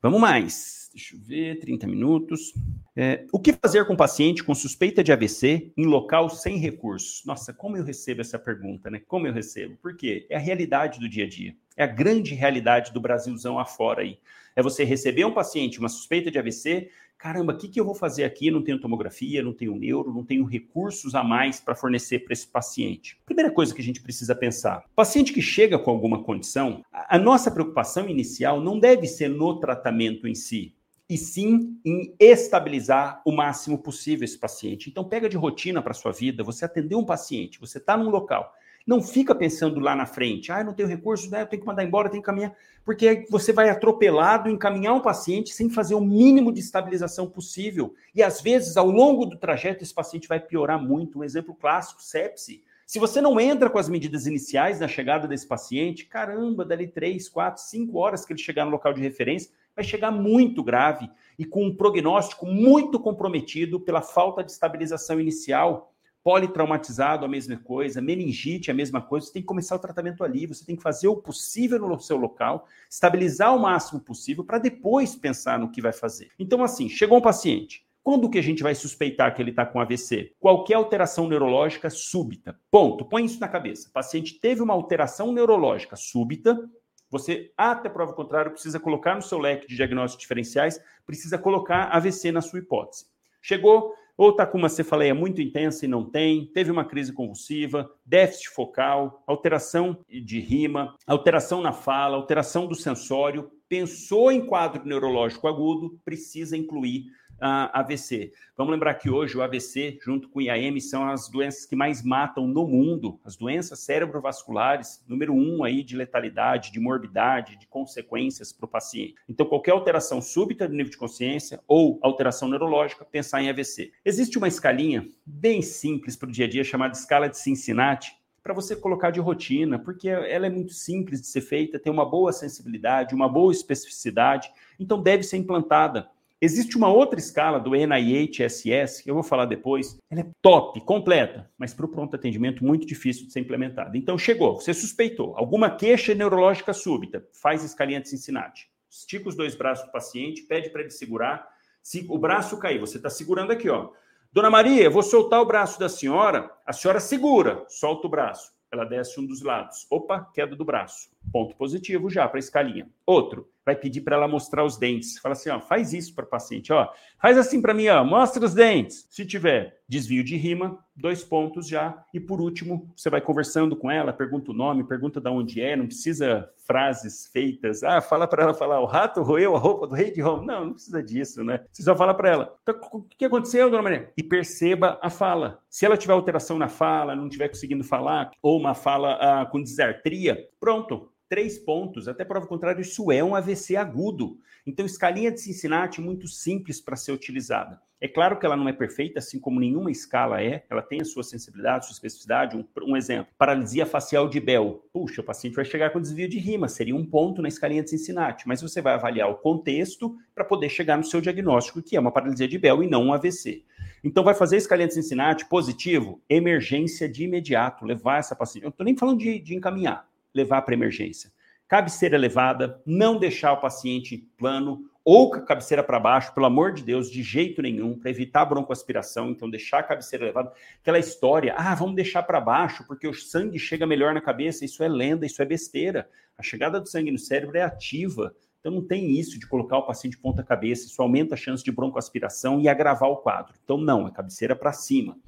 Vamos 0.00 0.20
mais. 0.20 0.83
Deixa 0.94 1.16
eu 1.16 1.20
ver, 1.20 1.58
30 1.58 1.88
minutos. 1.88 2.54
É, 2.94 3.26
o 3.32 3.40
que 3.40 3.52
fazer 3.52 3.84
com 3.84 3.96
paciente 3.96 4.44
com 4.44 4.54
suspeita 4.54 5.02
de 5.02 5.12
AVC 5.12 5.72
em 5.76 5.86
local 5.86 6.30
sem 6.30 6.56
recursos? 6.56 7.24
Nossa, 7.26 7.52
como 7.52 7.76
eu 7.76 7.82
recebo 7.82 8.20
essa 8.20 8.38
pergunta, 8.38 8.88
né? 8.88 9.02
Como 9.08 9.26
eu 9.26 9.32
recebo? 9.32 9.76
Por 9.82 9.96
quê? 9.96 10.24
É 10.30 10.36
a 10.36 10.38
realidade 10.38 11.00
do 11.00 11.08
dia 11.08 11.24
a 11.24 11.28
dia. 11.28 11.56
É 11.76 11.82
a 11.82 11.88
grande 11.88 12.32
realidade 12.32 12.92
do 12.92 13.00
Brasilzão 13.00 13.58
afora 13.58 14.02
aí. 14.02 14.20
É 14.54 14.62
você 14.62 14.84
receber 14.84 15.24
um 15.24 15.34
paciente, 15.34 15.80
uma 15.80 15.88
suspeita 15.88 16.30
de 16.30 16.38
AVC, 16.38 16.88
caramba, 17.18 17.54
o 17.54 17.56
que, 17.56 17.66
que 17.66 17.80
eu 17.80 17.84
vou 17.84 17.96
fazer 17.96 18.22
aqui? 18.22 18.48
Não 18.48 18.62
tenho 18.62 18.78
tomografia, 18.78 19.42
não 19.42 19.52
tenho 19.52 19.74
neuro, 19.74 20.14
não 20.14 20.24
tenho 20.24 20.44
recursos 20.44 21.16
a 21.16 21.24
mais 21.24 21.58
para 21.58 21.74
fornecer 21.74 22.20
para 22.20 22.34
esse 22.34 22.46
paciente. 22.46 23.20
Primeira 23.26 23.50
coisa 23.50 23.74
que 23.74 23.80
a 23.80 23.84
gente 23.84 24.00
precisa 24.00 24.32
pensar: 24.32 24.84
paciente 24.94 25.32
que 25.32 25.42
chega 25.42 25.76
com 25.76 25.90
alguma 25.90 26.22
condição, 26.22 26.84
a 26.92 27.18
nossa 27.18 27.50
preocupação 27.50 28.08
inicial 28.08 28.60
não 28.60 28.78
deve 28.78 29.08
ser 29.08 29.26
no 29.26 29.58
tratamento 29.58 30.28
em 30.28 30.36
si 30.36 30.72
e 31.08 31.18
sim 31.18 31.78
em 31.84 32.14
estabilizar 32.18 33.20
o 33.24 33.32
máximo 33.32 33.78
possível 33.78 34.24
esse 34.24 34.38
paciente. 34.38 34.88
Então, 34.88 35.04
pega 35.04 35.28
de 35.28 35.36
rotina 35.36 35.82
para 35.82 35.92
sua 35.92 36.12
vida, 36.12 36.42
você 36.42 36.64
atendeu 36.64 36.98
um 36.98 37.04
paciente, 37.04 37.60
você 37.60 37.78
está 37.78 37.96
num 37.96 38.08
local, 38.08 38.54
não 38.86 39.02
fica 39.02 39.34
pensando 39.34 39.80
lá 39.80 39.94
na 39.94 40.06
frente, 40.06 40.52
ah, 40.52 40.62
não 40.62 40.74
tenho 40.74 40.88
recurso, 40.88 41.30
né, 41.30 41.42
eu 41.42 41.46
tenho 41.46 41.60
que 41.60 41.66
mandar 41.66 41.84
embora, 41.84 42.08
tenho 42.08 42.22
que 42.22 42.26
caminhar, 42.26 42.54
porque 42.84 43.26
você 43.30 43.52
vai 43.52 43.70
atropelado 43.70 44.50
encaminhar 44.50 44.94
um 44.94 45.00
paciente 45.00 45.54
sem 45.54 45.70
fazer 45.70 45.94
o 45.94 46.00
mínimo 46.00 46.52
de 46.52 46.60
estabilização 46.60 47.26
possível. 47.28 47.94
E 48.14 48.22
às 48.22 48.42
vezes, 48.42 48.76
ao 48.76 48.90
longo 48.90 49.24
do 49.24 49.38
trajeto, 49.38 49.82
esse 49.82 49.94
paciente 49.94 50.28
vai 50.28 50.38
piorar 50.38 50.80
muito. 50.80 51.18
Um 51.18 51.24
exemplo 51.24 51.54
clássico, 51.54 52.02
sepse. 52.02 52.62
Se 52.86 52.98
você 52.98 53.22
não 53.22 53.40
entra 53.40 53.70
com 53.70 53.78
as 53.78 53.88
medidas 53.88 54.26
iniciais 54.26 54.80
na 54.80 54.86
chegada 54.86 55.26
desse 55.26 55.46
paciente, 55.46 56.04
caramba, 56.04 56.62
dali 56.62 56.86
três, 56.86 57.26
quatro, 57.26 57.62
cinco 57.62 57.96
horas 57.96 58.26
que 58.26 58.34
ele 58.34 58.40
chegar 58.40 58.66
no 58.66 58.70
local 58.70 58.92
de 58.92 59.00
referência, 59.00 59.50
vai 59.74 59.84
chegar 59.84 60.10
muito 60.10 60.62
grave 60.62 61.10
e 61.38 61.44
com 61.44 61.66
um 61.66 61.74
prognóstico 61.74 62.46
muito 62.46 62.98
comprometido 63.00 63.80
pela 63.80 64.02
falta 64.02 64.42
de 64.42 64.52
estabilização 64.52 65.20
inicial. 65.20 65.90
Politraumatizado, 66.22 67.26
a 67.26 67.28
mesma 67.28 67.58
coisa, 67.58 68.00
meningite, 68.00 68.70
a 68.70 68.74
mesma 68.74 69.02
coisa. 69.02 69.26
Você 69.26 69.32
tem 69.34 69.42
que 69.42 69.46
começar 69.46 69.76
o 69.76 69.78
tratamento 69.78 70.24
ali, 70.24 70.46
você 70.46 70.64
tem 70.64 70.74
que 70.74 70.82
fazer 70.82 71.06
o 71.06 71.16
possível 71.16 71.78
no 71.78 72.00
seu 72.00 72.16
local, 72.16 72.66
estabilizar 72.88 73.54
o 73.54 73.60
máximo 73.60 74.00
possível 74.00 74.42
para 74.42 74.58
depois 74.58 75.14
pensar 75.14 75.58
no 75.58 75.70
que 75.70 75.82
vai 75.82 75.92
fazer. 75.92 76.30
Então, 76.38 76.64
assim, 76.64 76.88
chegou 76.88 77.18
um 77.18 77.20
paciente. 77.20 77.84
Quando 78.02 78.28
que 78.28 78.38
a 78.38 78.42
gente 78.42 78.62
vai 78.62 78.74
suspeitar 78.74 79.34
que 79.34 79.40
ele 79.40 79.48
está 79.48 79.64
com 79.64 79.80
AVC? 79.80 80.32
Qualquer 80.38 80.74
alteração 80.74 81.26
neurológica 81.26 81.88
súbita. 81.88 82.58
Ponto. 82.70 83.06
Põe 83.06 83.24
isso 83.24 83.40
na 83.40 83.48
cabeça. 83.48 83.88
O 83.88 83.92
paciente 83.92 84.38
teve 84.38 84.60
uma 84.60 84.74
alteração 84.74 85.32
neurológica 85.32 85.96
súbita, 85.96 86.70
você, 87.10 87.52
até 87.56 87.88
prova 87.88 88.12
contrária, 88.12 88.50
precisa 88.50 88.80
colocar 88.80 89.14
no 89.14 89.22
seu 89.22 89.38
leque 89.38 89.68
de 89.68 89.76
diagnósticos 89.76 90.22
diferenciais, 90.22 90.80
precisa 91.06 91.38
colocar 91.38 91.84
AVC 91.94 92.32
na 92.32 92.40
sua 92.40 92.58
hipótese. 92.58 93.06
Chegou, 93.40 93.94
ou 94.16 94.30
está 94.30 94.46
com 94.46 94.56
uma 94.56 94.68
cefaleia 94.68 95.14
muito 95.14 95.42
intensa 95.42 95.84
e 95.84 95.88
não 95.88 96.08
tem, 96.08 96.46
teve 96.46 96.70
uma 96.70 96.84
crise 96.84 97.12
convulsiva, 97.12 97.90
déficit 98.04 98.50
focal, 98.50 99.22
alteração 99.26 99.98
de 100.08 100.38
rima, 100.38 100.94
alteração 101.06 101.60
na 101.60 101.72
fala, 101.72 102.16
alteração 102.16 102.66
do 102.66 102.74
sensório, 102.74 103.50
pensou 103.68 104.30
em 104.30 104.46
quadro 104.46 104.84
neurológico 104.84 105.48
agudo, 105.48 105.98
precisa 106.04 106.56
incluir 106.56 107.06
uh, 107.34 107.70
AVC. 107.72 108.32
Vamos 108.56 108.72
lembrar 108.72 108.94
que 108.94 109.10
hoje 109.10 109.36
o 109.36 109.42
AVC, 109.42 109.98
junto 110.02 110.28
com 110.28 110.38
o 110.38 110.42
IAM, 110.42 110.78
são 110.80 111.08
as 111.08 111.28
doenças 111.28 111.66
que 111.66 111.74
mais 111.74 112.02
matam 112.02 112.46
no 112.46 112.66
mundo, 112.66 113.18
as 113.24 113.36
doenças 113.36 113.80
cerebrovasculares, 113.80 115.04
número 115.08 115.34
um 115.34 115.64
aí 115.64 115.82
de 115.82 115.96
letalidade, 115.96 116.72
de 116.72 116.80
morbidade, 116.80 117.58
de 117.58 117.66
consequências 117.66 118.52
para 118.52 118.66
o 118.66 118.68
paciente. 118.68 119.14
Então, 119.28 119.46
qualquer 119.46 119.72
alteração 119.72 120.20
súbita 120.20 120.68
do 120.68 120.74
nível 120.74 120.90
de 120.90 120.96
consciência 120.96 121.60
ou 121.66 121.98
alteração 122.02 122.48
neurológica, 122.48 123.04
pensar 123.04 123.42
em 123.42 123.50
AVC. 123.50 123.92
Existe 124.04 124.38
uma 124.38 124.48
escalinha 124.48 125.08
bem 125.26 125.62
simples 125.62 126.16
para 126.16 126.28
o 126.28 126.32
dia 126.32 126.46
a 126.46 126.48
dia, 126.48 126.64
chamada 126.64 126.94
escala 126.94 127.28
de 127.28 127.38
Cincinnati, 127.38 128.16
para 128.44 128.52
você 128.52 128.76
colocar 128.76 129.10
de 129.10 129.20
rotina, 129.20 129.78
porque 129.78 130.06
ela 130.06 130.46
é 130.46 130.50
muito 130.50 130.74
simples 130.74 131.18
de 131.22 131.26
ser 131.26 131.40
feita, 131.40 131.78
tem 131.78 131.90
uma 131.90 132.04
boa 132.04 132.30
sensibilidade, 132.30 133.14
uma 133.14 133.26
boa 133.26 133.50
especificidade, 133.50 134.52
então 134.78 135.02
deve 135.02 135.22
ser 135.22 135.38
implantada. 135.38 136.10
Existe 136.44 136.76
uma 136.76 136.92
outra 136.92 137.18
escala 137.18 137.58
do 137.58 137.70
NIH-SS, 137.70 139.02
que 139.02 139.10
eu 139.10 139.14
vou 139.14 139.22
falar 139.22 139.46
depois. 139.46 139.98
Ela 140.10 140.20
é 140.20 140.26
top, 140.42 140.78
completa, 140.82 141.50
mas 141.56 141.72
para 141.72 141.86
o 141.86 141.88
pronto 141.88 142.14
atendimento 142.14 142.62
muito 142.62 142.86
difícil 142.86 143.24
de 143.24 143.32
ser 143.32 143.40
implementada. 143.40 143.96
Então, 143.96 144.18
chegou, 144.18 144.60
você 144.60 144.74
suspeitou 144.74 145.32
alguma 145.38 145.70
queixa 145.70 146.14
neurológica 146.14 146.74
súbita, 146.74 147.26
faz 147.32 147.64
escalinha 147.64 147.98
de 147.98 148.10
Cincinnati. 148.10 148.68
Estica 148.90 149.30
os 149.30 149.34
dois 149.34 149.54
braços 149.54 149.86
do 149.86 149.90
paciente, 149.90 150.42
pede 150.42 150.68
para 150.68 150.82
ele 150.82 150.90
segurar. 150.90 151.48
Se 151.82 152.04
o 152.10 152.18
braço 152.18 152.58
cair, 152.58 152.78
você 152.78 152.98
está 152.98 153.08
segurando 153.08 153.50
aqui, 153.50 153.70
ó. 153.70 153.88
Dona 154.30 154.50
Maria, 154.50 154.90
vou 154.90 155.02
soltar 155.02 155.40
o 155.40 155.46
braço 155.46 155.80
da 155.80 155.88
senhora. 155.88 156.50
A 156.66 156.74
senhora 156.74 157.00
segura, 157.00 157.64
solta 157.70 158.06
o 158.06 158.10
braço. 158.10 158.52
Ela 158.70 158.84
desce 158.84 159.18
um 159.18 159.24
dos 159.24 159.40
lados. 159.40 159.86
Opa, 159.88 160.30
queda 160.34 160.54
do 160.54 160.64
braço. 160.64 161.08
Ponto 161.32 161.56
positivo 161.56 162.10
já 162.10 162.28
para 162.28 162.36
a 162.36 162.40
escalinha. 162.40 162.86
Outro, 163.06 163.48
vai 163.64 163.74
pedir 163.74 164.02
para 164.02 164.16
ela 164.16 164.28
mostrar 164.28 164.64
os 164.64 164.76
dentes. 164.76 165.18
Fala 165.18 165.32
assim, 165.32 165.50
ó, 165.50 165.60
faz 165.60 165.92
isso 165.92 166.14
para 166.14 166.24
o 166.24 166.28
paciente, 166.28 166.72
ó. 166.72 166.88
Faz 167.20 167.38
assim 167.38 167.60
para 167.60 167.74
mim, 167.74 167.88
ó, 167.88 168.04
mostra 168.04 168.44
os 168.44 168.54
dentes. 168.54 169.06
Se 169.10 169.24
tiver 169.24 169.80
desvio 169.88 170.24
de 170.24 170.36
rima, 170.36 170.78
dois 170.96 171.22
pontos 171.22 171.68
já. 171.68 172.04
E 172.12 172.20
por 172.20 172.40
último, 172.40 172.92
você 172.96 173.10
vai 173.10 173.20
conversando 173.20 173.76
com 173.76 173.90
ela, 173.90 174.12
pergunta 174.12 174.50
o 174.50 174.54
nome, 174.54 174.84
pergunta 174.84 175.20
de 175.20 175.28
onde 175.28 175.60
é, 175.60 175.76
não 175.76 175.86
precisa 175.86 176.48
frases 176.66 177.26
feitas. 177.26 177.82
Ah, 177.82 178.00
fala 178.00 178.26
para 178.26 178.42
ela 178.42 178.54
falar, 178.54 178.80
o 178.80 178.86
rato 178.86 179.22
roeu 179.22 179.54
a 179.54 179.58
roupa 179.58 179.86
do 179.86 179.94
rei 179.94 180.10
de 180.10 180.20
Roma. 180.20 180.44
Não, 180.44 180.66
não 180.66 180.72
precisa 180.72 181.02
disso, 181.02 181.44
né? 181.44 181.64
Você 181.70 181.82
só 181.82 181.94
fala 181.94 182.14
para 182.14 182.30
ela, 182.30 182.56
então, 182.62 182.78
o 182.92 183.02
que 183.02 183.24
aconteceu, 183.24 183.70
dona 183.70 183.82
Maria? 183.82 184.12
E 184.16 184.22
perceba 184.22 184.98
a 185.02 185.10
fala. 185.10 185.60
Se 185.68 185.84
ela 185.84 185.96
tiver 185.96 186.12
alteração 186.12 186.58
na 186.58 186.68
fala, 186.68 187.14
não 187.14 187.26
estiver 187.26 187.48
conseguindo 187.48 187.84
falar, 187.84 188.30
ou 188.42 188.58
uma 188.58 188.74
fala 188.74 189.14
ah, 189.20 189.46
com 189.46 189.62
desartria, 189.62 190.48
pronto, 190.58 191.10
três 191.28 191.58
pontos, 191.58 192.08
até 192.08 192.24
prova 192.24 192.46
contrário, 192.46 192.80
isso 192.80 193.10
é 193.10 193.22
um 193.22 193.34
AVC 193.34 193.76
agudo. 193.76 194.38
Então, 194.66 194.86
escalinha 194.86 195.30
de 195.30 195.40
Cincinnati 195.40 196.00
muito 196.00 196.26
simples 196.26 196.80
para 196.80 196.96
ser 196.96 197.12
utilizada. 197.12 197.80
É 198.00 198.08
claro 198.08 198.38
que 198.38 198.44
ela 198.44 198.56
não 198.56 198.68
é 198.68 198.72
perfeita, 198.72 199.18
assim 199.18 199.38
como 199.38 199.58
nenhuma 199.58 199.90
escala 199.90 200.42
é, 200.42 200.64
ela 200.68 200.82
tem 200.82 201.00
a 201.00 201.04
sua 201.04 201.22
sensibilidade, 201.22 201.86
sua 201.86 201.94
especificidade. 201.94 202.56
Um, 202.56 202.64
um 202.82 202.96
exemplo, 202.96 203.32
paralisia 203.38 203.86
facial 203.86 204.28
de 204.28 204.38
Bell. 204.40 204.84
Puxa, 204.92 205.22
o 205.22 205.24
paciente 205.24 205.54
vai 205.54 205.64
chegar 205.64 205.90
com 205.90 206.00
desvio 206.00 206.28
de 206.28 206.38
rima, 206.38 206.68
seria 206.68 206.94
um 206.94 207.06
ponto 207.06 207.40
na 207.40 207.48
escalinha 207.48 207.82
de 207.82 207.90
Cincinnati, 207.90 208.46
mas 208.46 208.60
você 208.60 208.82
vai 208.82 208.94
avaliar 208.94 209.30
o 209.30 209.36
contexto 209.36 210.18
para 210.34 210.44
poder 210.44 210.68
chegar 210.68 210.98
no 210.98 211.04
seu 211.04 211.20
diagnóstico, 211.20 211.82
que 211.82 211.96
é 211.96 212.00
uma 212.00 212.12
paralisia 212.12 212.46
de 212.46 212.58
Bell 212.58 212.82
e 212.82 212.88
não 212.88 213.06
um 213.06 213.12
AVC. 213.12 213.64
Então, 214.02 214.22
vai 214.22 214.34
fazer 214.34 214.58
escalinha 214.58 214.88
de 214.88 214.94
Cincinnati 214.94 215.46
positivo, 215.46 216.20
emergência 216.28 217.08
de 217.08 217.24
imediato, 217.24 217.86
levar 217.86 218.18
essa 218.18 218.36
paciente. 218.36 218.64
Eu 218.64 218.68
não 218.68 218.72
estou 218.72 218.84
nem 218.84 218.96
falando 218.96 219.18
de, 219.18 219.38
de 219.38 219.54
encaminhar 219.54 220.06
levar 220.34 220.62
para 220.62 220.74
emergência. 220.74 221.30
Cabeceira 221.68 222.16
elevada, 222.16 222.80
não 222.84 223.18
deixar 223.18 223.52
o 223.52 223.60
paciente 223.60 224.28
plano 224.36 224.90
ou 225.04 225.30
com 225.30 225.36
a 225.36 225.42
cabeceira 225.42 225.82
para 225.82 226.00
baixo, 226.00 226.32
pelo 226.32 226.46
amor 226.46 226.72
de 226.72 226.82
Deus, 226.82 227.10
de 227.10 227.22
jeito 227.22 227.60
nenhum, 227.60 227.98
para 227.98 228.10
evitar 228.10 228.46
broncoaspiração, 228.46 229.30
então 229.30 229.50
deixar 229.50 229.80
a 229.80 229.82
cabeceira 229.82 230.24
elevada. 230.24 230.52
Aquela 230.80 230.98
história, 230.98 231.54
ah, 231.56 231.74
vamos 231.74 231.94
deixar 231.94 232.22
para 232.22 232.40
baixo 232.40 232.84
porque 232.86 233.06
o 233.06 233.12
sangue 233.12 233.58
chega 233.58 233.86
melhor 233.86 234.14
na 234.14 234.20
cabeça, 234.20 234.64
isso 234.64 234.82
é 234.82 234.88
lenda, 234.88 235.26
isso 235.26 235.42
é 235.42 235.44
besteira. 235.44 236.08
A 236.38 236.42
chegada 236.42 236.80
do 236.80 236.88
sangue 236.88 237.10
no 237.10 237.18
cérebro 237.18 237.56
é 237.56 237.62
ativa. 237.62 238.34
Então 238.60 238.72
não 238.72 238.82
tem 238.82 239.10
isso 239.10 239.38
de 239.38 239.46
colocar 239.46 239.76
o 239.76 239.86
paciente 239.86 240.16
ponta 240.16 240.42
cabeça, 240.42 240.86
isso 240.86 241.02
aumenta 241.02 241.34
a 241.34 241.36
chance 241.36 241.62
de 241.62 241.70
broncoaspiração 241.70 242.58
e 242.62 242.66
agravar 242.66 243.10
o 243.10 243.18
quadro. 243.18 243.52
Então 243.62 243.76
não, 243.76 244.08
é 244.08 244.10
cabeceira 244.10 244.56
para 244.56 244.72
cima. 244.72 245.18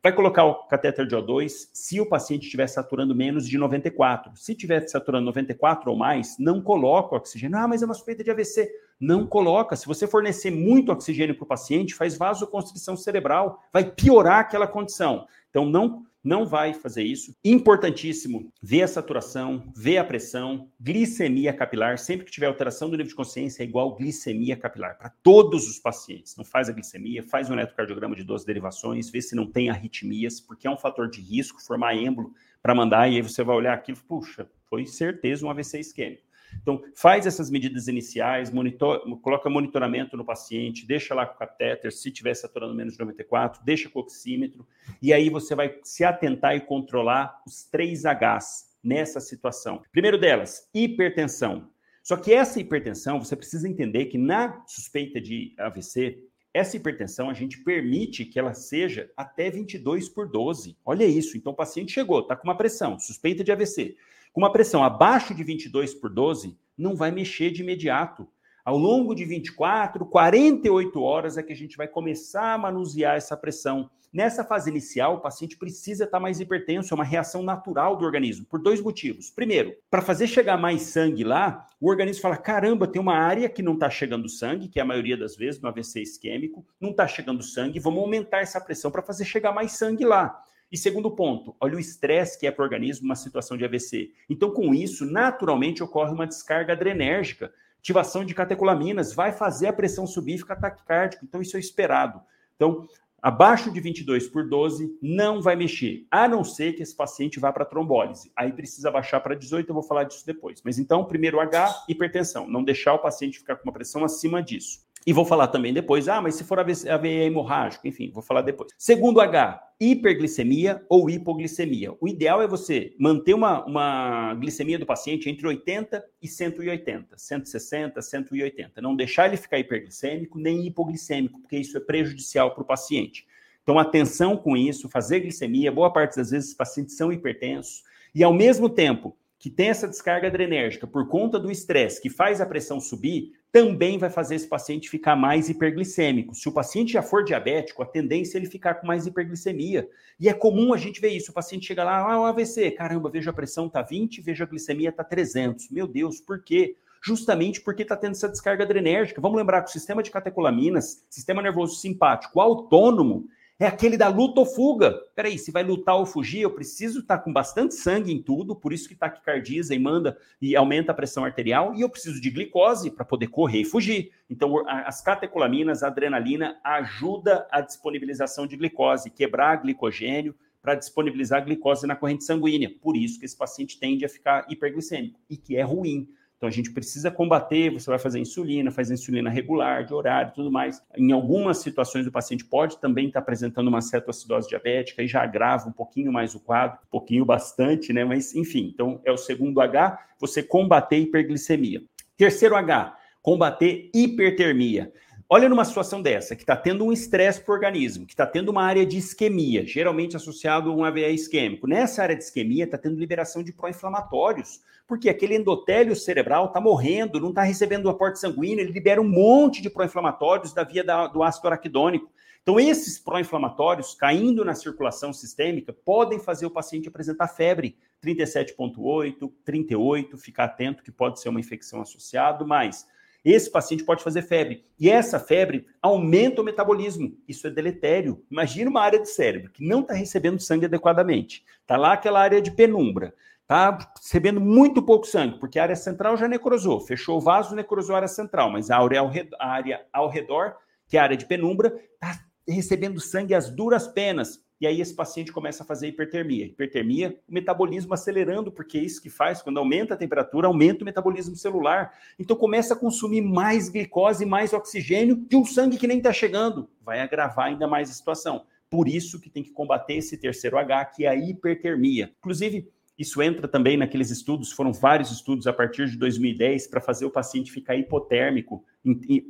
Vai 0.00 0.12
colocar 0.12 0.44
o 0.44 0.54
catéter 0.66 1.06
de 1.06 1.16
O2 1.16 1.70
se 1.72 2.00
o 2.00 2.06
paciente 2.06 2.44
estiver 2.44 2.68
saturando 2.68 3.14
menos 3.14 3.48
de 3.48 3.58
94. 3.58 4.36
Se 4.36 4.52
estiver 4.52 4.86
saturando 4.88 5.26
94 5.26 5.90
ou 5.90 5.96
mais, 5.96 6.36
não 6.38 6.62
coloca 6.62 7.16
oxigênio. 7.16 7.58
Ah, 7.58 7.66
mas 7.66 7.82
é 7.82 7.84
uma 7.84 7.94
suspeita 7.94 8.22
de 8.22 8.30
AVC. 8.30 8.70
Não 9.00 9.26
coloca. 9.26 9.76
Se 9.76 9.86
você 9.86 10.06
fornecer 10.06 10.50
muito 10.50 10.92
oxigênio 10.92 11.34
para 11.34 11.44
o 11.44 11.48
paciente, 11.48 11.94
faz 11.94 12.16
vasoconstrição 12.16 12.96
cerebral, 12.96 13.62
vai 13.72 13.84
piorar 13.84 14.40
aquela 14.40 14.66
condição. 14.66 15.26
Então, 15.50 15.64
não 15.64 16.06
não 16.22 16.44
vai 16.44 16.74
fazer 16.74 17.02
isso. 17.04 17.34
Importantíssimo 17.44 18.52
ver 18.60 18.82
a 18.82 18.88
saturação, 18.88 19.72
ver 19.74 19.98
a 19.98 20.04
pressão, 20.04 20.68
glicemia 20.78 21.52
capilar. 21.52 21.98
Sempre 21.98 22.26
que 22.26 22.32
tiver 22.32 22.46
alteração 22.46 22.90
do 22.90 22.96
nível 22.96 23.08
de 23.08 23.14
consciência, 23.14 23.62
é 23.62 23.66
igual 23.66 23.94
glicemia 23.94 24.56
capilar 24.56 24.98
para 24.98 25.10
todos 25.22 25.68
os 25.68 25.78
pacientes. 25.78 26.36
Não 26.36 26.44
faz 26.44 26.68
a 26.68 26.72
glicemia, 26.72 27.22
faz 27.22 27.48
um 27.48 27.54
eletrocardiograma 27.54 28.16
de 28.16 28.24
12 28.24 28.44
derivações, 28.44 29.08
vê 29.08 29.22
se 29.22 29.34
não 29.34 29.46
tem 29.46 29.70
arritmias, 29.70 30.40
porque 30.40 30.66
é 30.66 30.70
um 30.70 30.76
fator 30.76 31.08
de 31.08 31.20
risco 31.20 31.62
formar 31.62 31.96
êmbolo 31.96 32.32
para 32.62 32.74
mandar, 32.74 33.08
e 33.08 33.16
aí 33.16 33.22
você 33.22 33.42
vai 33.42 33.56
olhar 33.56 33.72
aquilo, 33.72 33.98
puxa, 34.06 34.46
foi 34.68 34.84
certeza 34.84 35.46
um 35.46 35.50
AVC 35.50 35.78
isquêmico. 35.80 36.27
Então, 36.60 36.82
faz 36.94 37.26
essas 37.26 37.50
medidas 37.50 37.88
iniciais, 37.88 38.50
monitor, 38.50 39.00
coloca 39.20 39.48
monitoramento 39.48 40.16
no 40.16 40.24
paciente, 40.24 40.86
deixa 40.86 41.14
lá 41.14 41.26
com 41.26 41.34
o 41.34 41.38
catéter, 41.38 41.92
se 41.92 42.08
estiver 42.08 42.34
saturando 42.34 42.74
menos 42.74 42.94
de 42.94 43.00
94, 43.00 43.62
deixa 43.64 43.88
com 43.88 43.98
o 43.98 44.02
oxímetro, 44.02 44.66
e 45.00 45.12
aí 45.12 45.30
você 45.30 45.54
vai 45.54 45.78
se 45.82 46.04
atentar 46.04 46.56
e 46.56 46.60
controlar 46.60 47.42
os 47.46 47.64
três 47.64 48.04
Hs 48.04 48.76
nessa 48.82 49.20
situação. 49.20 49.82
Primeiro 49.92 50.18
delas, 50.18 50.68
hipertensão. 50.74 51.70
Só 52.02 52.16
que 52.16 52.32
essa 52.32 52.58
hipertensão, 52.58 53.22
você 53.22 53.36
precisa 53.36 53.68
entender 53.68 54.06
que 54.06 54.16
na 54.16 54.64
suspeita 54.66 55.20
de 55.20 55.54
AVC, 55.58 56.24
essa 56.54 56.76
hipertensão 56.76 57.28
a 57.28 57.34
gente 57.34 57.62
permite 57.62 58.24
que 58.24 58.38
ela 58.38 58.54
seja 58.54 59.10
até 59.16 59.50
22 59.50 60.08
por 60.08 60.28
12. 60.28 60.76
Olha 60.84 61.04
isso. 61.04 61.36
Então 61.36 61.52
o 61.52 61.56
paciente 61.56 61.92
chegou, 61.92 62.20
está 62.20 62.34
com 62.34 62.48
uma 62.48 62.56
pressão, 62.56 62.98
suspeita 62.98 63.44
de 63.44 63.52
AVC. 63.52 63.96
Uma 64.38 64.52
pressão 64.52 64.84
abaixo 64.84 65.34
de 65.34 65.42
22 65.42 65.94
por 65.94 66.08
12, 66.08 66.56
não 66.78 66.94
vai 66.94 67.10
mexer 67.10 67.50
de 67.50 67.60
imediato. 67.60 68.24
Ao 68.64 68.78
longo 68.78 69.12
de 69.12 69.24
24, 69.24 70.06
48 70.06 71.02
horas 71.02 71.36
é 71.36 71.42
que 71.42 71.52
a 71.52 71.56
gente 71.56 71.76
vai 71.76 71.88
começar 71.88 72.54
a 72.54 72.58
manusear 72.58 73.16
essa 73.16 73.36
pressão. 73.36 73.90
Nessa 74.12 74.44
fase 74.44 74.70
inicial, 74.70 75.16
o 75.16 75.20
paciente 75.20 75.56
precisa 75.56 76.04
estar 76.04 76.20
mais 76.20 76.38
hipertenso, 76.38 76.94
é 76.94 76.96
uma 76.96 77.02
reação 77.02 77.42
natural 77.42 77.96
do 77.96 78.04
organismo, 78.04 78.46
por 78.46 78.62
dois 78.62 78.80
motivos. 78.80 79.28
Primeiro, 79.28 79.74
para 79.90 80.02
fazer 80.02 80.28
chegar 80.28 80.56
mais 80.56 80.82
sangue 80.82 81.24
lá, 81.24 81.66
o 81.80 81.90
organismo 81.90 82.22
fala: 82.22 82.36
caramba, 82.36 82.86
tem 82.86 83.02
uma 83.02 83.18
área 83.18 83.48
que 83.48 83.60
não 83.60 83.74
está 83.74 83.90
chegando 83.90 84.28
sangue, 84.28 84.68
que 84.68 84.78
é 84.78 84.82
a 84.82 84.86
maioria 84.86 85.16
das 85.16 85.34
vezes 85.34 85.60
no 85.60 85.68
AVC 85.68 86.00
isquêmico, 86.00 86.64
não 86.80 86.90
está 86.90 87.08
chegando 87.08 87.42
sangue, 87.42 87.80
vamos 87.80 87.98
aumentar 87.98 88.38
essa 88.38 88.60
pressão 88.60 88.88
para 88.88 89.02
fazer 89.02 89.24
chegar 89.24 89.50
mais 89.50 89.72
sangue 89.72 90.04
lá. 90.04 90.40
E 90.70 90.76
segundo 90.76 91.10
ponto, 91.10 91.56
olha 91.60 91.76
o 91.76 91.80
estresse 91.80 92.38
que 92.38 92.46
é 92.46 92.50
para 92.50 92.62
o 92.62 92.64
organismo 92.64 93.06
uma 93.06 93.16
situação 93.16 93.56
de 93.56 93.64
AVC. 93.64 94.12
Então, 94.28 94.50
com 94.50 94.74
isso, 94.74 95.06
naturalmente 95.06 95.82
ocorre 95.82 96.12
uma 96.12 96.26
descarga 96.26 96.74
adrenérgica, 96.74 97.52
ativação 97.78 98.24
de 98.24 98.34
catecolaminas, 98.34 99.14
vai 99.14 99.32
fazer 99.32 99.68
a 99.68 99.72
pressão 99.72 100.06
subir 100.06 100.38
ficar 100.38 100.56
taquicárdico. 100.56 101.24
Então, 101.24 101.40
isso 101.40 101.56
é 101.56 101.60
esperado. 101.60 102.20
Então, 102.54 102.86
abaixo 103.22 103.72
de 103.72 103.80
22 103.80 104.28
por 104.28 104.46
12 104.46 104.98
não 105.00 105.40
vai 105.40 105.56
mexer, 105.56 106.06
a 106.10 106.28
não 106.28 106.44
ser 106.44 106.74
que 106.74 106.82
esse 106.82 106.94
paciente 106.94 107.40
vá 107.40 107.50
para 107.52 107.64
trombólise. 107.64 108.30
Aí 108.36 108.52
precisa 108.52 108.90
baixar 108.90 109.20
para 109.20 109.34
18, 109.34 109.68
eu 109.68 109.74
vou 109.74 109.82
falar 109.82 110.04
disso 110.04 110.26
depois. 110.26 110.60
Mas 110.62 110.78
então, 110.78 111.04
primeiro 111.04 111.40
H, 111.40 111.84
hipertensão, 111.88 112.46
não 112.46 112.62
deixar 112.62 112.92
o 112.92 112.98
paciente 112.98 113.38
ficar 113.38 113.56
com 113.56 113.64
uma 113.64 113.72
pressão 113.72 114.04
acima 114.04 114.42
disso. 114.42 114.86
E 115.06 115.12
vou 115.12 115.24
falar 115.24 115.48
também 115.48 115.72
depois, 115.72 116.08
ah, 116.08 116.20
mas 116.20 116.34
se 116.34 116.44
for 116.44 116.58
AVE 116.58 117.08
hemorrágico, 117.08 117.86
enfim, 117.86 118.10
vou 118.12 118.22
falar 118.22 118.42
depois. 118.42 118.70
Segundo 118.76 119.20
H, 119.20 119.62
hiperglicemia 119.80 120.84
ou 120.88 121.08
hipoglicemia. 121.08 121.94
O 122.00 122.08
ideal 122.08 122.42
é 122.42 122.48
você 122.48 122.94
manter 122.98 123.32
uma, 123.32 123.64
uma 123.64 124.34
glicemia 124.34 124.78
do 124.78 124.84
paciente 124.84 125.30
entre 125.30 125.46
80 125.46 126.04
e 126.20 126.28
180, 126.28 127.16
160, 127.16 128.02
180. 128.02 128.80
Não 128.80 128.96
deixar 128.96 129.28
ele 129.28 129.36
ficar 129.36 129.58
hiperglicêmico 129.58 130.38
nem 130.38 130.66
hipoglicêmico, 130.66 131.40
porque 131.40 131.56
isso 131.56 131.76
é 131.76 131.80
prejudicial 131.80 132.52
para 132.52 132.62
o 132.62 132.66
paciente. 132.66 133.26
Então, 133.62 133.78
atenção 133.78 134.36
com 134.36 134.56
isso, 134.56 134.88
fazer 134.88 135.20
glicemia. 135.20 135.70
Boa 135.70 135.92
parte 135.92 136.16
das 136.16 136.30
vezes 136.30 136.50
os 136.50 136.56
pacientes 136.56 136.96
são 136.96 137.12
hipertensos 137.12 137.84
e, 138.14 138.24
ao 138.24 138.32
mesmo 138.32 138.68
tempo, 138.68 139.16
que 139.38 139.50
tem 139.50 139.68
essa 139.68 139.86
descarga 139.86 140.26
adrenérgica 140.26 140.86
por 140.86 141.06
conta 141.06 141.38
do 141.38 141.50
estresse 141.50 142.02
que 142.02 142.10
faz 142.10 142.40
a 142.40 142.46
pressão 142.46 142.80
subir, 142.80 143.32
também 143.50 143.98
vai 143.98 144.10
fazer 144.10 144.34
esse 144.34 144.46
paciente 144.46 144.90
ficar 144.90 145.16
mais 145.16 145.48
hiperglicêmico. 145.48 146.34
Se 146.34 146.48
o 146.48 146.52
paciente 146.52 146.92
já 146.92 147.02
for 147.02 147.24
diabético, 147.24 147.82
a 147.82 147.86
tendência 147.86 148.36
é 148.36 148.40
ele 148.40 148.46
ficar 148.46 148.74
com 148.74 148.86
mais 148.86 149.06
hiperglicemia. 149.06 149.88
E 150.20 150.28
é 150.28 150.34
comum 150.34 150.74
a 150.74 150.76
gente 150.76 151.00
ver 151.00 151.10
isso. 151.10 151.30
O 151.30 151.34
paciente 151.34 151.66
chega 151.66 151.82
lá, 151.82 151.98
ah, 151.98 152.20
o 152.20 152.24
AVC, 152.24 152.70
caramba, 152.72 153.10
veja 153.10 153.30
a 153.30 153.32
pressão 153.32 153.68
tá 153.68 153.80
20, 153.80 154.20
veja 154.20 154.44
a 154.44 154.46
glicemia 154.46 154.92
tá 154.92 155.02
300. 155.02 155.70
Meu 155.70 155.86
Deus, 155.86 156.20
por 156.20 156.42
quê? 156.42 156.76
Justamente 157.02 157.60
porque 157.60 157.82
está 157.82 157.96
tendo 157.96 158.12
essa 158.12 158.28
descarga 158.28 158.64
adrenérgica. 158.64 159.20
Vamos 159.20 159.38
lembrar 159.38 159.62
que 159.62 159.70
o 159.70 159.72
sistema 159.72 160.02
de 160.02 160.10
catecolaminas, 160.10 161.06
sistema 161.08 161.40
nervoso 161.40 161.76
simpático 161.76 162.40
autônomo, 162.40 163.28
é 163.58 163.66
aquele 163.66 163.96
da 163.96 164.08
luta 164.08 164.40
ou 164.40 164.46
fuga. 164.46 164.94
Peraí, 165.14 165.36
se 165.36 165.50
vai 165.50 165.64
lutar 165.64 165.96
ou 165.96 166.06
fugir, 166.06 166.42
eu 166.42 166.50
preciso 166.50 167.00
estar 167.00 167.18
tá 167.18 167.24
com 167.24 167.32
bastante 167.32 167.74
sangue 167.74 168.12
em 168.12 168.22
tudo, 168.22 168.54
por 168.54 168.72
isso 168.72 168.88
que 168.88 168.94
taquicardiza 168.94 169.74
e 169.74 169.78
manda 169.78 170.16
e 170.40 170.54
aumenta 170.54 170.92
a 170.92 170.94
pressão 170.94 171.24
arterial, 171.24 171.74
e 171.74 171.80
eu 171.80 171.88
preciso 171.88 172.20
de 172.20 172.30
glicose 172.30 172.90
para 172.90 173.04
poder 173.04 173.26
correr 173.26 173.62
e 173.62 173.64
fugir. 173.64 174.12
Então, 174.30 174.62
as 174.68 175.00
catecolaminas, 175.00 175.82
a 175.82 175.88
adrenalina, 175.88 176.58
ajuda 176.62 177.48
a 177.50 177.60
disponibilização 177.60 178.46
de 178.46 178.56
glicose, 178.56 179.10
quebrar 179.10 179.56
glicogênio 179.56 180.34
para 180.62 180.74
disponibilizar 180.74 181.44
glicose 181.44 181.86
na 181.86 181.96
corrente 181.96 182.24
sanguínea. 182.24 182.70
Por 182.80 182.96
isso 182.96 183.18
que 183.18 183.24
esse 183.24 183.36
paciente 183.36 183.78
tende 183.78 184.04
a 184.04 184.08
ficar 184.08 184.46
hiperglicêmico, 184.48 185.18
e 185.28 185.36
que 185.36 185.56
é 185.56 185.62
ruim. 185.62 186.08
Então 186.38 186.48
a 186.48 186.52
gente 186.52 186.70
precisa 186.70 187.10
combater, 187.10 187.68
você 187.68 187.90
vai 187.90 187.98
fazer 187.98 188.20
insulina, 188.20 188.70
faz 188.70 188.92
insulina 188.92 189.28
regular, 189.28 189.84
de 189.84 189.92
horário 189.92 190.32
tudo 190.32 190.52
mais. 190.52 190.80
Em 190.96 191.10
algumas 191.10 191.58
situações 191.58 192.06
o 192.06 192.12
paciente 192.12 192.44
pode 192.44 192.78
também 192.78 193.08
estar 193.08 193.18
apresentando 193.18 193.66
uma 193.66 193.80
cetoacidose 193.80 194.48
diabética 194.48 195.02
e 195.02 195.08
já 195.08 195.20
agrava 195.20 195.68
um 195.68 195.72
pouquinho 195.72 196.12
mais 196.12 196.36
o 196.36 196.40
quadro, 196.40 196.78
um 196.86 196.90
pouquinho 196.90 197.24
bastante, 197.24 197.92
né? 197.92 198.04
Mas 198.04 198.36
enfim, 198.36 198.70
então 198.72 199.00
é 199.04 199.10
o 199.10 199.16
segundo 199.16 199.60
H, 199.60 199.98
você 200.18 200.40
combater 200.40 200.98
hiperglicemia. 200.98 201.82
Terceiro 202.16 202.54
H, 202.54 202.96
combater 203.20 203.90
hipertermia. 203.92 204.92
Olha 205.30 205.46
numa 205.46 205.64
situação 205.64 206.00
dessa, 206.00 206.34
que 206.34 206.42
está 206.42 206.56
tendo 206.56 206.86
um 206.86 206.90
estresse 206.90 207.42
para 207.42 207.52
o 207.52 207.54
organismo, 207.54 208.06
que 208.06 208.14
está 208.14 208.26
tendo 208.26 208.48
uma 208.48 208.62
área 208.62 208.86
de 208.86 208.96
isquemia, 208.96 209.66
geralmente 209.66 210.16
associado 210.16 210.70
a 210.70 210.74
um 210.74 210.82
AVE 210.82 211.06
isquêmico. 211.12 211.66
Nessa 211.66 212.02
área 212.02 212.16
de 212.16 212.22
isquemia, 212.22 212.64
está 212.64 212.78
tendo 212.78 212.98
liberação 212.98 213.42
de 213.42 213.52
pró-inflamatórios, 213.52 214.62
porque 214.88 215.10
aquele 215.10 215.36
endotélio 215.36 215.94
cerebral 215.94 216.46
está 216.46 216.58
morrendo, 216.58 217.20
não 217.20 217.28
está 217.28 217.42
recebendo 217.42 217.84
o 217.84 217.90
aporte 217.90 218.18
sanguíneo, 218.18 218.62
ele 218.62 218.72
libera 218.72 219.00
um 219.00 219.08
monte 219.08 219.60
de 219.60 219.68
pró-inflamatórios 219.68 220.54
da 220.54 220.64
via 220.64 220.82
da, 220.82 221.06
do 221.06 221.22
ácido 221.22 221.46
araquidônico. 221.46 222.10
Então, 222.42 222.58
esses 222.58 222.98
pró-inflamatórios 222.98 223.94
caindo 223.94 224.42
na 224.42 224.54
circulação 224.54 225.12
sistêmica 225.12 225.74
podem 225.84 226.18
fazer 226.18 226.46
o 226.46 226.50
paciente 226.50 226.88
apresentar 226.88 227.28
febre 227.28 227.76
37,8, 228.02 229.30
38, 229.44 230.16
ficar 230.16 230.44
atento 230.44 230.82
que 230.82 230.90
pode 230.90 231.20
ser 231.20 231.28
uma 231.28 231.40
infecção 231.40 231.82
associada, 231.82 232.46
mas 232.46 232.86
esse 233.22 233.50
paciente 233.50 233.84
pode 233.84 234.02
fazer 234.02 234.22
febre. 234.22 234.64
E 234.80 234.88
essa 234.88 235.20
febre 235.20 235.66
aumenta 235.82 236.40
o 236.40 236.44
metabolismo. 236.44 237.14
Isso 237.28 237.46
é 237.46 237.50
deletério. 237.50 238.24
Imagina 238.30 238.70
uma 238.70 238.80
área 238.80 238.98
do 238.98 239.06
cérebro 239.06 239.50
que 239.50 239.62
não 239.62 239.80
está 239.80 239.92
recebendo 239.92 240.40
sangue 240.40 240.64
adequadamente. 240.64 241.44
Está 241.60 241.76
lá 241.76 241.92
aquela 241.92 242.20
área 242.22 242.40
de 242.40 242.50
penumbra. 242.50 243.12
Está 243.48 243.78
recebendo 243.96 244.42
muito 244.42 244.82
pouco 244.82 245.06
sangue, 245.06 245.38
porque 245.38 245.58
a 245.58 245.62
área 245.62 245.74
central 245.74 246.18
já 246.18 246.28
necrosou. 246.28 246.80
Fechou 246.80 247.16
o 247.16 247.20
vaso, 247.20 247.54
necrosou 247.54 247.94
a 247.94 247.98
área 247.98 248.08
central. 248.08 248.50
Mas 248.50 248.70
a 248.70 248.76
área 248.76 249.00
ao 249.00 249.08
redor, 249.08 249.36
área 249.40 249.86
ao 249.90 250.10
redor 250.10 250.56
que 250.86 250.98
é 250.98 251.00
a 251.00 251.04
área 251.04 251.16
de 251.16 251.24
penumbra, 251.24 251.74
está 251.94 252.18
recebendo 252.46 253.00
sangue 253.00 253.34
às 253.34 253.50
duras 253.50 253.86
penas 253.88 254.42
e 254.60 254.66
aí 254.66 254.80
esse 254.80 254.94
paciente 254.94 255.32
começa 255.32 255.62
a 255.62 255.66
fazer 255.66 255.86
hipertermia. 255.86 256.46
Hipertermia, 256.46 257.18
o 257.28 257.32
metabolismo 257.32 257.94
acelerando, 257.94 258.50
porque 258.50 258.76
é 258.76 258.82
isso 258.82 259.00
que 259.00 259.08
faz, 259.08 259.40
quando 259.40 259.58
aumenta 259.58 259.94
a 259.94 259.96
temperatura, 259.96 260.48
aumenta 260.48 260.82
o 260.82 260.84
metabolismo 260.84 261.36
celular. 261.36 261.92
Então 262.18 262.36
começa 262.36 262.74
a 262.74 262.76
consumir 262.76 263.22
mais 263.22 263.68
glicose, 263.68 264.26
mais 264.26 264.52
oxigênio 264.52 265.16
de 265.16 265.36
um 265.36 265.44
sangue 265.44 265.78
que 265.78 265.86
nem 265.86 265.98
está 265.98 266.12
chegando. 266.12 266.68
Vai 266.84 267.00
agravar 267.00 267.46
ainda 267.46 267.68
mais 267.68 267.88
a 267.88 267.92
situação. 267.92 268.44
Por 268.68 268.88
isso 268.88 269.20
que 269.20 269.30
tem 269.30 269.42
que 269.42 269.52
combater 269.52 269.94
esse 269.94 270.16
terceiro 270.18 270.58
H, 270.58 270.86
que 270.86 271.06
é 271.06 271.08
a 271.08 271.16
hipertermia. 271.16 272.12
Inclusive, 272.18 272.68
isso 272.98 273.22
entra 273.22 273.46
também 273.46 273.76
naqueles 273.76 274.10
estudos, 274.10 274.50
foram 274.50 274.72
vários 274.72 275.12
estudos 275.12 275.46
a 275.46 275.52
partir 275.52 275.88
de 275.88 275.96
2010 275.96 276.66
para 276.66 276.80
fazer 276.80 277.04
o 277.04 277.10
paciente 277.10 277.52
ficar 277.52 277.76
hipotérmico 277.76 278.64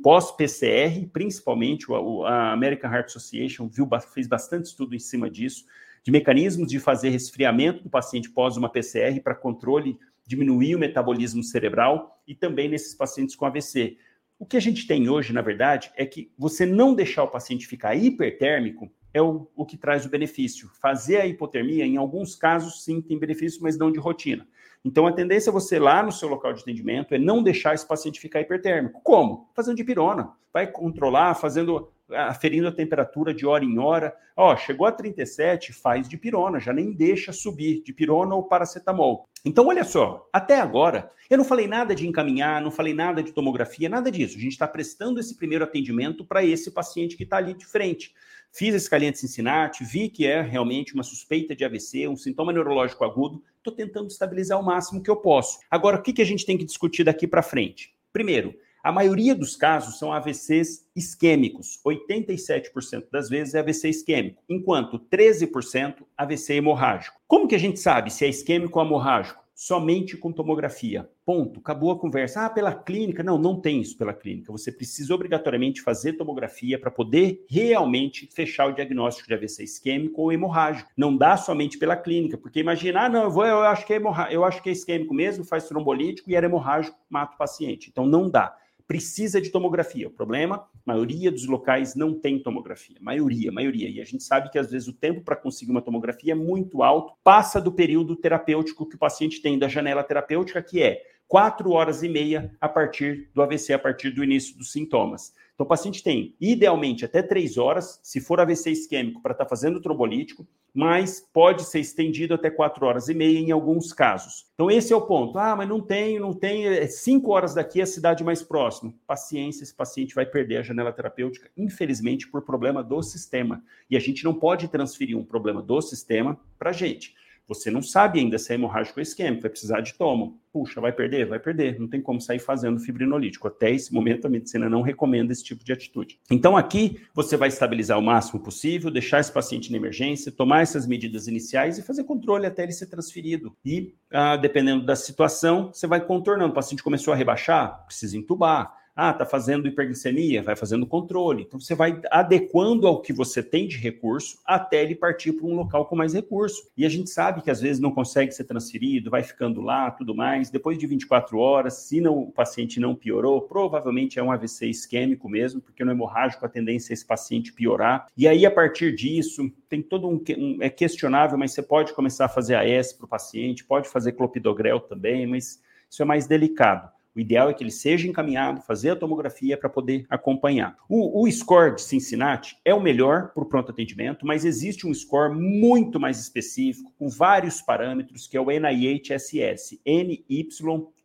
pós-PCR, 0.01 1.07
principalmente 1.13 1.85
a 2.25 2.51
American 2.51 2.91
Heart 2.91 3.09
Association 3.09 3.67
viu, 3.67 3.87
fez 4.11 4.27
bastante 4.27 4.65
estudo 4.65 4.95
em 4.95 4.99
cima 4.99 5.29
disso, 5.29 5.65
de 6.03 6.11
mecanismos 6.11 6.67
de 6.67 6.79
fazer 6.79 7.09
resfriamento 7.09 7.83
do 7.83 7.89
paciente 7.89 8.31
pós 8.31 8.57
uma 8.57 8.69
PCR 8.69 9.19
para 9.21 9.35
controle, 9.35 9.99
diminuir 10.25 10.75
o 10.75 10.79
metabolismo 10.79 11.43
cerebral 11.43 12.19
e 12.27 12.33
também 12.33 12.67
nesses 12.67 12.95
pacientes 12.95 13.35
com 13.35 13.45
AVC. 13.45 13.97
O 14.39 14.45
que 14.45 14.57
a 14.57 14.61
gente 14.61 14.87
tem 14.87 15.09
hoje, 15.09 15.31
na 15.31 15.41
verdade, 15.41 15.91
é 15.95 16.05
que 16.05 16.31
você 16.37 16.65
não 16.65 16.95
deixar 16.95 17.23
o 17.23 17.27
paciente 17.27 17.67
ficar 17.67 17.93
hipertérmico 17.93 18.91
é 19.13 19.21
o, 19.21 19.47
o 19.55 19.65
que 19.65 19.77
traz 19.77 20.05
o 20.05 20.09
benefício. 20.09 20.69
Fazer 20.81 21.17
a 21.17 21.25
hipotermia, 21.25 21.85
em 21.85 21.97
alguns 21.97 22.35
casos, 22.35 22.83
sim, 22.83 23.01
tem 23.01 23.17
benefício, 23.17 23.61
mas 23.61 23.77
não 23.77 23.91
de 23.91 23.99
rotina. 23.99 24.47
Então, 24.83 25.05
a 25.07 25.11
tendência 25.11 25.49
é 25.49 25.53
você 25.53 25.77
lá 25.77 26.01
no 26.01 26.11
seu 26.11 26.29
local 26.29 26.53
de 26.53 26.61
atendimento 26.61 27.13
é 27.13 27.17
não 27.17 27.43
deixar 27.43 27.75
esse 27.75 27.87
paciente 27.87 28.19
ficar 28.19 28.41
hipertérmico. 28.41 29.01
Como? 29.03 29.49
Fazendo 29.53 29.75
dipirona. 29.75 30.31
Vai 30.53 30.67
controlar, 30.67 31.35
fazendo 31.35 31.91
aferindo 32.11 32.67
a 32.67 32.71
temperatura 32.71 33.33
de 33.33 33.45
hora 33.45 33.63
em 33.63 33.77
hora. 33.77 34.15
Ó, 34.35 34.55
chegou 34.55 34.87
a 34.87 34.91
37, 34.91 35.73
faz 35.73 36.07
de 36.07 36.17
pirona, 36.17 36.59
já 36.59 36.73
nem 36.73 36.91
deixa 36.91 37.31
subir 37.31 37.83
de 37.83 37.93
pirona 37.93 38.35
ou 38.35 38.43
paracetamol. 38.43 39.27
Então, 39.45 39.67
olha 39.67 39.83
só, 39.83 40.27
até 40.33 40.59
agora, 40.59 41.11
eu 41.29 41.37
não 41.37 41.45
falei 41.45 41.67
nada 41.67 41.95
de 41.95 42.07
encaminhar, 42.07 42.61
não 42.61 42.71
falei 42.71 42.93
nada 42.93 43.21
de 43.21 43.31
tomografia, 43.31 43.87
nada 43.87 44.11
disso. 44.11 44.37
A 44.37 44.41
gente 44.41 44.53
está 44.53 44.67
prestando 44.67 45.19
esse 45.19 45.35
primeiro 45.37 45.63
atendimento 45.63 46.25
para 46.25 46.43
esse 46.43 46.71
paciente 46.71 47.15
que 47.15 47.23
está 47.23 47.37
ali 47.37 47.53
de 47.53 47.65
frente. 47.65 48.13
Fiz 48.51 48.73
a 48.73 48.77
escalinha 48.77 49.11
de 49.11 49.19
Cincinnati, 49.19 49.83
vi 49.83 50.09
que 50.09 50.25
é 50.25 50.41
realmente 50.41 50.93
uma 50.93 51.03
suspeita 51.03 51.55
de 51.55 51.63
AVC, 51.63 52.07
um 52.07 52.15
sintoma 52.15 52.51
neurológico 52.51 53.03
agudo. 53.03 53.43
Estou 53.57 53.73
tentando 53.73 54.09
estabilizar 54.09 54.59
o 54.59 54.65
máximo 54.65 55.03
que 55.03 55.09
eu 55.09 55.17
posso. 55.17 55.59
Agora, 55.69 55.97
o 55.97 56.01
que, 56.01 56.13
que 56.13 56.21
a 56.21 56.25
gente 56.25 56.45
tem 56.45 56.57
que 56.57 56.65
discutir 56.65 57.03
daqui 57.03 57.27
para 57.27 57.43
frente? 57.43 57.93
Primeiro, 58.11 58.55
a 58.81 58.91
maioria 58.91 59.35
dos 59.35 59.55
casos 59.55 59.99
são 59.99 60.13
AVCs 60.13 60.85
isquêmicos. 60.95 61.79
87% 61.85 63.09
das 63.11 63.29
vezes 63.29 63.53
é 63.53 63.59
AVC 63.59 63.89
isquêmico, 63.89 64.41
enquanto 64.49 64.97
13% 64.97 65.97
AVC 66.17 66.55
hemorrágico. 66.55 67.19
Como 67.27 67.47
que 67.47 67.55
a 67.55 67.59
gente 67.59 67.79
sabe 67.79 68.09
se 68.11 68.25
é 68.25 68.29
isquêmico 68.29 68.79
ou 68.79 68.85
hemorrágico? 68.85 69.43
Somente 69.61 70.15
com 70.15 70.31
tomografia. 70.31 71.09
Ponto. 71.25 71.59
Acabou 71.59 71.91
a 71.91 71.99
conversa. 71.99 72.45
Ah, 72.45 72.49
pela 72.49 72.73
clínica? 72.73 73.21
Não, 73.21 73.37
não 73.37 73.59
tem 73.59 73.81
isso 73.81 73.97
pela 73.97 74.13
clínica. 74.13 74.53
Você 74.53 74.71
precisa 74.71 75.13
obrigatoriamente 75.13 75.81
fazer 75.81 76.13
tomografia 76.13 76.79
para 76.79 76.89
poder 76.89 77.45
realmente 77.49 78.29
fechar 78.31 78.67
o 78.67 78.71
diagnóstico 78.71 79.27
de 79.27 79.33
AVC 79.33 79.65
isquêmico 79.65 80.21
ou 80.21 80.31
hemorrágico. 80.31 80.89
Não 80.95 81.13
dá 81.17 81.35
somente 81.35 81.77
pela 81.77 81.97
clínica, 81.97 82.37
porque 82.37 82.61
imagina, 82.61 83.01
ah, 83.01 83.09
não, 83.09 83.23
eu 83.23 83.31
vou, 83.31 83.45
eu 83.45 83.59
acho 83.63 83.85
que 83.85 83.91
é 83.91 84.01
eu 84.31 84.45
acho 84.45 84.63
que 84.63 84.69
é 84.69 84.71
isquêmico 84.71 85.13
mesmo, 85.13 85.43
faz 85.43 85.67
trombolítico 85.67 86.31
e 86.31 86.35
era 86.35 86.45
hemorrágico, 86.45 86.97
mata 87.09 87.35
o 87.35 87.37
paciente. 87.37 87.89
Então 87.89 88.05
não 88.05 88.29
dá 88.29 88.55
precisa 88.89 89.39
de 89.39 89.51
tomografia. 89.51 90.07
O 90.07 90.11
problema, 90.11 90.55
a 90.55 90.67
maioria 90.83 91.31
dos 91.31 91.45
locais 91.45 91.93
não 91.93 92.11
tem 92.11 92.41
tomografia. 92.41 92.97
Maioria, 92.99 93.51
maioria. 93.51 93.87
E 93.87 94.01
a 94.01 94.03
gente 94.03 94.23
sabe 94.23 94.49
que 94.49 94.57
às 94.57 94.71
vezes 94.71 94.87
o 94.87 94.93
tempo 94.93 95.21
para 95.21 95.35
conseguir 95.35 95.69
uma 95.69 95.81
tomografia 95.81 96.31
é 96.31 96.35
muito 96.35 96.81
alto, 96.81 97.13
passa 97.23 97.61
do 97.61 97.71
período 97.71 98.15
terapêutico 98.15 98.89
que 98.89 98.95
o 98.95 98.99
paciente 98.99 99.43
tem, 99.43 99.59
da 99.59 99.67
janela 99.67 100.03
terapêutica, 100.03 100.59
que 100.63 100.81
é 100.81 101.03
quatro 101.27 101.69
horas 101.69 102.01
e 102.01 102.09
meia 102.09 102.51
a 102.59 102.67
partir 102.67 103.29
do 103.31 103.43
AVC, 103.43 103.73
a 103.73 103.79
partir 103.79 104.09
do 104.09 104.23
início 104.23 104.57
dos 104.57 104.71
sintomas. 104.71 105.35
Então, 105.59 105.65
o 105.65 105.67
paciente 105.67 106.01
tem, 106.01 106.33
idealmente, 106.39 107.03
até 107.03 107.21
três 107.21 107.57
horas, 107.57 107.99
se 108.01 108.21
for 108.21 108.39
AVC 108.39 108.71
isquêmico, 108.71 109.21
para 109.21 109.33
estar 109.33 109.43
tá 109.43 109.49
fazendo 109.49 109.81
trombolítico, 109.81 110.47
mas 110.73 111.19
pode 111.33 111.65
ser 111.65 111.81
estendido 111.81 112.33
até 112.33 112.49
quatro 112.49 112.85
horas 112.85 113.09
e 113.09 113.13
meia 113.13 113.39
em 113.39 113.51
alguns 113.51 113.91
casos. 113.91 114.45
Então, 114.53 114.71
esse 114.71 114.93
é 114.93 114.95
o 114.95 115.01
ponto. 115.01 115.37
Ah, 115.37 115.57
mas 115.57 115.67
não 115.67 115.81
tem, 115.81 116.17
não 116.17 116.31
tem, 116.31 116.65
é 116.65 116.87
cinco 116.87 117.33
horas 117.33 117.53
daqui 117.53 117.81
é 117.81 117.83
a 117.83 117.85
cidade 117.85 118.23
mais 118.23 118.41
próxima. 118.41 118.93
Paciência, 119.05 119.63
esse 119.63 119.75
paciente 119.75 120.15
vai 120.15 120.25
perder 120.25 120.59
a 120.59 120.63
janela 120.63 120.93
terapêutica, 120.93 121.51
infelizmente, 121.57 122.25
por 122.29 122.41
problema 122.43 122.81
do 122.81 123.03
sistema. 123.03 123.61
E 123.89 123.97
a 123.97 123.99
gente 123.99 124.23
não 124.23 124.33
pode 124.33 124.69
transferir 124.69 125.17
um 125.17 125.25
problema 125.25 125.61
do 125.61 125.81
sistema 125.81 126.39
para 126.57 126.69
a 126.69 126.73
gente. 126.73 127.13
Você 127.49 127.71
não 127.71 127.81
sabe 127.81 128.19
ainda 128.19 128.37
se 128.37 128.51
é 128.51 128.55
hemorrágico 128.55 128.99
ou 128.99 129.01
isquêmico, 129.01 129.41
vai 129.41 129.49
precisar 129.49 129.81
de 129.81 129.95
tomo. 129.95 130.39
Puxa, 130.53 130.79
vai 130.79 130.91
perder? 130.91 131.25
Vai 131.27 131.39
perder. 131.39 131.79
Não 131.79 131.87
tem 131.87 131.99
como 131.99 132.21
sair 132.21 132.37
fazendo 132.37 132.79
fibrinolítico. 132.79 133.47
Até 133.47 133.71
esse 133.71 133.91
momento, 133.91 134.27
a 134.27 134.29
medicina 134.29 134.69
não 134.69 134.83
recomenda 134.83 135.33
esse 135.33 135.43
tipo 135.43 135.63
de 135.63 135.73
atitude. 135.73 136.19
Então, 136.29 136.55
aqui, 136.55 137.01
você 137.13 137.35
vai 137.35 137.49
estabilizar 137.49 137.97
o 137.97 138.03
máximo 138.03 138.39
possível, 138.39 138.91
deixar 138.91 139.19
esse 139.19 139.31
paciente 139.31 139.71
na 139.71 139.77
emergência, 139.77 140.31
tomar 140.31 140.61
essas 140.61 140.85
medidas 140.85 141.27
iniciais 141.27 141.79
e 141.79 141.83
fazer 141.83 142.03
controle 142.03 142.45
até 142.45 142.63
ele 142.63 142.71
ser 142.71 142.85
transferido. 142.85 143.55
E, 143.65 143.95
ah, 144.11 144.37
dependendo 144.37 144.85
da 144.85 144.95
situação, 144.95 145.71
você 145.73 145.87
vai 145.87 146.05
contornando. 146.05 146.51
O 146.51 146.55
paciente 146.55 146.83
começou 146.83 147.13
a 147.13 147.17
rebaixar, 147.17 147.83
precisa 147.87 148.15
entubar 148.15 148.78
ah, 149.01 149.11
está 149.11 149.25
fazendo 149.25 149.65
hiperglicemia, 149.65 150.43
vai 150.43 150.57
fazendo 150.57 150.85
controle. 150.85 151.43
Então 151.43 151.57
você 151.57 151.73
vai 151.73 152.01
adequando 152.11 152.85
ao 152.85 153.01
que 153.01 153.13
você 153.13 153.41
tem 153.41 153.65
de 153.65 153.77
recurso 153.77 154.37
até 154.45 154.83
ele 154.83 154.93
partir 154.93 155.31
para 155.31 155.45
um 155.45 155.55
local 155.55 155.85
com 155.85 155.95
mais 155.95 156.13
recurso. 156.13 156.69
E 156.75 156.85
a 156.85 156.89
gente 156.89 157.09
sabe 157.09 157.41
que 157.41 157.49
às 157.49 157.61
vezes 157.61 157.79
não 157.79 157.91
consegue 157.91 158.33
ser 158.33 158.43
transferido, 158.43 159.09
vai 159.09 159.23
ficando 159.23 159.61
lá, 159.61 159.89
tudo 159.89 160.13
mais. 160.13 160.49
Depois 160.49 160.77
de 160.77 160.85
24 160.85 161.37
horas, 161.37 161.75
se 161.75 162.01
não, 162.01 162.23
o 162.23 162.31
paciente 162.31 162.77
não 162.77 162.93
piorou, 162.93 163.41
provavelmente 163.41 164.19
é 164.19 164.23
um 164.23 164.33
AVC 164.33 164.67
isquêmico 164.67 165.29
mesmo, 165.29 165.61
porque 165.61 165.85
no 165.85 165.91
hemorrágico 165.91 166.45
a 166.45 166.49
tendência 166.49 166.91
é 166.91 166.95
esse 166.95 167.05
paciente 167.05 167.53
piorar. 167.53 168.07
E 168.17 168.27
aí, 168.27 168.45
a 168.45 168.51
partir 168.51 168.93
disso, 168.93 169.49
tem 169.69 169.81
todo 169.81 170.09
um, 170.09 170.21
um 170.37 170.57
é 170.59 170.69
questionável, 170.69 171.37
mas 171.37 171.53
você 171.53 171.61
pode 171.61 171.93
começar 171.93 172.25
a 172.25 172.29
fazer 172.29 172.55
AS 172.55 172.91
para 172.91 173.05
o 173.05 173.09
paciente, 173.09 173.63
pode 173.63 173.87
fazer 173.87 174.11
clopidogrel 174.11 174.81
também, 174.81 175.25
mas 175.25 175.61
isso 175.89 176.01
é 176.01 176.05
mais 176.05 176.27
delicado. 176.27 176.98
O 177.19 177.21
ideal 177.21 177.49
é 177.49 177.53
que 177.53 177.61
ele 177.61 177.69
seja 177.69 178.07
encaminhado, 178.07 178.61
fazer 178.61 178.91
a 178.91 178.95
tomografia 178.95 179.57
para 179.57 179.67
poder 179.67 180.05
acompanhar. 180.09 180.77
O, 180.87 181.21
o, 181.21 181.29
score 181.29 181.75
de 181.75 181.81
Cincinnati 181.81 182.57
é 182.63 182.73
o 182.73 182.79
melhor 182.79 183.33
para 183.33 183.43
o 183.43 183.45
pronto 183.45 183.73
atendimento, 183.73 184.25
mas 184.25 184.45
existe 184.45 184.87
um 184.87 184.93
score 184.93 185.35
muito 185.35 185.99
mais 185.99 186.17
específico, 186.17 186.93
com 186.97 187.09
vários 187.09 187.61
parâmetros, 187.61 188.25
que 188.25 188.37
é 188.37 188.39
o 188.39 188.45
NIHSS, 188.45 189.81
NYHSS, 189.85 190.95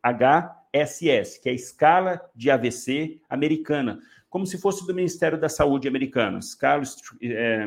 que 1.42 1.48
é 1.48 1.52
a 1.52 1.56
escala 1.56 2.20
de 2.32 2.48
AVC 2.48 3.20
americana, 3.28 3.98
como 4.30 4.46
se 4.46 4.56
fosse 4.56 4.86
do 4.86 4.94
Ministério 4.94 5.40
da 5.40 5.48
Saúde 5.48 5.88
americano. 5.88 6.38
Escala 6.38 6.84
é, 7.22 7.66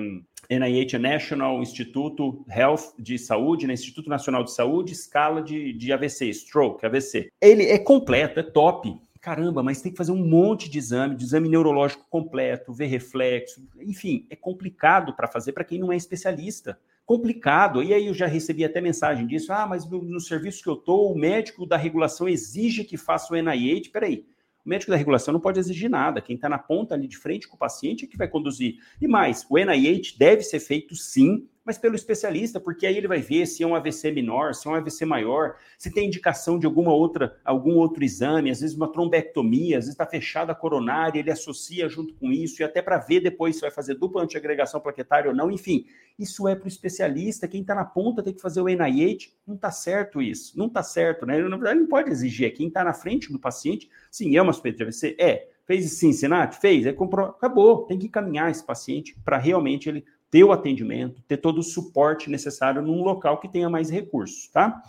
NIH, 0.50 0.98
National 1.00 1.62
Instituto 1.62 2.46
Health 2.50 2.94
de 2.98 3.18
Saúde, 3.18 3.68
né? 3.68 3.74
Instituto 3.74 4.10
Nacional 4.10 4.44
de 4.44 4.52
Saúde, 4.52 4.94
escala 4.94 5.42
de, 5.42 5.74
de 5.74 5.92
AVC, 5.92 6.30
stroke, 6.30 6.86
AVC. 6.86 7.30
Ele 7.42 7.64
é 7.64 7.78
completo, 7.78 8.40
é 8.40 8.44
top. 8.44 9.00
Caramba, 9.20 9.62
mas 9.62 9.82
tem 9.82 9.92
que 9.92 9.98
fazer 9.98 10.12
um 10.12 10.26
monte 10.26 10.70
de 10.70 10.78
exame, 10.78 11.16
de 11.16 11.24
exame 11.24 11.50
neurológico 11.50 12.06
completo, 12.10 12.72
ver 12.72 12.86
reflexo, 12.86 13.62
enfim, 13.82 14.26
é 14.30 14.36
complicado 14.36 15.14
para 15.14 15.28
fazer 15.28 15.52
para 15.52 15.66
quem 15.66 15.80
não 15.80 15.92
é 15.92 15.98
especialista. 15.98 16.80
Complicado. 17.06 17.82
E 17.82 17.94
aí 17.94 18.08
eu 18.08 18.14
já 18.14 18.28
recebi 18.28 18.66
até 18.66 18.82
mensagem 18.82 19.26
disso. 19.26 19.54
Ah, 19.54 19.66
mas 19.66 19.90
no, 19.90 20.02
no 20.02 20.20
serviço 20.20 20.62
que 20.62 20.70
eu 20.70 20.74
estou, 20.74 21.12
o 21.12 21.18
médico 21.18 21.66
da 21.66 21.78
regulação 21.78 22.28
exige 22.28 22.84
que 22.84 22.98
faça 22.98 23.34
o 23.34 23.38
NIH. 23.38 23.90
Peraí, 23.94 24.26
o 24.68 24.70
médico 24.70 24.92
da 24.92 24.98
regulação 24.98 25.32
não 25.32 25.40
pode 25.40 25.60
exigir 25.62 25.90
nada. 25.90 26.20
Quem 26.20 26.36
está 26.36 26.50
na 26.50 26.60
ponta 26.60 26.94
ali 26.94 27.08
de 27.08 27.18
frente 27.18 27.48
com 27.48 27.56
o 27.56 27.60
paciente 27.60 28.04
é 28.04 28.08
que 28.08 28.18
vai 28.18 28.28
conduzir. 28.28 28.76
E 29.02 29.08
mais, 29.08 29.46
o 29.50 29.58
NIH 29.58 30.16
deve 30.20 30.44
ser 30.44 30.60
feito 30.60 30.94
sim 30.94 31.48
mas 31.68 31.78
pelo 31.78 31.96
especialista, 31.96 32.62
porque 32.62 32.88
aí 32.88 32.96
ele 32.96 33.10
vai 33.10 33.20
ver 33.20 33.46
se 33.46 33.62
é 33.62 33.68
um 33.68 33.76
AVC 33.76 34.10
menor, 34.10 34.56
se 34.56 34.66
é 34.66 34.72
um 34.72 34.76
AVC 34.76 35.06
maior, 35.06 35.58
se 35.78 35.92
tem 35.92 36.08
indicação 36.08 36.58
de 36.58 36.66
alguma 36.66 36.94
outra, 36.94 37.38
algum 37.44 37.76
outro 37.76 38.06
exame, 38.06 38.50
às 38.50 38.62
vezes 38.62 38.74
uma 38.74 38.90
trombectomia, 38.90 39.78
às 39.78 39.84
vezes 39.84 39.90
está 39.90 40.06
fechada 40.06 40.54
a 40.54 40.56
coronária, 40.56 41.20
ele 41.20 41.30
associa 41.30 41.90
junto 41.90 42.14
com 42.14 42.32
isso, 42.32 42.62
e 42.62 42.64
até 42.64 42.82
para 42.82 42.98
ver 42.98 43.20
depois 43.20 43.56
se 43.56 43.62
vai 43.62 43.70
fazer 43.70 43.96
dupla 43.96 44.24
antiagregação 44.24 44.80
plaquetária 44.80 45.30
ou 45.30 45.36
não, 45.36 45.52
enfim, 45.52 45.86
isso 46.18 46.48
é 46.48 46.56
para 46.56 46.66
o 46.66 46.70
especialista, 46.70 47.50
quem 47.50 47.60
está 47.60 47.76
na 47.76 47.84
ponta 47.84 48.24
tem 48.24 48.34
que 48.34 48.42
fazer 48.42 48.62
o 48.62 48.70
NIH, 48.70 49.34
não 49.46 49.56
está 49.56 49.70
certo 49.70 50.22
isso, 50.22 50.58
não 50.58 50.68
está 50.68 50.82
certo, 50.82 51.26
né? 51.26 51.38
Na 51.38 51.58
verdade, 51.58 51.82
não 51.82 51.88
pode 51.88 52.10
exigir, 52.10 52.48
é 52.48 52.50
quem 52.50 52.70
está 52.70 52.82
na 52.82 52.94
frente 52.94 53.30
do 53.30 53.38
paciente, 53.38 53.90
sim, 54.10 54.38
é 54.38 54.42
uma 54.42 54.54
suspeita 54.54 54.78
de 54.78 54.84
AVC? 54.84 55.18
É. 55.20 55.50
Fez 55.66 55.92
Cincinnati? 55.92 56.62
Fez, 56.62 56.86
é 56.86 56.94
comprou, 56.94 57.26
acabou, 57.26 57.84
tem 57.84 58.00
que 58.00 58.08
encaminhar 58.08 58.50
esse 58.50 58.66
paciente 58.66 59.14
para 59.26 59.38
realmente 59.38 59.90
ele 59.90 60.06
ter 60.30 60.44
o 60.44 60.52
atendimento, 60.52 61.22
ter 61.28 61.38
todo 61.38 61.60
o 61.60 61.64
suporte 61.64 62.30
necessário 62.30 62.82
num 62.82 63.04
local 63.04 63.40
que 63.40 63.48
tenha 63.48 63.70
mais 63.70 63.90
recursos, 63.90 64.48
tá? 64.50 64.82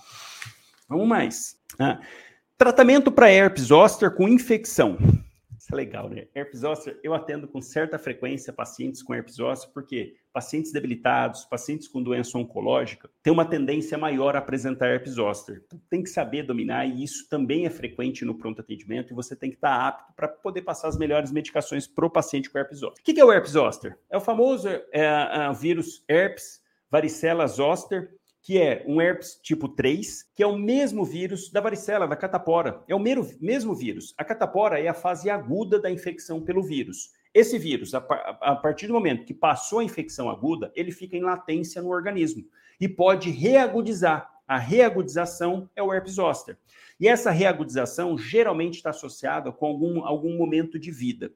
Vamos 0.88 1.06
mais. 1.06 1.56
Ah, 1.78 2.00
tratamento 2.56 3.12
para 3.12 3.30
herpes 3.30 3.64
zoster 3.64 4.14
com 4.14 4.28
infecção. 4.28 4.98
Isso 5.68 5.74
é 5.74 5.76
legal, 5.76 6.08
né? 6.08 6.26
Herpes 6.34 6.60
zoster, 6.60 6.98
eu 7.02 7.12
atendo 7.12 7.46
com 7.46 7.60
certa 7.60 7.98
frequência 7.98 8.50
pacientes 8.50 9.02
com 9.02 9.14
herpes 9.14 9.34
zoster, 9.34 9.70
porque 9.74 10.16
pacientes 10.32 10.72
debilitados, 10.72 11.44
pacientes 11.44 11.86
com 11.86 12.02
doença 12.02 12.38
oncológica, 12.38 13.10
têm 13.22 13.30
uma 13.30 13.44
tendência 13.44 13.98
maior 13.98 14.34
a 14.34 14.38
apresentar 14.38 14.88
herpes 14.88 15.12
zoster. 15.12 15.62
Então, 15.66 15.78
tem 15.90 16.02
que 16.02 16.08
saber 16.08 16.44
dominar, 16.44 16.86
e 16.86 17.04
isso 17.04 17.28
também 17.28 17.66
é 17.66 17.70
frequente 17.70 18.24
no 18.24 18.34
pronto 18.34 18.62
atendimento, 18.62 19.12
e 19.12 19.14
você 19.14 19.36
tem 19.36 19.50
que 19.50 19.56
estar 19.56 19.88
apto 19.88 20.14
para 20.14 20.26
poder 20.26 20.62
passar 20.62 20.88
as 20.88 20.96
melhores 20.96 21.30
medicações 21.30 21.86
para 21.86 22.06
o 22.06 22.10
paciente 22.10 22.48
com 22.48 22.56
herpes 22.56 22.78
zoster. 22.78 23.02
O 23.02 23.04
que 23.04 23.20
é 23.20 23.24
o 23.24 23.30
herpes 23.30 23.52
zoster? 23.52 23.98
É 24.08 24.16
o 24.16 24.22
famoso 24.22 24.66
é, 24.68 24.82
é, 24.92 25.52
vírus 25.52 26.02
herpes 26.08 26.62
varicela 26.90 27.46
zoster, 27.46 28.17
que 28.48 28.56
é 28.56 28.82
um 28.86 28.98
herpes 28.98 29.38
tipo 29.42 29.68
3, 29.68 30.30
que 30.34 30.42
é 30.42 30.46
o 30.46 30.56
mesmo 30.56 31.04
vírus 31.04 31.50
da 31.50 31.60
varicela, 31.60 32.08
da 32.08 32.16
catapora. 32.16 32.82
É 32.88 32.94
o 32.94 32.98
mesmo 32.98 33.74
vírus. 33.74 34.14
A 34.16 34.24
catapora 34.24 34.80
é 34.80 34.88
a 34.88 34.94
fase 34.94 35.28
aguda 35.28 35.78
da 35.78 35.90
infecção 35.90 36.40
pelo 36.40 36.62
vírus. 36.62 37.12
Esse 37.34 37.58
vírus, 37.58 37.92
a, 37.92 38.00
partir 38.00 38.86
do 38.86 38.94
momento 38.94 39.26
que 39.26 39.34
passou 39.34 39.80
a 39.80 39.84
infecção 39.84 40.30
aguda, 40.30 40.72
ele 40.74 40.90
fica 40.90 41.14
em 41.14 41.20
latência 41.20 41.82
no 41.82 41.90
organismo 41.90 42.42
e 42.80 42.88
pode 42.88 43.28
reagudizar. 43.28 44.30
A 44.46 44.56
reagudização 44.56 45.68
é 45.76 45.82
o 45.82 45.92
herpes 45.92 46.14
zoster. 46.14 46.56
E 46.98 47.06
essa 47.06 47.30
reagudização 47.30 48.16
geralmente 48.16 48.76
está 48.76 48.88
associada 48.88 49.52
com 49.52 49.66
algum, 49.66 50.06
algum 50.06 50.38
momento 50.38 50.78
de 50.78 50.90
vida. 50.90 51.30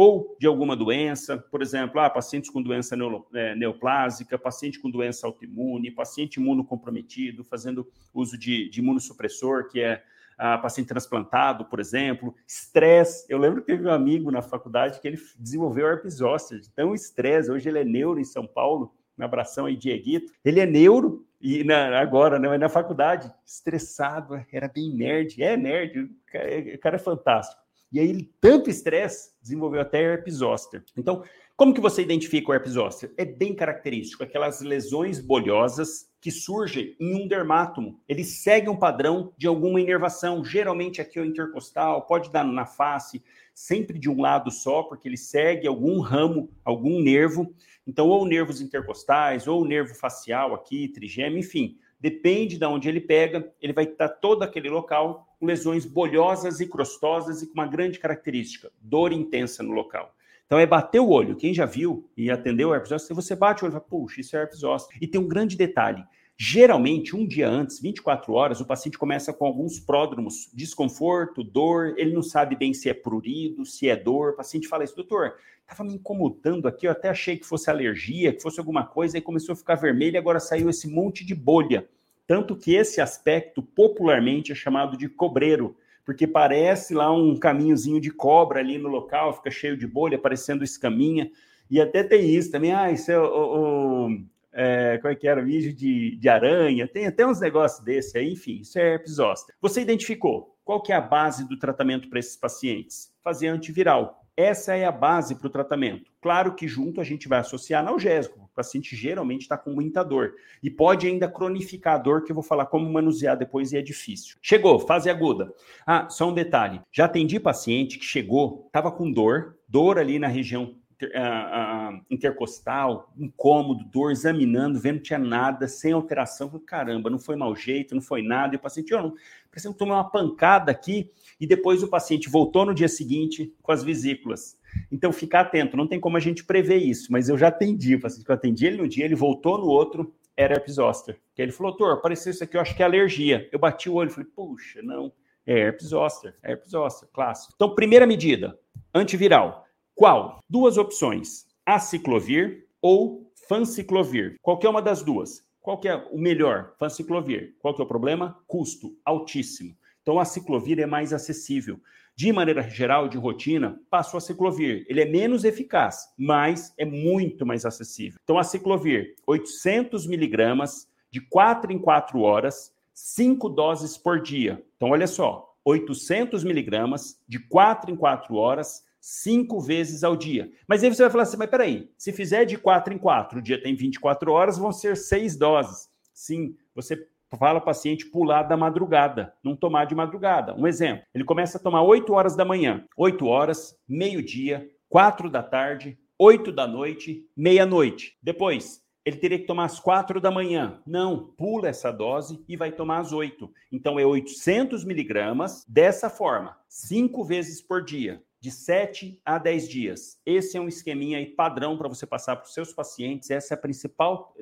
Ou 0.00 0.36
de 0.38 0.46
alguma 0.46 0.76
doença, 0.76 1.36
por 1.36 1.60
exemplo, 1.60 1.98
ah, 1.98 2.08
pacientes 2.08 2.50
com 2.50 2.62
doença 2.62 2.96
é, 3.34 3.56
neoplásica, 3.56 4.38
paciente 4.38 4.78
com 4.78 4.88
doença 4.88 5.26
autoimune, 5.26 5.90
paciente 5.90 6.36
imunocomprometido, 6.36 7.42
fazendo 7.42 7.84
uso 8.14 8.38
de, 8.38 8.68
de 8.68 8.78
imunossupressor, 8.78 9.68
que 9.68 9.80
é 9.80 10.00
a 10.38 10.56
paciente 10.56 10.86
transplantado, 10.86 11.64
por 11.64 11.80
exemplo, 11.80 12.32
estresse. 12.46 13.26
Eu 13.28 13.38
lembro 13.38 13.60
que 13.60 13.66
teve 13.66 13.88
um 13.88 13.90
amigo 13.90 14.30
na 14.30 14.40
faculdade 14.40 15.00
que 15.00 15.08
ele 15.08 15.18
desenvolveu 15.36 15.88
herpes 15.88 16.14
zoster, 16.14 16.60
então 16.72 16.94
estresse, 16.94 17.50
hoje 17.50 17.68
ele 17.68 17.80
é 17.80 17.84
neuro 17.84 18.20
em 18.20 18.24
São 18.24 18.46
Paulo, 18.46 18.94
um 19.18 19.24
abração 19.24 19.66
aí, 19.66 19.74
Dieguito. 19.74 20.32
Ele 20.44 20.60
é 20.60 20.66
neuro, 20.66 21.26
e 21.40 21.64
na, 21.64 21.98
agora, 21.98 22.38
né, 22.38 22.56
na 22.56 22.68
faculdade, 22.68 23.28
estressado, 23.44 24.40
era 24.52 24.68
bem 24.68 24.94
nerd, 24.94 25.42
é 25.42 25.56
nerd, 25.56 26.02
o 26.02 26.10
cara, 26.24 26.48
o 26.72 26.78
cara 26.78 26.94
é 26.94 27.00
fantástico. 27.00 27.67
E 27.90 27.98
aí, 27.98 28.08
ele, 28.08 28.30
tanto 28.40 28.68
estresse, 28.68 29.30
desenvolveu 29.40 29.80
até 29.80 30.02
herpes 30.02 30.34
zoster. 30.34 30.84
Então, 30.96 31.22
como 31.56 31.74
que 31.74 31.80
você 31.80 32.02
identifica 32.02 32.50
o 32.50 32.54
herpes 32.54 32.72
zoster? 32.72 33.12
É 33.16 33.24
bem 33.24 33.54
característico, 33.54 34.22
aquelas 34.22 34.60
lesões 34.60 35.18
bolhosas 35.18 36.08
que 36.20 36.30
surgem 36.30 36.94
em 37.00 37.14
um 37.14 37.26
dermátomo. 37.26 38.00
Ele 38.08 38.24
segue 38.24 38.68
um 38.68 38.76
padrão 38.76 39.32
de 39.36 39.46
alguma 39.46 39.80
inervação, 39.80 40.44
geralmente 40.44 41.00
aqui 41.00 41.18
é 41.18 41.22
o 41.22 41.24
intercostal, 41.24 42.06
pode 42.06 42.30
dar 42.30 42.44
na 42.44 42.66
face, 42.66 43.22
sempre 43.54 43.98
de 43.98 44.08
um 44.08 44.20
lado 44.20 44.50
só, 44.50 44.82
porque 44.84 45.08
ele 45.08 45.16
segue 45.16 45.66
algum 45.66 46.00
ramo, 46.00 46.50
algum 46.64 47.00
nervo. 47.00 47.52
Então, 47.86 48.06
ou 48.08 48.24
nervos 48.26 48.60
intercostais, 48.60 49.48
ou 49.48 49.64
nervo 49.64 49.94
facial 49.94 50.54
aqui, 50.54 50.88
trigêmeo, 50.88 51.38
enfim, 51.38 51.78
depende 51.98 52.58
de 52.58 52.66
onde 52.66 52.88
ele 52.88 53.00
pega, 53.00 53.52
ele 53.60 53.72
vai 53.72 53.84
estar 53.84 54.08
todo 54.08 54.42
aquele 54.42 54.68
local 54.68 55.27
com 55.38 55.46
lesões 55.46 55.84
bolhosas 55.84 56.60
e 56.60 56.66
crostosas 56.66 57.42
e 57.42 57.46
com 57.46 57.54
uma 57.54 57.66
grande 57.66 57.98
característica, 57.98 58.70
dor 58.80 59.12
intensa 59.12 59.62
no 59.62 59.72
local. 59.72 60.14
Então 60.46 60.58
é 60.58 60.66
bater 60.66 60.98
o 60.98 61.10
olho. 61.10 61.36
Quem 61.36 61.52
já 61.52 61.66
viu 61.66 62.08
e 62.16 62.30
atendeu 62.30 62.70
o 62.70 62.74
herpes 62.74 62.88
zoster, 62.88 63.14
você 63.14 63.36
bate 63.36 63.62
o 63.62 63.66
olho 63.66 63.72
e 63.72 63.76
fala, 63.76 63.84
puxa, 63.84 64.20
isso 64.20 64.34
é 64.36 64.40
herpes 64.40 64.60
zoster. 64.60 64.96
E 65.00 65.06
tem 65.06 65.20
um 65.20 65.28
grande 65.28 65.56
detalhe. 65.56 66.02
Geralmente, 66.40 67.16
um 67.16 67.26
dia 67.26 67.48
antes, 67.48 67.80
24 67.80 68.32
horas, 68.32 68.60
o 68.60 68.64
paciente 68.64 68.96
começa 68.96 69.32
com 69.32 69.44
alguns 69.44 69.80
pródromos, 69.80 70.48
desconforto, 70.54 71.42
dor, 71.42 71.94
ele 71.98 72.14
não 72.14 72.22
sabe 72.22 72.54
bem 72.54 72.72
se 72.72 72.88
é 72.88 72.94
prurido, 72.94 73.66
se 73.66 73.88
é 73.88 73.96
dor. 73.96 74.30
O 74.30 74.36
paciente 74.36 74.68
fala 74.68 74.84
isso, 74.84 74.94
doutor, 74.94 75.34
estava 75.60 75.82
me 75.82 75.96
incomodando 75.96 76.68
aqui, 76.68 76.86
eu 76.86 76.92
até 76.92 77.08
achei 77.08 77.36
que 77.36 77.44
fosse 77.44 77.68
alergia, 77.68 78.32
que 78.32 78.40
fosse 78.40 78.60
alguma 78.60 78.86
coisa, 78.86 79.18
e 79.18 79.20
começou 79.20 79.52
a 79.52 79.56
ficar 79.56 79.74
vermelho 79.74 80.16
agora 80.16 80.38
saiu 80.38 80.70
esse 80.70 80.88
monte 80.88 81.26
de 81.26 81.34
bolha. 81.34 81.88
Tanto 82.28 82.54
que 82.54 82.76
esse 82.76 83.00
aspecto 83.00 83.60
popularmente 83.60 84.52
é 84.52 84.54
chamado 84.54 84.96
de 84.96 85.08
cobreiro 85.08 85.76
porque 86.04 86.26
parece 86.26 86.94
lá 86.94 87.12
um 87.12 87.36
caminhozinho 87.36 88.00
de 88.00 88.10
cobra 88.10 88.60
ali 88.60 88.78
no 88.78 88.88
local, 88.88 89.34
fica 89.34 89.50
cheio 89.50 89.76
de 89.76 89.86
bolha, 89.86 90.18
parecendo 90.18 90.64
escaminha. 90.64 91.30
E 91.70 91.78
até 91.78 92.02
tem 92.02 92.34
isso 92.34 92.50
também, 92.50 92.72
ah, 92.72 92.90
isso 92.90 93.12
é 93.12 93.18
o, 93.18 94.06
o 94.06 94.20
é, 94.50 94.96
como 95.02 95.12
é 95.12 95.14
que 95.14 95.28
era, 95.28 95.42
vídeo 95.42 95.70
de, 95.70 96.16
de 96.16 96.28
aranha, 96.28 96.88
tem 96.88 97.06
até 97.06 97.26
uns 97.26 97.40
negócios 97.40 97.84
desse 97.84 98.16
aí, 98.16 98.32
enfim, 98.32 98.60
isso 98.60 98.78
é 98.78 98.94
herpes 98.94 99.16
zoster. 99.16 99.54
Você 99.60 99.82
identificou 99.82 100.56
qual 100.64 100.82
que 100.82 100.92
é 100.92 100.96
a 100.96 101.00
base 101.00 101.46
do 101.46 101.58
tratamento 101.58 102.08
para 102.08 102.18
esses 102.18 102.36
pacientes? 102.36 103.12
Fazer 103.22 103.48
antiviral. 103.48 104.26
Essa 104.38 104.76
é 104.76 104.84
a 104.84 104.92
base 104.92 105.34
para 105.34 105.48
o 105.48 105.50
tratamento. 105.50 106.12
Claro 106.20 106.54
que 106.54 106.68
junto 106.68 107.00
a 107.00 107.04
gente 107.04 107.26
vai 107.26 107.40
associar 107.40 107.82
analgésico. 107.82 108.38
O 108.38 108.54
paciente 108.54 108.94
geralmente 108.94 109.42
está 109.42 109.58
com 109.58 109.72
muita 109.72 110.04
dor. 110.04 110.34
E 110.62 110.70
pode 110.70 111.08
ainda 111.08 111.26
cronificar 111.28 111.96
a 111.96 111.98
dor, 111.98 112.22
que 112.22 112.30
eu 112.30 112.36
vou 112.36 112.44
falar 112.44 112.66
como 112.66 112.88
manusear 112.88 113.36
depois 113.36 113.72
e 113.72 113.76
é 113.76 113.82
difícil. 113.82 114.36
Chegou, 114.40 114.78
fase 114.78 115.10
aguda. 115.10 115.52
Ah, 115.84 116.08
só 116.08 116.28
um 116.28 116.32
detalhe. 116.32 116.80
Já 116.92 117.06
atendi 117.06 117.40
paciente 117.40 117.98
que 117.98 118.04
chegou, 118.04 118.62
estava 118.68 118.92
com 118.92 119.10
dor, 119.10 119.56
dor 119.66 119.98
ali 119.98 120.20
na 120.20 120.28
região 120.28 120.76
uh, 121.06 122.00
intercostal, 122.10 123.12
incômodo, 123.16 123.84
dor, 123.84 124.10
examinando, 124.10 124.78
vendo 124.78 124.98
que 124.98 125.04
tinha 125.04 125.18
nada, 125.18 125.68
sem 125.68 125.92
alteração. 125.92 126.48
Caramba, 126.66 127.10
não 127.10 127.18
foi 127.18 127.36
mau 127.36 127.54
jeito, 127.54 127.94
não 127.94 128.02
foi 128.02 128.22
nada. 128.22 128.54
E 128.54 128.56
o 128.56 128.60
paciente, 128.60 128.92
eu 128.92 129.02
não, 129.02 129.14
preciso 129.50 129.74
tomar 129.74 129.96
uma 129.96 130.10
pancada 130.10 130.70
aqui. 130.70 131.10
E 131.40 131.46
depois 131.46 131.82
o 131.82 131.88
paciente 131.88 132.28
voltou 132.28 132.64
no 132.64 132.74
dia 132.74 132.88
seguinte 132.88 133.54
com 133.62 133.72
as 133.72 133.82
vesículas. 133.82 134.58
Então, 134.90 135.12
ficar 135.12 135.40
atento, 135.40 135.76
não 135.76 135.86
tem 135.86 136.00
como 136.00 136.16
a 136.16 136.20
gente 136.20 136.44
prever 136.44 136.76
isso, 136.76 137.10
mas 137.10 137.28
eu 137.28 137.38
já 137.38 137.48
atendi 137.48 137.94
o 137.94 138.00
paciente 138.00 138.24
que 138.24 138.30
eu 138.30 138.34
atendi 138.34 138.66
ele 138.66 138.76
no 138.76 138.88
dia, 138.88 139.04
ele 139.04 139.14
voltou 139.14 139.58
no 139.58 139.66
outro, 139.66 140.12
era 140.36 140.54
herpes 140.54 140.74
zoster. 140.74 141.18
Que 141.34 141.42
ele 141.42 141.52
falou, 141.52 141.72
doutor, 141.72 141.94
apareceu 141.94 142.30
isso 142.30 142.44
aqui, 142.44 142.56
eu 142.56 142.60
acho 142.60 142.76
que 142.76 142.82
é 142.82 142.86
alergia. 142.86 143.48
Eu 143.50 143.58
bati 143.58 143.88
o 143.88 143.94
olho 143.94 144.10
e 144.10 144.12
falei, 144.12 144.28
puxa, 144.34 144.80
não, 144.82 145.12
é 145.46 145.58
herpes 145.58 145.88
zoster, 145.88 146.34
é 146.42 146.52
herpes 146.52 146.70
zoster, 146.70 147.08
clássico. 147.12 147.52
Então, 147.56 147.74
primeira 147.74 148.06
medida, 148.06 148.58
antiviral. 148.94 149.67
Qual? 149.98 150.38
Duas 150.48 150.78
opções: 150.78 151.44
aciclovir 151.66 152.68
ou 152.80 153.32
fanciclovir. 153.48 154.36
Qualquer 154.40 154.68
uma 154.68 154.80
das 154.80 155.02
duas. 155.02 155.44
Qual 155.60 155.76
que 155.76 155.88
é 155.88 155.96
o 156.12 156.16
melhor? 156.16 156.72
Fanciclovir. 156.78 157.56
Qual 157.58 157.74
que 157.74 157.82
é 157.82 157.84
o 157.84 157.88
problema? 157.88 158.38
Custo 158.46 158.96
altíssimo. 159.04 159.76
Então, 160.00 160.20
a 160.20 160.24
ciclovir 160.24 160.78
é 160.78 160.86
mais 160.86 161.12
acessível. 161.12 161.80
De 162.14 162.32
maneira 162.32 162.62
geral, 162.62 163.08
de 163.08 163.18
rotina, 163.18 163.80
passou 163.90 164.18
a 164.18 164.20
ciclovir. 164.20 164.86
Ele 164.88 165.00
é 165.00 165.04
menos 165.04 165.42
eficaz, 165.42 166.14
mas 166.16 166.72
é 166.78 166.84
muito 166.84 167.44
mais 167.44 167.64
acessível. 167.64 168.20
Então, 168.22 168.38
a 168.38 168.44
ciclovir, 168.44 169.16
800 169.26 170.06
miligramas, 170.06 170.86
de 171.10 171.20
4 171.20 171.72
em 171.72 171.78
4 171.78 172.20
horas, 172.20 172.72
5 172.94 173.48
doses 173.48 173.98
por 173.98 174.22
dia. 174.22 174.64
Então, 174.76 174.90
olha 174.90 175.08
só, 175.08 175.56
800 175.64 176.44
miligramas, 176.44 177.20
de 177.26 177.40
4 177.40 177.90
em 177.90 177.96
4 177.96 178.36
horas, 178.36 178.86
cinco 179.00 179.60
vezes 179.60 180.04
ao 180.04 180.16
dia. 180.16 180.50
Mas 180.66 180.82
aí 180.82 180.92
você 180.92 181.02
vai 181.02 181.10
falar 181.10 181.22
assim, 181.24 181.36
mas 181.36 181.50
peraí, 181.50 181.90
se 181.96 182.12
fizer 182.12 182.44
de 182.44 182.56
quatro 182.56 182.92
em 182.92 182.98
quatro, 182.98 183.38
o 183.38 183.42
dia 183.42 183.60
tem 183.60 183.74
24 183.74 184.32
horas, 184.32 184.58
vão 184.58 184.72
ser 184.72 184.96
seis 184.96 185.36
doses. 185.36 185.88
Sim, 186.12 186.56
você 186.74 187.06
fala 187.36 187.58
o 187.58 187.64
paciente 187.64 188.06
pular 188.06 188.42
da 188.42 188.56
madrugada, 188.56 189.34
não 189.42 189.54
tomar 189.54 189.84
de 189.84 189.94
madrugada. 189.94 190.54
Um 190.54 190.66
exemplo, 190.66 191.04
ele 191.14 191.24
começa 191.24 191.58
a 191.58 191.60
tomar 191.60 191.82
8 191.82 192.12
horas 192.12 192.34
da 192.34 192.44
manhã, 192.44 192.84
8 192.96 193.26
horas, 193.26 193.76
meio-dia, 193.88 194.68
4 194.88 195.30
da 195.30 195.42
tarde, 195.42 195.98
8 196.18 196.50
da 196.50 196.66
noite, 196.66 197.26
meia-noite. 197.36 198.16
Depois, 198.22 198.82
ele 199.04 199.16
teria 199.16 199.38
que 199.38 199.46
tomar 199.46 199.66
às 199.66 199.78
4 199.78 200.20
da 200.20 200.30
manhã. 200.30 200.80
Não, 200.86 201.28
pula 201.36 201.68
essa 201.68 201.90
dose 201.90 202.42
e 202.48 202.56
vai 202.56 202.72
tomar 202.72 202.98
às 202.98 203.12
8. 203.12 203.50
Então 203.70 203.98
é 203.98 204.04
800 204.04 204.84
miligramas 204.84 205.64
dessa 205.68 206.10
forma, 206.10 206.56
cinco 206.68 207.24
vezes 207.24 207.60
por 207.60 207.84
dia 207.84 208.22
de 208.40 208.50
7 208.50 209.20
a 209.24 209.38
10 209.38 209.68
dias. 209.68 210.20
Esse 210.24 210.56
é 210.56 210.60
um 210.60 210.68
esqueminha 210.68 211.18
padrão 211.36 211.76
para 211.76 211.88
você 211.88 212.06
passar 212.06 212.36
para 212.36 212.46
os 212.46 212.54
seus 212.54 212.72
pacientes. 212.72 213.30
Essa 213.30 213.54
é 213.54 213.56
a 213.56 213.60
principal 213.60 214.34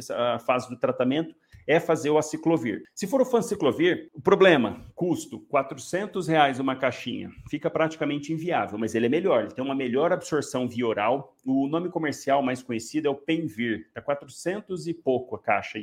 fase 0.44 0.68
do 0.68 0.78
tratamento 0.78 1.34
é 1.66 1.80
fazer 1.80 2.10
o 2.10 2.18
aciclovir. 2.18 2.82
Se 2.94 3.06
for 3.06 3.20
o 3.20 3.24
fanciclovir, 3.24 4.08
o 4.14 4.20
problema, 4.20 4.84
custo, 4.94 5.40
400 5.40 6.28
reais 6.28 6.60
uma 6.60 6.76
caixinha, 6.76 7.30
fica 7.50 7.68
praticamente 7.68 8.32
inviável, 8.32 8.78
mas 8.78 8.94
ele 8.94 9.06
é 9.06 9.08
melhor, 9.08 9.44
ele 9.44 9.54
tem 9.54 9.64
uma 9.64 9.74
melhor 9.74 10.12
absorção 10.12 10.68
via 10.68 10.86
oral. 10.86 11.34
O 11.44 11.68
nome 11.68 11.88
comercial 11.90 12.42
mais 12.42 12.62
conhecido 12.62 13.08
é 13.08 13.10
o 13.10 13.14
Penvir, 13.14 13.88
é 13.94 14.00
400 14.00 14.86
e 14.86 14.94
pouco 14.94 15.36
a 15.36 15.38
caixa 15.38 15.78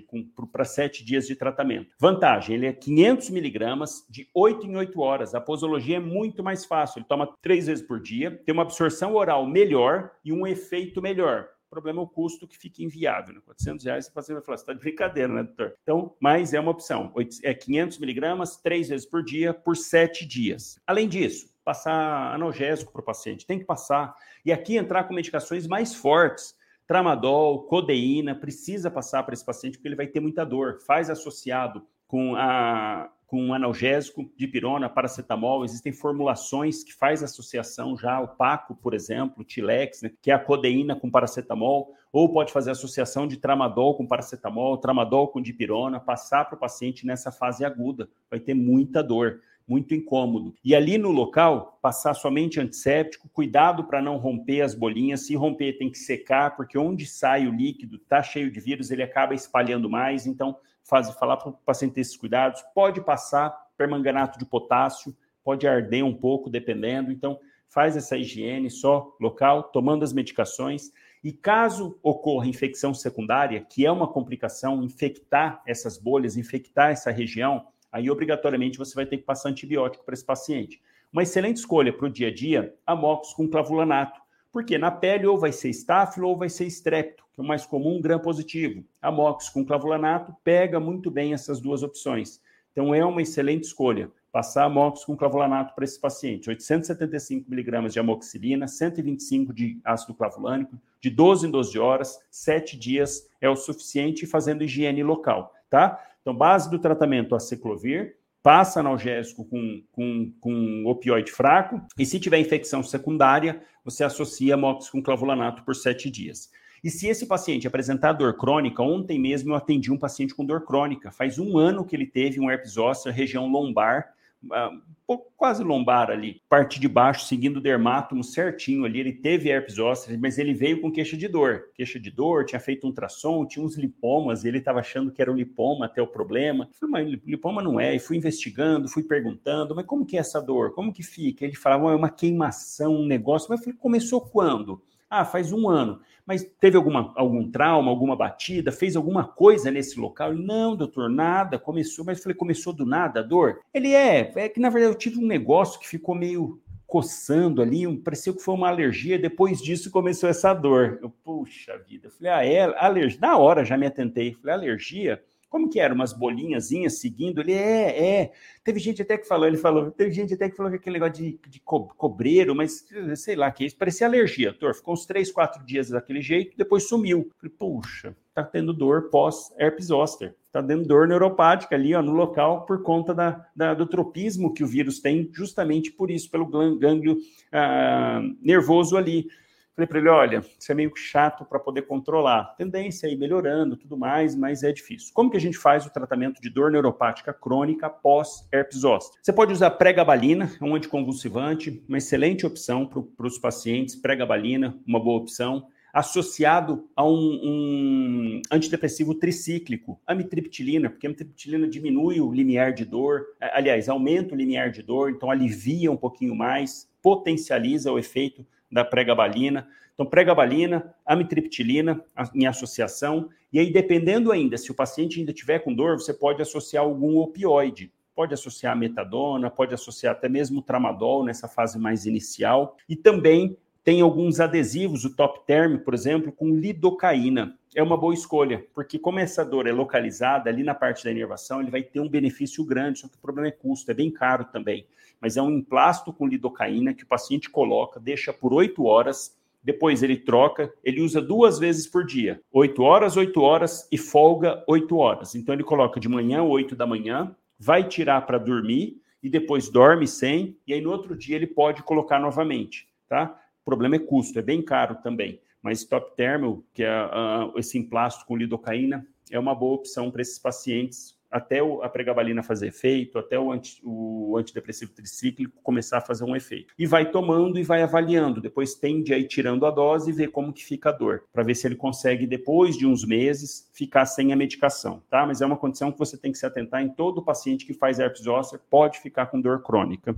para 0.52 0.66
7 0.66 1.04
dias 1.06 1.28
de 1.28 1.36
tratamento. 1.36 1.96
Vantagem, 2.00 2.56
ele 2.56 2.68
é 2.68 2.74
500 2.74 3.30
miligramas 3.30 4.06
de 4.10 4.28
8 4.34 4.66
em 4.66 4.76
8 4.76 5.00
horas. 5.00 5.36
A 5.36 5.42
posologia 5.42 5.98
é 5.98 6.00
muito 6.00 6.44
mais 6.44 6.66
fácil, 6.66 7.00
ele 7.00 7.06
toma 7.08 7.30
3 7.42 7.68
vezes 7.68 7.86
por 7.86 8.00
dia, 8.00 8.42
tem 8.46 8.54
uma 8.54 8.64
absorção 8.64 9.16
oral 9.16 9.46
melhor 9.46 10.12
e 10.24 10.32
um 10.32 10.46
efeito 10.46 11.02
melhor 11.02 11.48
problema 11.74 12.02
é 12.02 12.04
o 12.04 12.08
custo 12.08 12.48
que 12.48 12.58
fica 12.58 12.84
inviável. 12.84 13.34
Né? 13.34 13.42
400 13.44 13.86
reais, 13.86 14.12
você 14.14 14.34
vai 14.34 14.42
falar, 14.42 14.58
você 14.58 14.64
está 14.64 14.74
de 14.74 14.80
brincadeira, 14.80 15.34
né, 15.34 15.44
doutor? 15.44 15.76
Então, 15.82 16.16
mas 16.20 16.54
é 16.54 16.60
uma 16.60 16.72
opção. 16.72 17.12
É 17.42 17.54
500 17.54 17.98
miligramas, 17.98 18.58
três 18.58 18.90
vezes 18.90 19.06
por 19.06 19.24
dia, 19.24 19.54
por 19.54 19.76
sete 19.76 20.26
dias. 20.26 20.80
Além 20.86 21.10
disso, 21.10 21.54
passar 21.64 22.34
analgésico 22.34 22.92
para 22.92 23.02
o 23.02 23.06
paciente. 23.06 23.46
Tem 23.46 23.58
que 23.60 23.66
passar. 23.66 24.16
E 24.46 24.52
aqui 24.52 24.78
entrar 24.78 25.06
com 25.06 25.14
medicações 25.14 25.66
mais 25.68 25.96
fortes. 25.96 26.56
Tramadol, 26.86 27.64
codeína, 27.64 28.36
precisa 28.36 28.92
passar 28.92 29.24
para 29.24 29.34
esse 29.34 29.46
paciente 29.46 29.78
porque 29.78 29.88
ele 29.88 29.96
vai 29.96 30.08
ter 30.08 30.20
muita 30.20 30.46
dor. 30.46 30.80
Faz 30.86 31.10
associado 31.10 31.86
com 32.14 32.36
a 32.36 33.10
com 33.26 33.52
analgésico, 33.52 34.32
dipirona, 34.38 34.88
paracetamol, 34.88 35.66
existem 35.66 35.92
formulações 35.92 36.84
que 36.84 36.94
faz 36.94 37.24
associação 37.24 37.98
já, 37.98 38.22
o 38.22 38.28
Paco, 38.28 38.76
por 38.76 38.94
exemplo, 38.94 39.44
Tilex, 39.44 40.04
né, 40.04 40.12
que 40.22 40.30
é 40.30 40.36
a 40.36 40.38
codeína 40.38 40.96
com 40.96 41.10
paracetamol, 41.10 41.92
ou 42.12 42.32
pode 42.32 42.54
fazer 42.54 42.70
associação 42.70 43.26
de 43.26 43.38
tramadol 43.38 43.98
com 43.98 44.06
paracetamol, 44.06 44.78
tramadol 44.78 45.30
com 45.30 45.42
dipirona, 45.42 46.00
passar 46.00 46.46
para 46.46 46.56
o 46.56 46.60
paciente 46.60 47.08
nessa 47.08 47.32
fase 47.32 47.66
aguda, 47.66 48.08
vai 48.30 48.40
ter 48.40 48.54
muita 48.54 49.02
dor 49.02 49.42
muito 49.68 49.96
incômodo. 49.96 50.54
E 50.64 50.76
ali 50.76 50.98
no 50.98 51.10
local, 51.10 51.80
passar 51.82 52.14
somente 52.14 52.60
antisséptico, 52.60 53.30
cuidado 53.30 53.86
para 53.86 54.02
não 54.02 54.18
romper 54.18 54.62
as 54.62 54.76
bolinhas. 54.76 55.26
Se 55.26 55.36
romper, 55.36 55.78
tem 55.78 55.90
que 55.90 55.98
secar, 55.98 56.56
porque 56.58 56.78
onde 56.78 57.06
sai 57.06 57.48
o 57.48 57.56
líquido, 57.56 57.96
está 57.96 58.22
cheio 58.22 58.52
de 58.52 58.60
vírus, 58.60 58.92
ele 58.92 59.02
acaba 59.02 59.34
espalhando 59.34 59.90
mais. 59.90 60.28
Então, 60.28 60.58
faz, 60.84 61.10
falar 61.12 61.38
para 61.38 61.50
o 61.50 61.54
paciente 61.54 61.94
ter 61.94 62.02
esses 62.02 62.18
cuidados. 62.18 62.62
Pode 62.74 63.02
passar 63.02 63.50
permanganato 63.78 64.38
de 64.38 64.46
potássio, 64.46 65.16
pode 65.44 65.68
arder 65.68 66.06
um 66.06 66.14
pouco, 66.14 66.50
dependendo. 66.50 67.12
Então, 67.12 67.40
faz 67.68 67.98
essa 67.98 68.18
higiene 68.18 68.70
só 68.70 69.16
local, 69.20 69.64
tomando 69.64 70.04
as 70.04 70.14
medicações. 70.14 70.92
E 71.24 71.32
caso 71.32 71.98
ocorra 72.04 72.48
infecção 72.48 72.94
secundária, 72.94 73.62
que 73.62 73.86
é 73.86 73.92
uma 73.92 74.08
complicação, 74.08 74.84
infectar 74.84 75.62
essas 75.66 75.98
bolhas, 75.98 76.36
infectar 76.36 76.92
essa 76.92 77.12
região, 77.12 77.66
aí 77.92 78.12
obrigatoriamente 78.12 78.78
você 78.78 78.94
vai 78.94 79.06
ter 79.06 79.18
que 79.18 79.24
passar 79.24 79.50
antibiótico 79.50 80.04
para 80.04 80.14
esse 80.14 80.26
paciente. 80.26 80.82
Uma 81.12 81.24
excelente 81.24 81.58
escolha 81.58 81.94
para 81.94 82.08
o 82.08 82.10
dia 82.10 82.28
a 82.28 82.34
dia, 82.34 82.76
amox 82.86 83.34
com 83.34 83.48
clavulanato, 83.48 84.20
porque 84.52 84.78
na 84.78 84.92
pele 84.92 85.26
ou 85.26 85.38
vai 85.38 85.52
ser 85.52 85.70
estáfilo 85.70 86.28
ou 86.28 86.38
vai 86.38 86.50
ser 86.50 86.66
estrepto, 86.66 87.23
que 87.34 87.42
é 87.42 87.44
o 87.44 87.48
mais 87.48 87.66
comum, 87.66 88.00
gram 88.00 88.20
positivo. 88.20 88.84
Amox 89.02 89.50
com 89.50 89.66
clavulanato 89.66 90.36
pega 90.44 90.80
muito 90.80 91.10
bem 91.10 91.34
essas 91.34 91.60
duas 91.60 91.84
opções. 91.84 92.42
Então 92.72 92.94
é 92.94 93.04
uma 93.06 93.22
excelente 93.22 93.66
escolha 93.66 94.12
passar 94.34 94.64
amox 94.64 95.06
com 95.06 95.16
clavulanato 95.16 95.76
para 95.76 95.84
esse 95.86 96.00
paciente. 96.02 96.50
875 96.50 97.48
miligramas 97.48 97.94
de 97.94 98.00
amoxicilina, 98.00 98.68
125 98.68 99.54
de 99.54 99.80
ácido 99.86 100.16
clavulânico, 100.16 100.76
de 101.00 101.12
12 101.12 101.46
em 101.46 101.52
12 101.52 101.78
horas, 101.78 102.20
7 102.32 102.76
dias 102.76 103.30
é 103.40 103.48
o 103.48 103.56
suficiente 103.56 104.26
fazendo 104.26 104.64
higiene 104.64 105.04
local, 105.04 105.54
tá? 105.70 106.04
Então, 106.20 106.34
base 106.34 106.68
do 106.68 106.80
tratamento, 106.80 107.36
aciclovir, 107.36 108.18
passa 108.42 108.80
analgésico 108.80 109.46
com, 109.46 109.84
com, 109.92 110.34
com 110.42 110.84
opioide 110.88 111.32
fraco, 111.32 111.80
e 111.96 112.04
se 112.04 112.20
tiver 112.20 112.40
infecção 112.40 112.82
secundária, 112.82 113.62
você 113.86 114.04
associa 114.04 114.56
amox 114.56 114.90
com 114.90 115.04
clavulanato 115.04 115.64
por 115.64 115.76
7 115.76 116.10
dias. 116.10 116.50
E 116.84 116.90
se 116.90 117.08
esse 117.08 117.26
paciente 117.26 117.66
apresentar 117.66 118.12
dor 118.12 118.36
crônica, 118.36 118.84
ontem 118.84 119.18
mesmo 119.18 119.52
eu 119.52 119.56
atendi 119.56 119.90
um 119.90 119.98
paciente 119.98 120.36
com 120.36 120.46
dor 120.46 120.66
crônica. 120.66 121.12
Faz 121.12 121.40
um 121.40 121.58
ano 121.58 121.86
que 121.86 121.96
ele 121.96 122.06
teve 122.06 122.42
um 122.42 122.52
herpes 122.52 122.74
zoster, 122.74 123.14
região 123.14 123.48
lombar, 123.48 124.14
uh, 124.44 125.18
quase 125.38 125.64
lombar 125.64 126.10
ali, 126.10 126.42
parte 126.50 126.82
de 126.82 126.88
baixo, 126.90 127.26
seguindo 127.26 127.58
o 127.58 127.62
dermátomo 127.62 128.22
certinho 128.22 128.84
ali. 128.84 129.00
Ele 129.00 129.14
teve 129.14 129.50
herpes 129.50 129.76
zoster, 129.76 130.20
mas 130.20 130.38
ele 130.38 130.54
veio 130.54 130.82
com 130.82 130.92
queixa 130.92 131.16
de 131.16 131.30
dor. 131.30 131.70
Queixa 131.74 131.98
de 131.98 132.12
dor, 132.12 132.44
tinha 132.44 132.60
feito 132.60 132.86
um 132.86 132.90
ultrassom, 132.90 133.46
tinha 133.46 133.64
uns 133.64 133.78
lipomas, 133.78 134.44
ele 134.44 134.58
estava 134.58 134.82
achando 134.82 135.10
que 135.10 135.22
era 135.22 135.32
o 135.32 135.36
lipoma 135.36 135.86
até 135.86 136.02
o 136.02 136.08
problema. 136.08 136.68
Eu 136.70 136.90
falei, 136.90 137.06
mas 137.06 137.22
lipoma 137.26 137.62
não 137.62 137.80
é. 137.80 137.96
E 137.96 138.00
fui 138.00 138.18
investigando, 138.18 138.90
fui 138.90 139.04
perguntando, 139.04 139.74
mas 139.74 139.86
como 139.86 140.06
que 140.06 140.18
é 140.18 140.20
essa 140.20 140.42
dor? 140.42 140.74
Como 140.74 140.92
que 140.92 141.02
fica? 141.02 141.46
Ele 141.46 141.56
falava, 141.56 141.92
é 141.94 141.96
uma 141.96 142.10
queimação, 142.10 142.94
um 142.94 143.06
negócio. 143.06 143.48
Mas 143.50 143.60
eu 143.60 143.64
falei, 143.64 143.80
começou 143.80 144.20
quando? 144.20 144.82
Ah, 145.16 145.26
faz 145.26 145.52
um 145.52 145.70
ano. 145.70 146.02
Mas 146.26 146.44
teve 146.60 146.76
alguma, 146.76 147.14
algum 147.16 147.52
trauma, 147.52 147.92
alguma 147.92 148.16
batida? 148.16 148.72
Fez 148.72 148.96
alguma 148.96 149.26
coisa 149.26 149.70
nesse 149.70 150.00
local? 150.00 150.34
Não, 150.34 150.76
doutor, 150.76 151.10
nada. 151.10 151.60
Começou, 151.60 152.04
mas 152.04 152.18
eu 152.18 152.24
falei, 152.24 152.36
começou 152.36 152.74
do 152.74 152.86
nada 152.86 153.20
a 153.20 153.24
dor? 153.24 153.60
Ele 153.74 153.94
é, 153.94 154.32
é 154.36 154.50
que 154.50 154.60
na 154.60 154.70
verdade 154.70 154.94
eu 154.94 154.98
tive 154.98 155.20
um 155.20 155.28
negócio 155.28 155.80
que 155.80 155.88
ficou 155.88 156.16
meio 156.16 156.60
coçando 156.88 157.62
ali, 157.62 157.88
um, 157.88 157.96
pareceu 157.96 158.36
que 158.36 158.42
foi 158.42 158.54
uma 158.54 158.70
alergia. 158.70 159.20
Depois 159.20 159.62
disso 159.62 159.92
começou 159.92 160.30
essa 160.30 160.54
dor. 160.54 161.00
Eu, 161.02 161.10
puxa 161.10 161.78
vida. 161.78 162.08
Eu 162.08 162.12
falei, 162.12 162.32
ah, 162.32 162.46
é 162.46 162.86
alergia. 162.86 163.20
Na 163.22 163.38
hora 163.38 163.66
já 163.66 163.78
me 163.78 163.86
atentei. 163.86 164.34
Falei, 164.34 164.56
alergia? 164.56 165.22
Como 165.54 165.70
que 165.70 165.80
era? 165.80 165.94
Umas 165.94 166.14
bolinhazinhas 166.14 166.98
seguindo? 166.98 167.40
Ele 167.40 167.54
é, 167.54 168.22
é. 168.22 168.32
Teve 168.64 168.80
gente 168.80 169.04
até 169.04 169.20
que 169.20 169.28
falou, 169.28 169.46
ele 169.46 169.56
falou, 169.56 169.92
teve 169.92 170.12
gente 170.12 170.34
até 170.34 170.50
que 170.50 170.58
falou 170.58 170.72
que 170.72 170.78
aquele 170.78 170.98
negócio 171.00 171.24
de, 171.24 171.40
de 171.48 171.60
co 171.60 171.90
cobreiro, 171.96 172.56
mas 172.56 172.84
sei 173.16 173.36
lá, 173.36 173.52
que 173.52 173.64
isso 173.64 173.78
parecia 173.78 174.08
alergia, 174.08 174.50
doutor. 174.50 174.74
Ficou 174.74 174.96
uns 174.96 175.06
três, 175.06 175.32
quatro 175.32 175.64
dias 175.64 175.90
daquele 175.90 176.24
jeito, 176.24 176.58
depois 176.58 176.88
sumiu. 176.88 177.30
Falei, 177.38 177.56
puxa, 177.56 178.16
tá 178.34 178.44
tendo 178.44 178.74
dor 178.74 179.12
pós-herpes 179.12 179.86
zoster. 179.86 180.34
Tá 180.52 180.60
dando 180.60 180.88
dor 180.88 181.08
neuropática 181.08 181.76
ali, 181.76 181.94
ó, 181.94 182.02
no 182.02 182.14
local, 182.14 182.66
por 182.66 182.82
conta 182.82 183.14
da, 183.14 183.46
da, 183.56 183.76
do 183.76 183.86
tropismo 183.86 184.56
que 184.56 184.64
o 184.64 184.68
vírus 184.68 185.00
tem, 185.00 185.30
justamente 185.32 185.92
por 185.92 186.10
isso, 186.10 186.32
pelo 186.32 186.48
gânglio 186.48 187.18
ah, 187.52 188.24
nervoso 188.42 188.98
ali. 188.98 189.28
Falei 189.76 189.88
para 189.88 190.00
ele: 190.00 190.10
olha, 190.10 190.46
isso 190.60 190.72
é 190.72 190.76
meio 190.76 190.92
chato 190.96 191.44
para 191.44 191.60
poder 191.60 191.84
controlar. 191.84 192.56
Tendência 192.56 193.10
aí 193.10 193.16
melhorando, 193.16 193.76
tudo 193.76 193.98
mais, 193.98 194.36
mas 194.36 194.64
é 194.64 194.72
difícil. 194.72 195.12
Como 195.14 195.32
que 195.32 195.38
a 195.38 195.42
gente 195.42 195.58
faz 195.58 195.86
o 195.86 195.90
tratamento 195.90 196.40
de 196.42 196.50
dor 196.50 196.72
neuropática 196.72 197.34
crônica 197.34 197.90
pós 197.90 198.48
herpes 198.52 198.80
zoster? 198.80 199.20
Você 199.22 199.34
pode 199.34 199.52
usar 199.52 199.72
pregabalina, 199.72 200.52
é 200.62 200.64
um 200.64 200.76
anticonvulsivante, 200.76 201.84
uma 201.88 201.98
excelente 201.98 202.46
opção 202.46 202.86
para 202.86 203.26
os 203.26 203.40
pacientes. 203.40 203.96
Pregabalina, 203.96 204.78
uma 204.86 205.00
boa 205.00 205.20
opção. 205.20 205.68
Associado 205.92 206.90
a 206.96 207.06
um, 207.06 207.40
um 207.44 208.42
antidepressivo 208.52 209.14
tricíclico, 209.14 210.02
amitriptilina, 210.08 210.90
porque 210.90 211.06
a 211.06 211.10
amitriptilina 211.10 211.68
diminui 211.68 212.20
o 212.20 212.32
limiar 212.32 212.74
de 212.74 212.84
dor, 212.84 213.28
aliás, 213.40 213.88
aumenta 213.88 214.34
o 214.34 214.38
limiar 214.38 214.72
de 214.72 214.82
dor, 214.82 215.12
então 215.12 215.30
alivia 215.30 215.92
um 215.92 215.98
pouquinho 215.98 216.36
mais, 216.36 216.90
potencializa 217.00 217.92
o 217.92 218.00
efeito 218.00 218.44
da 218.74 218.84
pregabalina. 218.84 219.68
Então, 219.94 220.06
pregabalina, 220.06 220.94
amitriptilina 221.06 222.04
em 222.34 222.48
associação. 222.48 223.30
E 223.52 223.60
aí, 223.60 223.72
dependendo 223.72 224.32
ainda, 224.32 224.58
se 224.58 224.72
o 224.72 224.76
paciente 224.76 225.20
ainda 225.20 225.32
tiver 225.32 225.60
com 225.60 225.74
dor, 225.74 226.00
você 226.00 226.14
pode 226.14 226.42
associar 226.42 226.84
algum 226.84 227.18
opioide. 227.20 227.92
Pode 228.16 228.34
associar 228.34 228.76
metadona, 228.76 229.50
pode 229.50 229.74
associar 229.74 230.14
até 230.14 230.28
mesmo 230.28 230.62
tramadol 230.62 231.24
nessa 231.24 231.48
fase 231.48 231.80
mais 231.80 232.06
inicial. 232.06 232.76
E 232.90 232.96
também 232.96 233.56
tem 233.84 234.02
alguns 234.02 234.40
adesivos, 234.40 235.04
o 235.04 235.16
Top 235.16 235.46
Term, 235.46 235.78
por 235.78 235.94
exemplo, 235.94 236.32
com 236.32 236.50
lidocaína. 236.50 237.58
É 237.76 237.84
uma 237.84 237.98
boa 237.98 238.14
escolha, 238.14 238.66
porque 238.74 238.98
como 238.98 239.20
essa 239.20 239.44
dor 239.44 239.68
é 239.68 239.72
localizada 239.72 240.50
ali 240.50 240.64
na 240.64 240.76
parte 240.76 241.04
da 241.04 241.12
inervação, 241.12 241.60
ele 241.60 241.72
vai 241.72 241.82
ter 241.82 242.00
um 242.00 242.08
benefício 242.08 242.64
grande, 242.64 243.00
só 243.00 243.08
que 243.08 243.16
o 243.16 243.20
problema 243.20 243.48
é 243.48 243.52
custo, 243.52 243.90
é 243.92 243.94
bem 243.94 244.12
caro 244.12 244.46
também 244.46 244.86
mas 245.24 245.38
é 245.38 245.42
um 245.42 245.50
emplasto 245.50 246.12
com 246.12 246.28
lidocaína 246.28 246.94
que 246.94 247.06
o 247.06 247.08
paciente 247.08 247.50
coloca, 247.50 247.98
deixa 247.98 248.34
por 248.34 248.54
oito 248.54 248.84
horas, 248.84 249.34
depois 249.64 250.04
ele 250.04 250.18
troca, 250.18 250.70
ele 250.84 251.00
usa 251.00 251.22
duas 251.22 251.58
vezes 251.58 251.88
por 251.88 252.06
dia, 252.06 252.42
oito 252.52 252.84
horas, 252.84 253.16
oito 253.16 253.40
horas 253.40 253.88
e 253.90 253.98
folga 253.98 254.62
oito 254.68 254.98
horas. 254.98 255.34
Então 255.34 255.56
ele 255.56 255.64
coloca 255.64 255.98
de 255.98 256.10
manhã, 256.10 256.44
oito 256.44 256.76
da 256.76 256.86
manhã, 256.86 257.34
vai 257.58 257.88
tirar 257.88 258.26
para 258.26 258.38
dormir 258.38 259.02
e 259.24 259.30
depois 259.30 259.70
dorme 259.70 260.06
sem, 260.06 260.58
e 260.68 260.74
aí 260.74 260.82
no 260.82 260.92
outro 260.92 261.16
dia 261.16 261.38
ele 261.38 261.48
pode 261.48 261.84
colocar 261.84 262.20
novamente, 262.20 262.90
tá? 263.08 263.40
O 263.62 263.64
problema 263.64 263.96
é 263.96 264.00
custo, 264.00 264.38
é 264.38 264.42
bem 264.42 264.62
caro 264.62 264.98
também, 265.02 265.40
mas 265.62 265.86
Top 265.86 266.18
Thermal, 266.18 266.62
que 266.74 266.84
é 266.84 267.06
uh, 267.06 267.58
esse 267.58 267.78
emplasto 267.78 268.26
com 268.26 268.36
lidocaína, 268.36 269.08
é 269.32 269.40
uma 269.40 269.56
boa 269.56 269.76
opção 269.76 270.12
para 270.12 270.22
esses 270.22 270.38
pacientes 270.38 271.18
até 271.34 271.60
a 271.60 271.90
pregabalina 271.90 272.44
fazer 272.44 272.68
efeito, 272.68 273.18
até 273.18 273.40
o, 273.40 273.52
anti, 273.52 273.82
o 273.84 274.38
antidepressivo 274.38 274.92
tricíclico 274.92 275.60
começar 275.64 275.98
a 275.98 276.02
fazer 276.02 276.24
um 276.24 276.36
efeito. 276.36 276.76
E 276.78 276.86
vai 276.86 277.10
tomando 277.10 277.58
e 277.58 277.64
vai 277.64 277.82
avaliando. 277.82 278.40
Depois 278.40 278.76
tende 278.76 279.12
a 279.16 279.18
ir 279.18 279.28
tirando 279.28 279.66
a 279.66 279.72
dose 279.72 280.12
e 280.12 280.14
ver 280.14 280.28
como 280.28 280.54
que 280.54 280.64
fica 280.64 280.90
a 280.90 280.92
dor, 280.92 281.24
para 281.34 281.42
ver 281.42 281.56
se 281.56 281.66
ele 281.66 281.76
consegue, 281.76 282.28
depois 282.28 282.78
de 282.78 282.86
uns 282.86 283.04
meses, 283.04 283.68
ficar 283.74 284.06
sem 284.06 284.32
a 284.32 284.36
medicação, 284.36 285.02
tá? 285.10 285.26
Mas 285.26 285.42
é 285.42 285.46
uma 285.46 285.58
condição 285.58 285.92
que 285.92 285.98
você 285.98 286.16
tem 286.16 286.32
que 286.32 286.38
se 286.38 286.46
atentar 286.46 286.84
em 286.84 286.90
todo 286.90 287.24
paciente 287.24 287.66
que 287.66 287.74
faz 287.74 287.98
herpes 287.98 288.24
zoster, 288.24 288.60
pode 288.70 289.00
ficar 289.00 289.26
com 289.26 289.42
dor 289.42 289.64
crônica. 289.64 290.16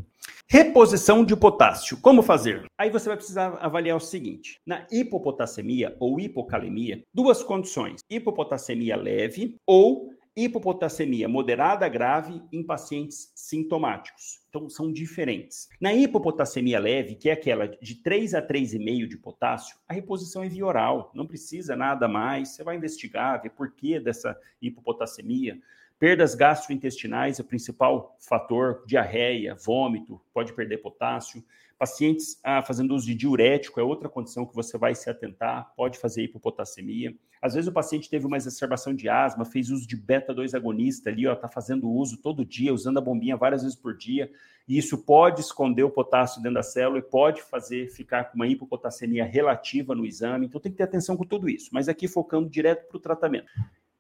Reposição 0.47 1.26
de 1.26 1.36
potássio. 1.36 1.97
Como 2.01 2.22
fazer? 2.22 2.66
Aí 2.78 2.89
você 2.89 3.07
vai 3.07 3.18
precisar 3.18 3.57
avaliar 3.59 3.97
o 3.97 3.99
seguinte: 3.99 4.59
na 4.66 4.86
hipopotassemia 4.91 5.95
ou 5.99 6.20
hipocalemia, 6.20 7.03
duas 7.13 7.41
condições: 7.41 8.01
hipopotassemia 8.09 8.95
leve 8.95 9.57
ou 9.66 10.13
hipopotassemia 10.36 11.29
moderada 11.29 11.88
grave 11.88 12.41
em 12.51 12.61
pacientes 12.61 13.31
sintomáticos. 13.33 14.41
Então, 14.49 14.67
são 14.69 14.91
diferentes. 14.91 15.69
Na 15.79 15.93
hipopotassemia 15.93 16.77
leve, 16.77 17.15
que 17.15 17.29
é 17.29 17.33
aquela 17.33 17.67
de 17.67 17.95
3 17.95 18.33
a 18.33 18.41
3,5 18.41 19.07
de 19.07 19.17
potássio, 19.17 19.77
a 19.88 19.93
reposição 19.93 20.43
é 20.43 20.49
via 20.49 20.65
oral, 20.65 21.11
não 21.15 21.25
precisa 21.25 21.75
nada 21.75 22.07
mais. 22.07 22.49
Você 22.49 22.63
vai 22.63 22.75
investigar, 22.75 23.41
ver 23.41 23.51
por 23.51 23.71
que 23.71 23.99
dessa 23.99 24.38
hipopotassemia. 24.61 25.57
Perdas 25.97 26.36
gastrointestinais 26.36 27.39
é 27.39 27.41
o 27.41 27.45
principal 27.45 28.17
fator, 28.19 28.83
diarreia, 28.86 29.55
vômito, 29.55 30.21
pode 30.33 30.51
perder 30.53 30.79
potássio. 30.79 31.41
Pacientes 31.78 32.39
ah, 32.41 32.61
fazendo 32.61 32.95
uso 32.95 33.05
de 33.05 33.13
diurético 33.13 33.82
é 33.82 33.84
outra 33.84 34.07
condição 34.07 34.45
que 34.45 34.55
você 34.55 34.78
vai 34.78 34.95
se 34.95 35.09
atentar, 35.09 35.73
pode 35.76 35.97
fazer 35.97 36.23
hipopotassemia. 36.23 37.13
Às 37.41 37.53
vezes 37.53 37.67
o 37.67 37.73
paciente 37.73 38.09
teve 38.09 38.26
uma 38.26 38.38
exacerbação 38.38 38.95
de 38.95 39.09
asma, 39.09 39.43
fez 39.43 39.69
uso 39.69 39.86
de 39.86 39.97
beta-2 39.97 40.55
agonista 40.55 41.09
ali, 41.09 41.28
ó, 41.28 41.34
está 41.34 41.49
fazendo 41.49 41.91
uso 41.91 42.17
todo 42.17 42.45
dia, 42.45 42.73
usando 42.73 42.97
a 42.97 43.01
bombinha 43.01 43.36
várias 43.36 43.61
vezes 43.61 43.78
por 43.78 43.95
dia, 43.95 44.32
e 44.65 44.78
isso 44.78 44.97
pode 44.97 45.41
esconder 45.41 45.84
o 45.84 45.91
potássio 45.91 46.41
dentro 46.41 46.55
da 46.55 46.63
célula 46.63 46.99
e 46.99 47.03
pode 47.03 47.41
fazer 47.43 47.89
ficar 47.89 48.26
com 48.26 48.36
uma 48.36 48.47
hipopotassemia 48.47 49.26
relativa 49.26 49.93
no 49.93 50.05
exame. 50.05 50.45
Então 50.45 50.61
tem 50.61 50.71
que 50.71 50.78
ter 50.78 50.86
atenção 50.86 51.17
com 51.17 51.26
tudo 51.26 51.49
isso, 51.49 51.69
mas 51.73 51.89
aqui 51.89 52.07
focando 52.07 52.49
direto 52.49 52.88
para 52.88 52.97
o 52.97 53.01
tratamento. 53.01 53.47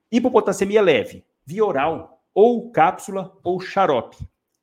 Hipopotassemia 0.09 0.81
leve, 0.81 1.25
via 1.45 1.65
oral, 1.65 2.23
ou 2.33 2.71
cápsula 2.71 3.37
ou 3.43 3.59
xarope 3.59 4.17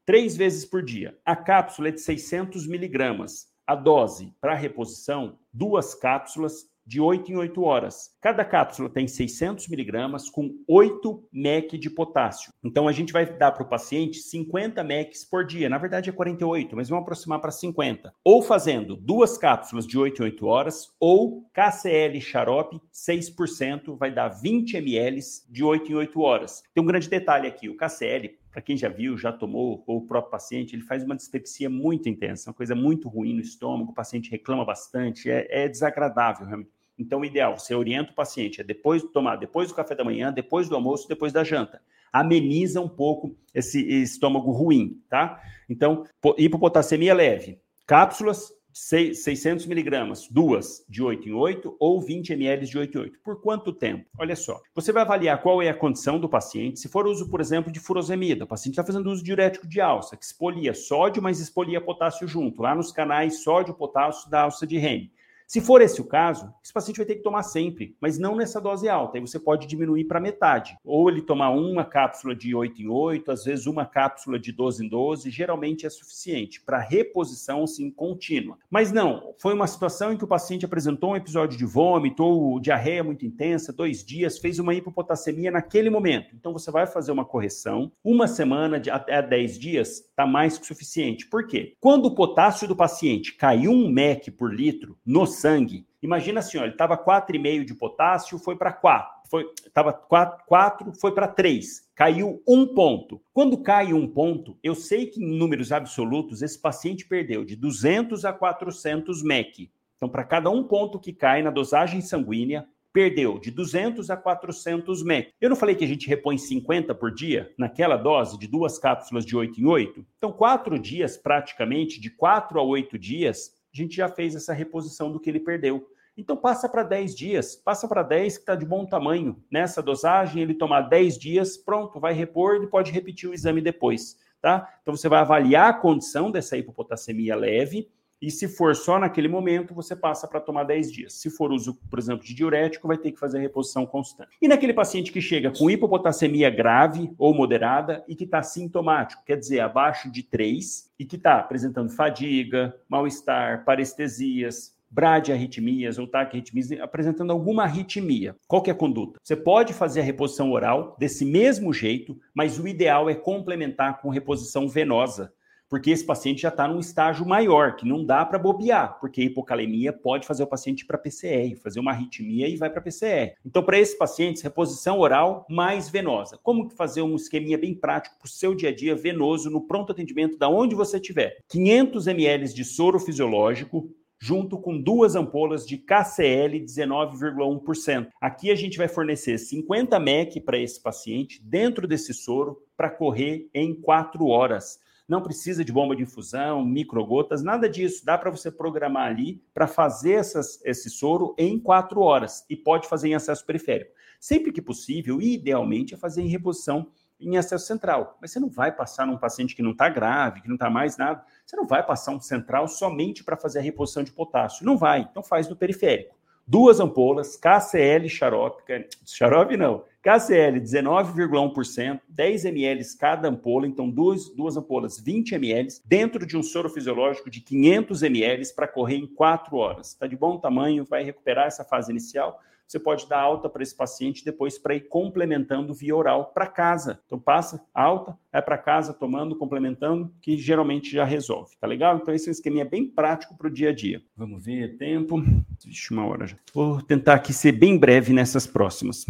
três 0.04 0.36
vezes 0.36 0.64
por 0.64 0.82
dia. 0.82 1.18
A 1.24 1.36
cápsula 1.36 1.88
é 1.88 1.92
de 1.92 2.00
600 2.00 2.66
miligramas. 2.66 3.46
A 3.66 3.74
dose 3.74 4.34
para 4.40 4.54
reposição, 4.54 5.38
duas 5.52 5.94
cápsulas 5.94 6.66
de 6.84 7.00
8 7.00 7.32
em 7.32 7.36
8 7.36 7.62
horas. 7.62 8.10
Cada 8.20 8.44
cápsula 8.44 8.88
tem 8.88 9.06
600 9.06 9.68
miligramas 9.68 10.28
com 10.28 10.50
8 10.68 11.28
mEq 11.32 11.78
de 11.78 11.88
potássio. 11.88 12.52
Então 12.62 12.88
a 12.88 12.92
gente 12.92 13.12
vai 13.12 13.24
dar 13.24 13.52
para 13.52 13.62
o 13.62 13.68
paciente 13.68 14.18
50 14.18 14.82
mEq 14.82 15.12
por 15.30 15.46
dia. 15.46 15.68
Na 15.68 15.78
verdade 15.78 16.10
é 16.10 16.12
48, 16.12 16.74
mas 16.74 16.88
vamos 16.88 17.02
aproximar 17.02 17.40
para 17.40 17.50
50. 17.50 18.12
Ou 18.24 18.42
fazendo 18.42 18.96
duas 18.96 19.38
cápsulas 19.38 19.86
de 19.86 19.98
8 19.98 20.22
em 20.22 20.24
8 20.24 20.46
horas, 20.46 20.88
ou 20.98 21.48
KCL 21.52 22.20
xarope 22.20 22.80
6%, 22.92 23.96
vai 23.96 24.12
dar 24.12 24.28
20 24.28 24.76
ml 24.76 25.20
de 25.48 25.62
8 25.62 25.92
em 25.92 25.94
8 25.94 26.20
horas. 26.20 26.62
Tem 26.74 26.82
um 26.82 26.86
grande 26.86 27.08
detalhe 27.08 27.46
aqui: 27.46 27.68
o 27.68 27.76
KCL 27.76 28.41
para 28.52 28.60
quem 28.60 28.76
já 28.76 28.88
viu, 28.88 29.16
já 29.16 29.32
tomou, 29.32 29.82
ou 29.86 29.96
o 29.96 30.06
próprio 30.06 30.30
paciente, 30.30 30.76
ele 30.76 30.82
faz 30.82 31.02
uma 31.02 31.16
dispepsia 31.16 31.70
muito 31.70 32.06
intensa, 32.08 32.50
uma 32.50 32.54
coisa 32.54 32.74
muito 32.74 33.08
ruim 33.08 33.32
no 33.34 33.40
estômago, 33.40 33.90
o 33.90 33.94
paciente 33.94 34.30
reclama 34.30 34.62
bastante, 34.64 35.30
é, 35.30 35.64
é 35.64 35.68
desagradável 35.68 36.46
realmente. 36.46 36.70
Então, 36.98 37.20
o 37.20 37.24
ideal, 37.24 37.58
você 37.58 37.74
orienta 37.74 38.12
o 38.12 38.14
paciente, 38.14 38.60
é 38.60 38.64
depois 38.64 39.00
de 39.00 39.08
tomar, 39.08 39.36
depois 39.36 39.68
do 39.68 39.74
café 39.74 39.94
da 39.94 40.04
manhã, 40.04 40.30
depois 40.30 40.68
do 40.68 40.74
almoço, 40.74 41.08
depois 41.08 41.32
da 41.32 41.42
janta. 41.42 41.80
Ameniza 42.12 42.78
um 42.78 42.88
pouco 42.88 43.34
esse 43.54 43.80
estômago 44.02 44.52
ruim, 44.52 45.02
tá? 45.08 45.40
Então, 45.66 46.04
hipopotassemia 46.36 47.14
leve, 47.14 47.58
cápsulas 47.86 48.52
600 48.72 49.66
miligramas, 49.66 50.28
duas 50.30 50.84
de 50.88 51.02
8 51.02 51.28
em 51.28 51.32
8 51.32 51.76
ou 51.78 52.00
20 52.00 52.32
ml 52.32 52.66
de 52.66 52.78
8 52.78 52.98
em 52.98 53.00
8. 53.02 53.20
Por 53.22 53.40
quanto 53.40 53.72
tempo? 53.72 54.06
Olha 54.18 54.34
só. 54.34 54.60
Você 54.74 54.92
vai 54.92 55.02
avaliar 55.02 55.42
qual 55.42 55.60
é 55.60 55.68
a 55.68 55.74
condição 55.74 56.18
do 56.18 56.28
paciente. 56.28 56.80
Se 56.80 56.88
for 56.88 57.06
uso, 57.06 57.28
por 57.28 57.40
exemplo, 57.40 57.70
de 57.70 57.80
furosemida, 57.80 58.44
o 58.44 58.48
paciente 58.48 58.74
está 58.74 58.84
fazendo 58.84 59.10
uso 59.10 59.22
diurético 59.22 59.66
de 59.66 59.80
alça, 59.80 60.16
que 60.16 60.24
expolia 60.24 60.74
sódio, 60.74 61.22
mas 61.22 61.40
expolia 61.40 61.80
potássio 61.80 62.26
junto, 62.26 62.62
lá 62.62 62.74
nos 62.74 62.92
canais 62.92 63.42
sódio-potássio 63.42 64.30
da 64.30 64.42
alça 64.42 64.66
de 64.66 64.76
Henry. 64.76 65.12
Se 65.52 65.60
for 65.60 65.82
esse 65.82 66.00
o 66.00 66.04
caso, 66.04 66.50
esse 66.64 66.72
paciente 66.72 66.96
vai 66.96 67.04
ter 67.04 67.16
que 67.16 67.22
tomar 67.22 67.42
sempre, 67.42 67.94
mas 68.00 68.18
não 68.18 68.34
nessa 68.34 68.58
dose 68.58 68.88
alta. 68.88 69.18
Aí 69.18 69.20
você 69.20 69.38
pode 69.38 69.66
diminuir 69.66 70.06
para 70.06 70.18
metade. 70.18 70.78
Ou 70.82 71.10
ele 71.10 71.20
tomar 71.20 71.50
uma 71.50 71.84
cápsula 71.84 72.34
de 72.34 72.54
8 72.54 72.80
em 72.80 72.88
8, 72.88 73.30
às 73.30 73.44
vezes 73.44 73.66
uma 73.66 73.84
cápsula 73.84 74.38
de 74.38 74.50
12 74.50 74.86
em 74.86 74.88
12, 74.88 75.28
geralmente 75.28 75.84
é 75.84 75.90
suficiente 75.90 76.58
para 76.62 76.78
reposição 76.78 77.64
assim 77.64 77.90
contínua. 77.90 78.56
Mas 78.70 78.92
não, 78.92 79.34
foi 79.38 79.52
uma 79.52 79.66
situação 79.66 80.14
em 80.14 80.16
que 80.16 80.24
o 80.24 80.26
paciente 80.26 80.64
apresentou 80.64 81.10
um 81.10 81.16
episódio 81.16 81.58
de 81.58 81.66
vômito 81.66 82.24
ou 82.24 82.58
diarreia 82.58 83.04
muito 83.04 83.26
intensa, 83.26 83.74
dois 83.74 84.02
dias, 84.02 84.38
fez 84.38 84.58
uma 84.58 84.72
hipopotassemia 84.72 85.50
naquele 85.50 85.90
momento. 85.90 86.34
Então 86.34 86.54
você 86.54 86.70
vai 86.70 86.86
fazer 86.86 87.12
uma 87.12 87.26
correção, 87.26 87.92
uma 88.02 88.26
semana 88.26 88.80
de 88.80 88.88
até 88.88 89.20
10 89.20 89.58
dias 89.58 89.98
está 89.98 90.26
mais 90.26 90.56
que 90.56 90.66
suficiente. 90.66 91.26
Por 91.28 91.46
quê? 91.46 91.76
Quando 91.78 92.06
o 92.06 92.14
potássio 92.14 92.66
do 92.66 92.74
paciente 92.74 93.34
caiu 93.34 93.70
um 93.70 93.90
MEC 93.90 94.30
por 94.30 94.50
litro 94.50 94.96
no 95.04 95.26
sangue. 95.42 95.84
Imagina 96.00 96.38
assim, 96.38 96.58
ó, 96.58 96.62
ele 96.62 96.72
estava 96.72 96.96
4,5 96.96 97.64
de 97.64 97.74
potássio, 97.74 98.38
foi 98.38 98.56
para 98.56 98.72
4. 98.72 99.22
Foi, 99.28 99.44
estava 99.66 99.92
4, 99.92 100.44
4, 100.46 100.92
foi 101.00 101.12
para 101.12 101.26
3. 101.26 101.90
Caiu 101.94 102.42
um 102.46 102.66
ponto. 102.66 103.20
Quando 103.32 103.62
cai 103.62 103.92
um 103.92 104.06
ponto, 104.06 104.56
eu 104.62 104.74
sei 104.74 105.06
que 105.06 105.22
em 105.22 105.38
números 105.38 105.72
absolutos, 105.72 106.42
esse 106.42 106.60
paciente 106.60 107.06
perdeu 107.06 107.44
de 107.44 107.56
200 107.56 108.24
a 108.24 108.32
400 108.32 109.22
MEC. 109.22 109.70
Então, 109.96 110.08
para 110.08 110.24
cada 110.24 110.50
um 110.50 110.64
ponto 110.64 110.98
que 110.98 111.12
cai 111.12 111.42
na 111.42 111.50
dosagem 111.50 112.00
sanguínea, 112.00 112.66
perdeu 112.92 113.38
de 113.38 113.50
200 113.50 114.10
a 114.10 114.16
400 114.16 115.02
MEC. 115.02 115.32
Eu 115.40 115.48
não 115.48 115.56
falei 115.56 115.74
que 115.74 115.84
a 115.84 115.88
gente 115.88 116.08
repõe 116.08 116.36
50 116.36 116.94
por 116.94 117.12
dia 117.12 117.52
naquela 117.56 117.96
dose 117.96 118.38
de 118.38 118.46
duas 118.46 118.78
cápsulas 118.78 119.24
de 119.24 119.34
8 119.34 119.60
em 119.60 119.64
8? 119.64 120.04
Então, 120.18 120.30
quatro 120.30 120.78
dias 120.78 121.16
praticamente, 121.16 122.00
de 122.00 122.10
4 122.10 122.60
a 122.60 122.62
8 122.62 122.98
dias, 122.98 123.61
a 123.72 123.76
gente 123.76 123.96
já 123.96 124.08
fez 124.08 124.34
essa 124.34 124.52
reposição 124.52 125.10
do 125.10 125.18
que 125.18 125.30
ele 125.30 125.40
perdeu. 125.40 125.88
Então 126.16 126.36
passa 126.36 126.68
para 126.68 126.82
10 126.82 127.16
dias, 127.16 127.56
passa 127.56 127.88
para 127.88 128.02
10 128.02 128.36
que 128.36 128.42
está 128.42 128.54
de 128.54 128.66
bom 128.66 128.84
tamanho. 128.84 129.42
Nessa 129.50 129.82
dosagem, 129.82 130.42
ele 130.42 130.54
tomar 130.54 130.82
10 130.82 131.18
dias, 131.18 131.56
pronto, 131.56 131.98
vai 131.98 132.12
repor 132.12 132.62
e 132.62 132.66
pode 132.66 132.92
repetir 132.92 133.30
o 133.30 133.34
exame 133.34 133.62
depois, 133.62 134.18
tá? 134.40 134.68
Então 134.82 134.94
você 134.94 135.08
vai 135.08 135.20
avaliar 135.20 135.70
a 135.70 135.74
condição 135.74 136.30
dessa 136.30 136.56
hipopotassemia 136.56 137.34
leve 137.34 137.90
e 138.22 138.30
se 138.30 138.46
for 138.46 138.76
só 138.76 139.00
naquele 139.00 139.26
momento, 139.26 139.74
você 139.74 139.96
passa 139.96 140.28
para 140.28 140.40
tomar 140.40 140.62
10 140.62 140.92
dias. 140.92 141.14
Se 141.14 141.28
for 141.28 141.50
uso, 141.50 141.74
por 141.90 141.98
exemplo, 141.98 142.24
de 142.24 142.32
diurético, 142.32 142.86
vai 142.86 142.96
ter 142.96 143.10
que 143.10 143.18
fazer 143.18 143.40
reposição 143.40 143.84
constante. 143.84 144.30
E 144.40 144.46
naquele 144.46 144.72
paciente 144.72 145.10
que 145.10 145.20
chega 145.20 145.50
com 145.50 145.68
hipopotassemia 145.68 146.48
grave 146.48 147.12
ou 147.18 147.34
moderada 147.34 148.04
e 148.06 148.14
que 148.14 148.22
está 148.22 148.40
sintomático, 148.40 149.24
quer 149.26 149.36
dizer, 149.36 149.58
abaixo 149.58 150.08
de 150.08 150.22
3, 150.22 150.92
e 151.00 151.04
que 151.04 151.16
está 151.16 151.40
apresentando 151.40 151.90
fadiga, 151.90 152.72
mal-estar, 152.88 153.64
parestesias, 153.64 154.72
bradiarritmias 154.88 155.98
ou 155.98 156.06
taquiarritmias, 156.06 156.70
apresentando 156.80 157.32
alguma 157.32 157.64
arritmia. 157.64 158.36
Qual 158.46 158.62
que 158.62 158.70
é 158.70 158.72
a 158.72 158.76
conduta? 158.76 159.18
Você 159.20 159.34
pode 159.34 159.72
fazer 159.72 160.00
a 160.00 160.04
reposição 160.04 160.52
oral 160.52 160.94
desse 160.96 161.24
mesmo 161.24 161.72
jeito, 161.72 162.16
mas 162.32 162.56
o 162.56 162.68
ideal 162.68 163.10
é 163.10 163.16
complementar 163.16 164.00
com 164.00 164.10
reposição 164.10 164.68
venosa 164.68 165.32
porque 165.72 165.90
esse 165.90 166.04
paciente 166.04 166.42
já 166.42 166.50
está 166.50 166.68
num 166.68 166.80
estágio 166.80 167.24
maior, 167.24 167.76
que 167.76 167.88
não 167.88 168.04
dá 168.04 168.26
para 168.26 168.38
bobear, 168.38 169.00
porque 169.00 169.22
a 169.22 169.24
hipocalemia 169.24 169.90
pode 169.90 170.26
fazer 170.26 170.42
o 170.42 170.46
paciente 170.46 170.84
para 170.84 170.98
PCR, 170.98 171.56
fazer 171.56 171.80
uma 171.80 171.92
arritmia 171.92 172.46
e 172.46 172.56
vai 172.56 172.68
para 172.68 172.82
PCR. 172.82 173.36
Então, 173.42 173.62
para 173.62 173.78
esses 173.78 173.96
pacientes, 173.96 174.42
reposição 174.42 174.98
oral 174.98 175.46
mais 175.48 175.88
venosa. 175.88 176.38
Como 176.42 176.68
fazer 176.68 177.00
um 177.00 177.16
esqueminha 177.16 177.56
bem 177.56 177.74
prático 177.74 178.18
para 178.18 178.26
o 178.26 178.30
seu 178.30 178.54
dia 178.54 178.68
a 178.68 178.74
dia 178.74 178.94
venoso 178.94 179.48
no 179.48 179.62
pronto 179.62 179.92
atendimento 179.92 180.36
da 180.36 180.46
onde 180.46 180.74
você 180.74 180.98
estiver? 180.98 181.38
500 181.48 182.06
ml 182.06 182.52
de 182.52 182.64
soro 182.66 183.00
fisiológico, 183.00 183.90
junto 184.20 184.58
com 184.58 184.78
duas 184.78 185.16
ampolas 185.16 185.66
de 185.66 185.78
KCL 185.78 186.60
19,1%. 186.66 188.08
Aqui 188.20 188.50
a 188.50 188.54
gente 188.54 188.76
vai 188.76 188.88
fornecer 188.88 189.38
50 189.38 189.98
mEq 189.98 190.38
para 190.42 190.58
esse 190.58 190.82
paciente 190.82 191.42
dentro 191.42 191.88
desse 191.88 192.12
soro 192.12 192.58
para 192.76 192.90
correr 192.90 193.48
em 193.54 193.74
4 193.74 194.26
horas 194.26 194.78
não 195.08 195.22
precisa 195.22 195.64
de 195.64 195.72
bomba 195.72 195.96
de 195.96 196.02
infusão, 196.02 196.64
microgotas, 196.64 197.42
nada 197.42 197.68
disso. 197.68 198.04
Dá 198.04 198.16
para 198.16 198.30
você 198.30 198.50
programar 198.50 199.08
ali 199.08 199.42
para 199.52 199.66
fazer 199.66 200.12
essas, 200.12 200.60
esse 200.64 200.88
soro 200.88 201.34
em 201.36 201.58
quatro 201.58 202.00
horas 202.00 202.44
e 202.48 202.56
pode 202.56 202.88
fazer 202.88 203.08
em 203.08 203.14
acesso 203.14 203.44
periférico. 203.44 203.92
Sempre 204.20 204.52
que 204.52 204.62
possível, 204.62 205.20
idealmente, 205.20 205.94
é 205.94 205.96
fazer 205.96 206.22
em 206.22 206.28
reposição 206.28 206.90
em 207.20 207.36
acesso 207.36 207.66
central. 207.66 208.18
Mas 208.20 208.32
você 208.32 208.40
não 208.40 208.48
vai 208.48 208.72
passar 208.72 209.06
num 209.06 209.16
paciente 209.16 209.54
que 209.54 209.62
não 209.62 209.72
está 209.72 209.88
grave, 209.88 210.40
que 210.40 210.48
não 210.48 210.54
está 210.54 210.68
mais 210.68 210.96
nada, 210.96 211.24
você 211.44 211.56
não 211.56 211.66
vai 211.66 211.84
passar 211.84 212.12
um 212.12 212.20
central 212.20 212.66
somente 212.68 213.24
para 213.24 213.36
fazer 213.36 213.60
a 213.60 213.62
reposição 213.62 214.02
de 214.02 214.12
potássio. 214.12 214.66
Não 214.66 214.76
vai, 214.76 215.00
então 215.00 215.22
faz 215.22 215.48
no 215.48 215.56
periférico. 215.56 216.16
Duas 216.46 216.80
ampolas, 216.80 217.36
KCL 217.36 218.08
xarope, 218.08 218.62
xarope 219.06 219.56
não, 219.56 219.84
KCL 220.02 220.60
19,1%, 220.60 222.00
10 222.08 222.44
ml 222.46 222.84
cada 222.98 223.28
ampola, 223.28 223.68
então 223.68 223.88
duas, 223.88 224.28
duas 224.30 224.56
ampolas 224.56 224.98
20 224.98 225.36
ml, 225.36 225.68
dentro 225.84 226.26
de 226.26 226.36
um 226.36 226.42
soro 226.42 226.68
fisiológico 226.68 227.30
de 227.30 227.40
500 227.40 228.02
ml 228.02 228.54
para 228.54 228.66
correr 228.66 228.96
em 228.96 229.06
4 229.06 229.56
horas. 229.56 229.88
Está 229.90 230.08
de 230.08 230.16
bom 230.16 230.38
tamanho, 230.38 230.84
vai 230.84 231.04
recuperar 231.04 231.46
essa 231.46 231.62
fase 231.62 231.92
inicial. 231.92 232.40
Você 232.72 232.80
pode 232.80 233.06
dar 233.06 233.20
alta 233.20 233.50
para 233.50 233.62
esse 233.62 233.76
paciente 233.76 234.24
depois 234.24 234.58
para 234.58 234.74
ir 234.74 234.88
complementando 234.88 235.74
via 235.74 235.94
oral 235.94 236.32
para 236.32 236.46
casa. 236.46 237.02
Então 237.04 237.18
passa 237.18 237.62
alta, 237.74 238.16
vai 238.32 238.40
para 238.40 238.56
casa 238.56 238.94
tomando, 238.94 239.36
complementando, 239.36 240.10
que 240.22 240.38
geralmente 240.38 240.90
já 240.90 241.04
resolve. 241.04 241.54
Tá 241.60 241.66
legal? 241.66 241.98
Então 241.98 242.14
esse 242.14 242.28
é 242.28 242.30
um 242.30 242.32
esqueminha 242.32 242.64
bem 242.64 242.86
prático 242.86 243.36
para 243.36 243.48
o 243.48 243.50
dia 243.50 243.68
a 243.68 243.74
dia. 243.74 244.00
Vamos 244.16 244.42
ver 244.42 244.78
tempo. 244.78 245.22
Vixe, 245.62 245.92
uma 245.92 246.06
hora 246.06 246.26
já. 246.26 246.38
Vou 246.54 246.80
tentar 246.80 247.12
aqui 247.12 247.34
ser 247.34 247.52
bem 247.52 247.76
breve 247.76 248.10
nessas 248.14 248.46
próximas. 248.46 249.04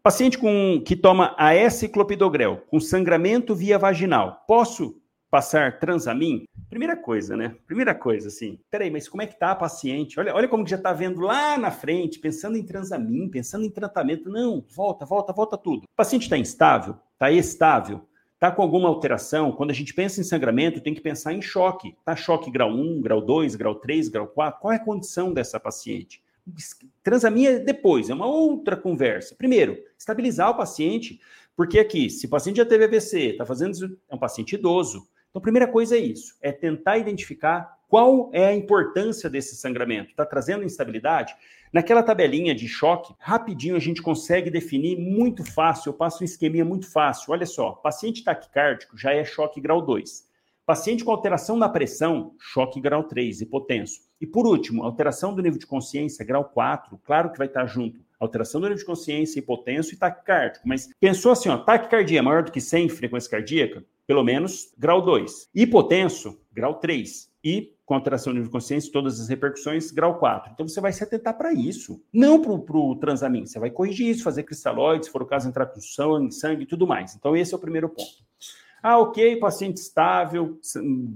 Paciente 0.00 0.38
com, 0.38 0.80
que 0.86 0.94
toma 0.94 1.34
AS 1.36 1.82
clopidogrel 1.92 2.58
com 2.68 2.78
sangramento 2.78 3.56
via 3.56 3.76
vaginal, 3.76 4.44
posso 4.46 4.99
passar 5.30 5.78
transamin? 5.78 6.44
Primeira 6.68 6.96
coisa, 6.96 7.36
né? 7.36 7.54
Primeira 7.66 7.94
coisa, 7.94 8.28
assim, 8.28 8.58
peraí, 8.70 8.90
mas 8.90 9.08
como 9.08 9.22
é 9.22 9.26
que 9.26 9.38
tá 9.38 9.52
a 9.52 9.56
paciente? 9.56 10.18
Olha, 10.18 10.34
olha 10.34 10.48
como 10.48 10.64
que 10.64 10.70
já 10.70 10.78
tá 10.78 10.92
vendo 10.92 11.20
lá 11.20 11.56
na 11.56 11.70
frente, 11.70 12.18
pensando 12.18 12.56
em 12.56 12.64
transamin, 12.64 13.28
pensando 13.28 13.64
em 13.64 13.70
tratamento. 13.70 14.28
Não, 14.28 14.64
volta, 14.68 15.06
volta, 15.06 15.32
volta 15.32 15.56
tudo. 15.56 15.84
O 15.84 15.96
paciente 15.96 16.22
está 16.22 16.36
instável? 16.36 16.96
Está 17.14 17.30
estável? 17.30 18.06
Está 18.34 18.50
com 18.50 18.62
alguma 18.62 18.88
alteração? 18.88 19.52
Quando 19.52 19.70
a 19.70 19.74
gente 19.74 19.92
pensa 19.92 20.20
em 20.20 20.24
sangramento, 20.24 20.80
tem 20.80 20.94
que 20.94 21.00
pensar 21.00 21.34
em 21.34 21.42
choque. 21.42 21.94
Está 21.98 22.16
choque 22.16 22.50
grau 22.50 22.70
1, 22.70 23.02
grau 23.02 23.20
2, 23.20 23.54
grau 23.54 23.74
3, 23.74 24.08
grau 24.08 24.26
4? 24.26 24.60
Qual 24.60 24.72
é 24.72 24.76
a 24.76 24.84
condição 24.84 25.32
dessa 25.32 25.60
paciente? 25.60 26.22
Transaminha 27.02 27.60
depois, 27.60 28.08
é 28.08 28.14
uma 28.14 28.26
outra 28.26 28.76
conversa. 28.76 29.34
Primeiro, 29.36 29.76
estabilizar 29.98 30.50
o 30.50 30.56
paciente, 30.56 31.20
porque 31.54 31.78
aqui, 31.78 32.08
se 32.08 32.24
o 32.24 32.30
paciente 32.30 32.56
já 32.56 32.64
teve 32.64 32.84
AVC, 32.84 33.32
está 33.32 33.44
fazendo 33.44 33.98
é 34.08 34.14
um 34.14 34.18
paciente 34.18 34.54
idoso. 34.54 35.06
Então, 35.30 35.38
a 35.38 35.42
primeira 35.42 35.68
coisa 35.68 35.96
é 35.96 36.00
isso, 36.00 36.36
é 36.42 36.50
tentar 36.50 36.98
identificar 36.98 37.78
qual 37.88 38.30
é 38.32 38.46
a 38.46 38.54
importância 38.54 39.30
desse 39.30 39.56
sangramento. 39.56 40.10
Está 40.10 40.24
trazendo 40.26 40.64
instabilidade? 40.64 41.34
Naquela 41.72 42.02
tabelinha 42.02 42.52
de 42.52 42.66
choque, 42.66 43.14
rapidinho 43.18 43.76
a 43.76 43.80
gente 43.80 44.02
consegue 44.02 44.50
definir 44.50 44.98
muito 44.98 45.44
fácil, 45.44 45.90
eu 45.90 45.94
passo 45.94 46.22
um 46.22 46.24
esqueminha 46.24 46.64
muito 46.64 46.90
fácil. 46.90 47.32
Olha 47.32 47.46
só, 47.46 47.72
paciente 47.72 48.24
taquicárdico 48.24 48.98
já 48.98 49.12
é 49.12 49.24
choque 49.24 49.60
grau 49.60 49.80
2. 49.80 50.28
Paciente 50.66 51.04
com 51.04 51.10
alteração 51.10 51.56
na 51.56 51.68
pressão, 51.68 52.34
choque 52.38 52.80
grau 52.80 53.04
3, 53.04 53.40
hipotenso. 53.40 54.00
E 54.20 54.26
por 54.26 54.46
último, 54.46 54.84
alteração 54.84 55.34
do 55.34 55.42
nível 55.42 55.58
de 55.58 55.66
consciência, 55.66 56.24
grau 56.24 56.44
4, 56.44 56.98
claro 57.04 57.30
que 57.30 57.38
vai 57.38 57.46
estar 57.46 57.66
junto. 57.66 58.00
Alteração 58.20 58.60
do 58.60 58.66
nível 58.66 58.78
de 58.78 58.84
consciência, 58.84 59.38
hipotenso 59.38 59.94
e 59.94 59.96
taquicárdico. 59.96 60.68
Mas 60.68 60.88
pensou 61.00 61.32
assim, 61.32 61.48
ó, 61.48 61.56
taquicardia 61.56 62.22
maior 62.22 62.42
do 62.42 62.52
que 62.52 62.60
100 62.60 62.88
frequência 62.88 63.30
cardíaca? 63.30 63.84
Pelo 64.10 64.24
menos 64.24 64.74
grau 64.76 65.00
2. 65.02 65.50
Hipotenso, 65.54 66.36
grau 66.52 66.80
3. 66.80 67.30
E 67.44 67.76
nível 68.26 68.42
de 68.42 68.50
consciência, 68.50 68.90
todas 68.92 69.20
as 69.20 69.28
repercussões, 69.28 69.92
grau 69.92 70.18
4. 70.18 70.50
Então 70.52 70.66
você 70.66 70.80
vai 70.80 70.92
se 70.92 71.04
atentar 71.04 71.38
para 71.38 71.52
isso, 71.52 72.02
não 72.12 72.42
para 72.42 72.52
o 72.52 72.96
transamin. 72.96 73.46
Você 73.46 73.60
vai 73.60 73.70
corrigir 73.70 74.08
isso, 74.08 74.24
fazer 74.24 74.42
cristalóide, 74.42 75.06
se 75.06 75.12
for 75.12 75.22
o 75.22 75.26
caso, 75.26 75.48
entrar 75.48 75.66
com 75.66 75.80
sangue, 75.80 76.32
sangue 76.32 76.64
e 76.64 76.66
tudo 76.66 76.88
mais. 76.88 77.14
Então 77.14 77.36
esse 77.36 77.54
é 77.54 77.56
o 77.56 77.60
primeiro 77.60 77.88
ponto. 77.88 78.24
Ah, 78.82 78.98
ok, 78.98 79.36
paciente 79.36 79.76
estável, 79.76 80.58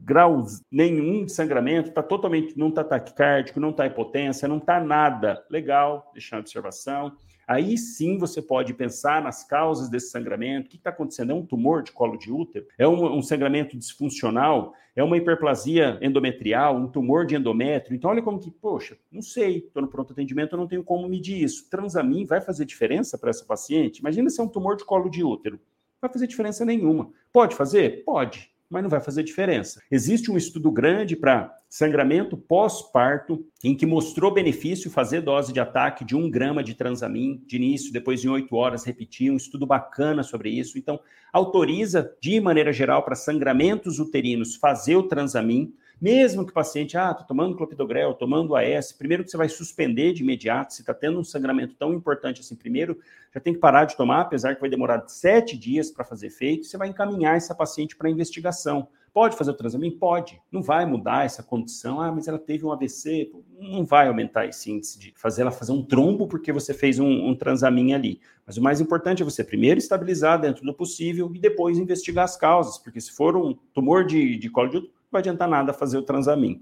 grau 0.05 0.45
nenhum 0.71 1.25
de 1.25 1.33
sangramento, 1.33 1.89
está 1.89 2.03
totalmente, 2.03 2.57
não 2.57 2.69
está 2.69 2.85
taquicárdico, 2.85 3.59
não 3.59 3.71
está 3.71 3.87
hipotência, 3.87 4.47
não 4.47 4.59
está 4.59 4.79
nada. 4.79 5.45
Legal, 5.51 6.13
deixar 6.13 6.37
a 6.37 6.41
observação. 6.41 7.11
Aí 7.47 7.77
sim 7.77 8.19
você 8.19 8.41
pode 8.41 8.75
pensar 8.75 9.23
nas 9.23 9.45
causas 9.45 9.89
desse 9.89 10.11
sangramento. 10.11 10.67
O 10.67 10.71
que 10.71 10.77
está 10.77 10.91
acontecendo? 10.91 11.33
É 11.33 11.35
um 11.35 11.45
tumor 11.45 11.83
de 11.83 11.93
colo 11.93 12.17
de 12.17 12.33
útero? 12.33 12.67
É 12.79 12.87
um, 12.87 13.17
um, 13.17 13.23
sangramento 13.23 13.77
disfuncional? 13.77 14.75
É 14.97 15.03
uma 15.03 15.17
hiperplasia 15.17 15.99
endometrial? 16.01 16.77
Um 16.77 16.89
tumor 16.89 17.27
de 17.27 17.37
endométrio? 17.37 17.95
Então, 17.95 18.11
olha 18.11 18.23
como 18.23 18.39
que, 18.39 18.51
poxa, 18.51 18.97
não 19.11 19.23
sei, 19.23 19.59
estou 19.59 19.83
no 19.83 19.89
pronto 19.89 20.13
atendimento, 20.13 20.55
eu 20.55 20.59
não 20.59 20.69
tenho 20.69 20.85
como 20.85 21.09
medir 21.09 21.43
isso. 21.43 21.69
Transamin 21.69 22.25
vai 22.25 22.41
fazer 22.41 22.65
diferença 22.65 23.19
para 23.19 23.31
essa 23.31 23.45
paciente? 23.45 23.99
Imagina 23.99 24.31
se 24.31 24.41
é 24.41 24.45
um 24.45 24.49
tumor 24.49 24.77
de 24.77 24.85
colo 24.85 25.09
de 25.09 25.23
útero 25.23 25.59
vai 26.05 26.13
fazer 26.13 26.27
diferença 26.27 26.65
nenhuma. 26.65 27.11
Pode 27.33 27.57
fazer? 27.57 28.05
Pode, 28.05 28.51
mas 28.75 28.83
não 28.83 28.91
vai 28.91 29.01
fazer 29.01 29.23
diferença. 29.23 29.81
Existe 29.91 30.31
um 30.31 30.37
estudo 30.37 30.71
grande 30.71 31.15
para 31.17 31.55
sangramento 31.69 32.37
pós-parto, 32.37 33.47
em 33.63 33.75
que 33.75 33.87
mostrou 33.87 34.35
benefício 34.35 34.91
fazer 34.91 35.21
dose 35.21 35.53
de 35.53 35.61
ataque 35.61 36.05
de 36.05 36.15
um 36.17 36.29
grama 36.31 36.63
de 36.63 36.75
transamin 36.75 37.43
de 37.47 37.57
início, 37.57 37.93
depois 37.93 38.25
em 38.25 38.29
oito 38.29 38.55
horas 38.57 38.85
repetir, 38.85 39.31
um 39.31 39.37
estudo 39.37 39.65
bacana 39.65 40.23
sobre 40.23 40.51
isso. 40.51 40.77
Então, 40.77 41.01
autoriza, 41.33 42.13
de 42.21 42.41
maneira 42.41 42.73
geral, 42.73 43.05
para 43.05 43.15
sangramentos 43.15 43.99
uterinos 43.99 44.57
fazer 44.57 44.97
o 44.97 45.05
transamin, 45.05 45.73
mesmo 46.01 46.45
que 46.45 46.51
o 46.51 46.55
paciente, 46.55 46.97
ah, 46.97 47.11
estou 47.11 47.27
tomando 47.27 47.57
clopidogrel, 47.57 48.15
tomando 48.15 48.55
AS, 48.57 48.93
primeiro 48.93 49.25
que 49.25 49.31
você 49.31 49.37
vai 49.37 49.49
suspender 49.49 50.13
de 50.13 50.23
imediato, 50.23 50.75
se 50.75 50.83
está 50.83 50.93
tendo 50.93 51.19
um 51.19 51.25
sangramento 51.25 51.75
tão 51.79 51.93
importante 51.95 52.41
assim, 52.41 52.55
primeiro 52.55 52.99
já 53.33 53.41
tem 53.41 53.53
que 53.53 53.61
parar 53.61 53.85
de 53.85 53.97
tomar, 53.97 54.21
apesar 54.21 54.55
que 54.55 54.61
vai 54.61 54.71
demorar 54.71 55.05
sete 55.09 55.57
dias 55.57 55.91
para 55.91 56.05
fazer 56.05 56.29
efeito, 56.29 56.67
você 56.67 56.77
vai 56.77 56.89
encaminhar 56.89 57.37
essa 57.37 57.55
paciente 57.55 57.97
para 57.97 58.09
investigação. 58.09 58.89
Pode 59.15 59.37
fazer 59.37 59.53
o 59.53 59.55
transamin? 59.55 59.93
Pode. 59.93 60.43
Não 60.51 60.61
vai 60.61 60.85
mudar 60.85 61.25
essa 61.25 61.41
condição. 61.41 62.01
Ah, 62.01 62.11
mas 62.11 62.27
ela 62.27 62.39
teve 62.39 62.67
um 62.67 62.73
AVC. 62.73 63.31
Não 63.61 63.85
vai 63.85 64.09
aumentar 64.09 64.45
esse 64.45 64.73
índice 64.73 64.99
de 64.99 65.15
fazer 65.17 65.43
ela 65.43 65.53
fazer 65.53 65.71
um 65.71 65.85
trombo 65.85 66.27
porque 66.27 66.51
você 66.51 66.75
fez 66.75 66.99
um, 66.99 67.29
um 67.29 67.33
transamin 67.33 67.95
ali. 67.95 68.21
Mas 68.45 68.57
o 68.57 68.63
mais 68.63 68.81
importante 68.81 69.23
é 69.23 69.25
você 69.25 69.45
primeiro 69.45 69.79
estabilizar 69.79 70.41
dentro 70.41 70.65
do 70.65 70.75
possível 70.75 71.31
e 71.33 71.39
depois 71.39 71.79
investigar 71.79 72.25
as 72.25 72.37
causas, 72.37 72.77
porque 72.77 73.01
se 73.01 73.13
for 73.13 73.37
um 73.37 73.55
tumor 73.73 74.05
de, 74.05 74.37
de 74.37 74.51
colo 74.51 74.69
de 74.69 74.77
útero, 74.79 74.93
vai 75.15 75.21
adiantar 75.21 75.49
nada 75.49 75.73
fazer 75.73 75.97
o 75.97 76.03
transamin. 76.03 76.61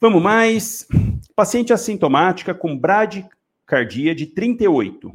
Vamos 0.00 0.22
mais. 0.22 0.86
Paciente 1.34 1.72
assintomática 1.72 2.54
com 2.54 2.78
bradicardia 2.78 4.14
de 4.14 4.26
38, 4.26 5.12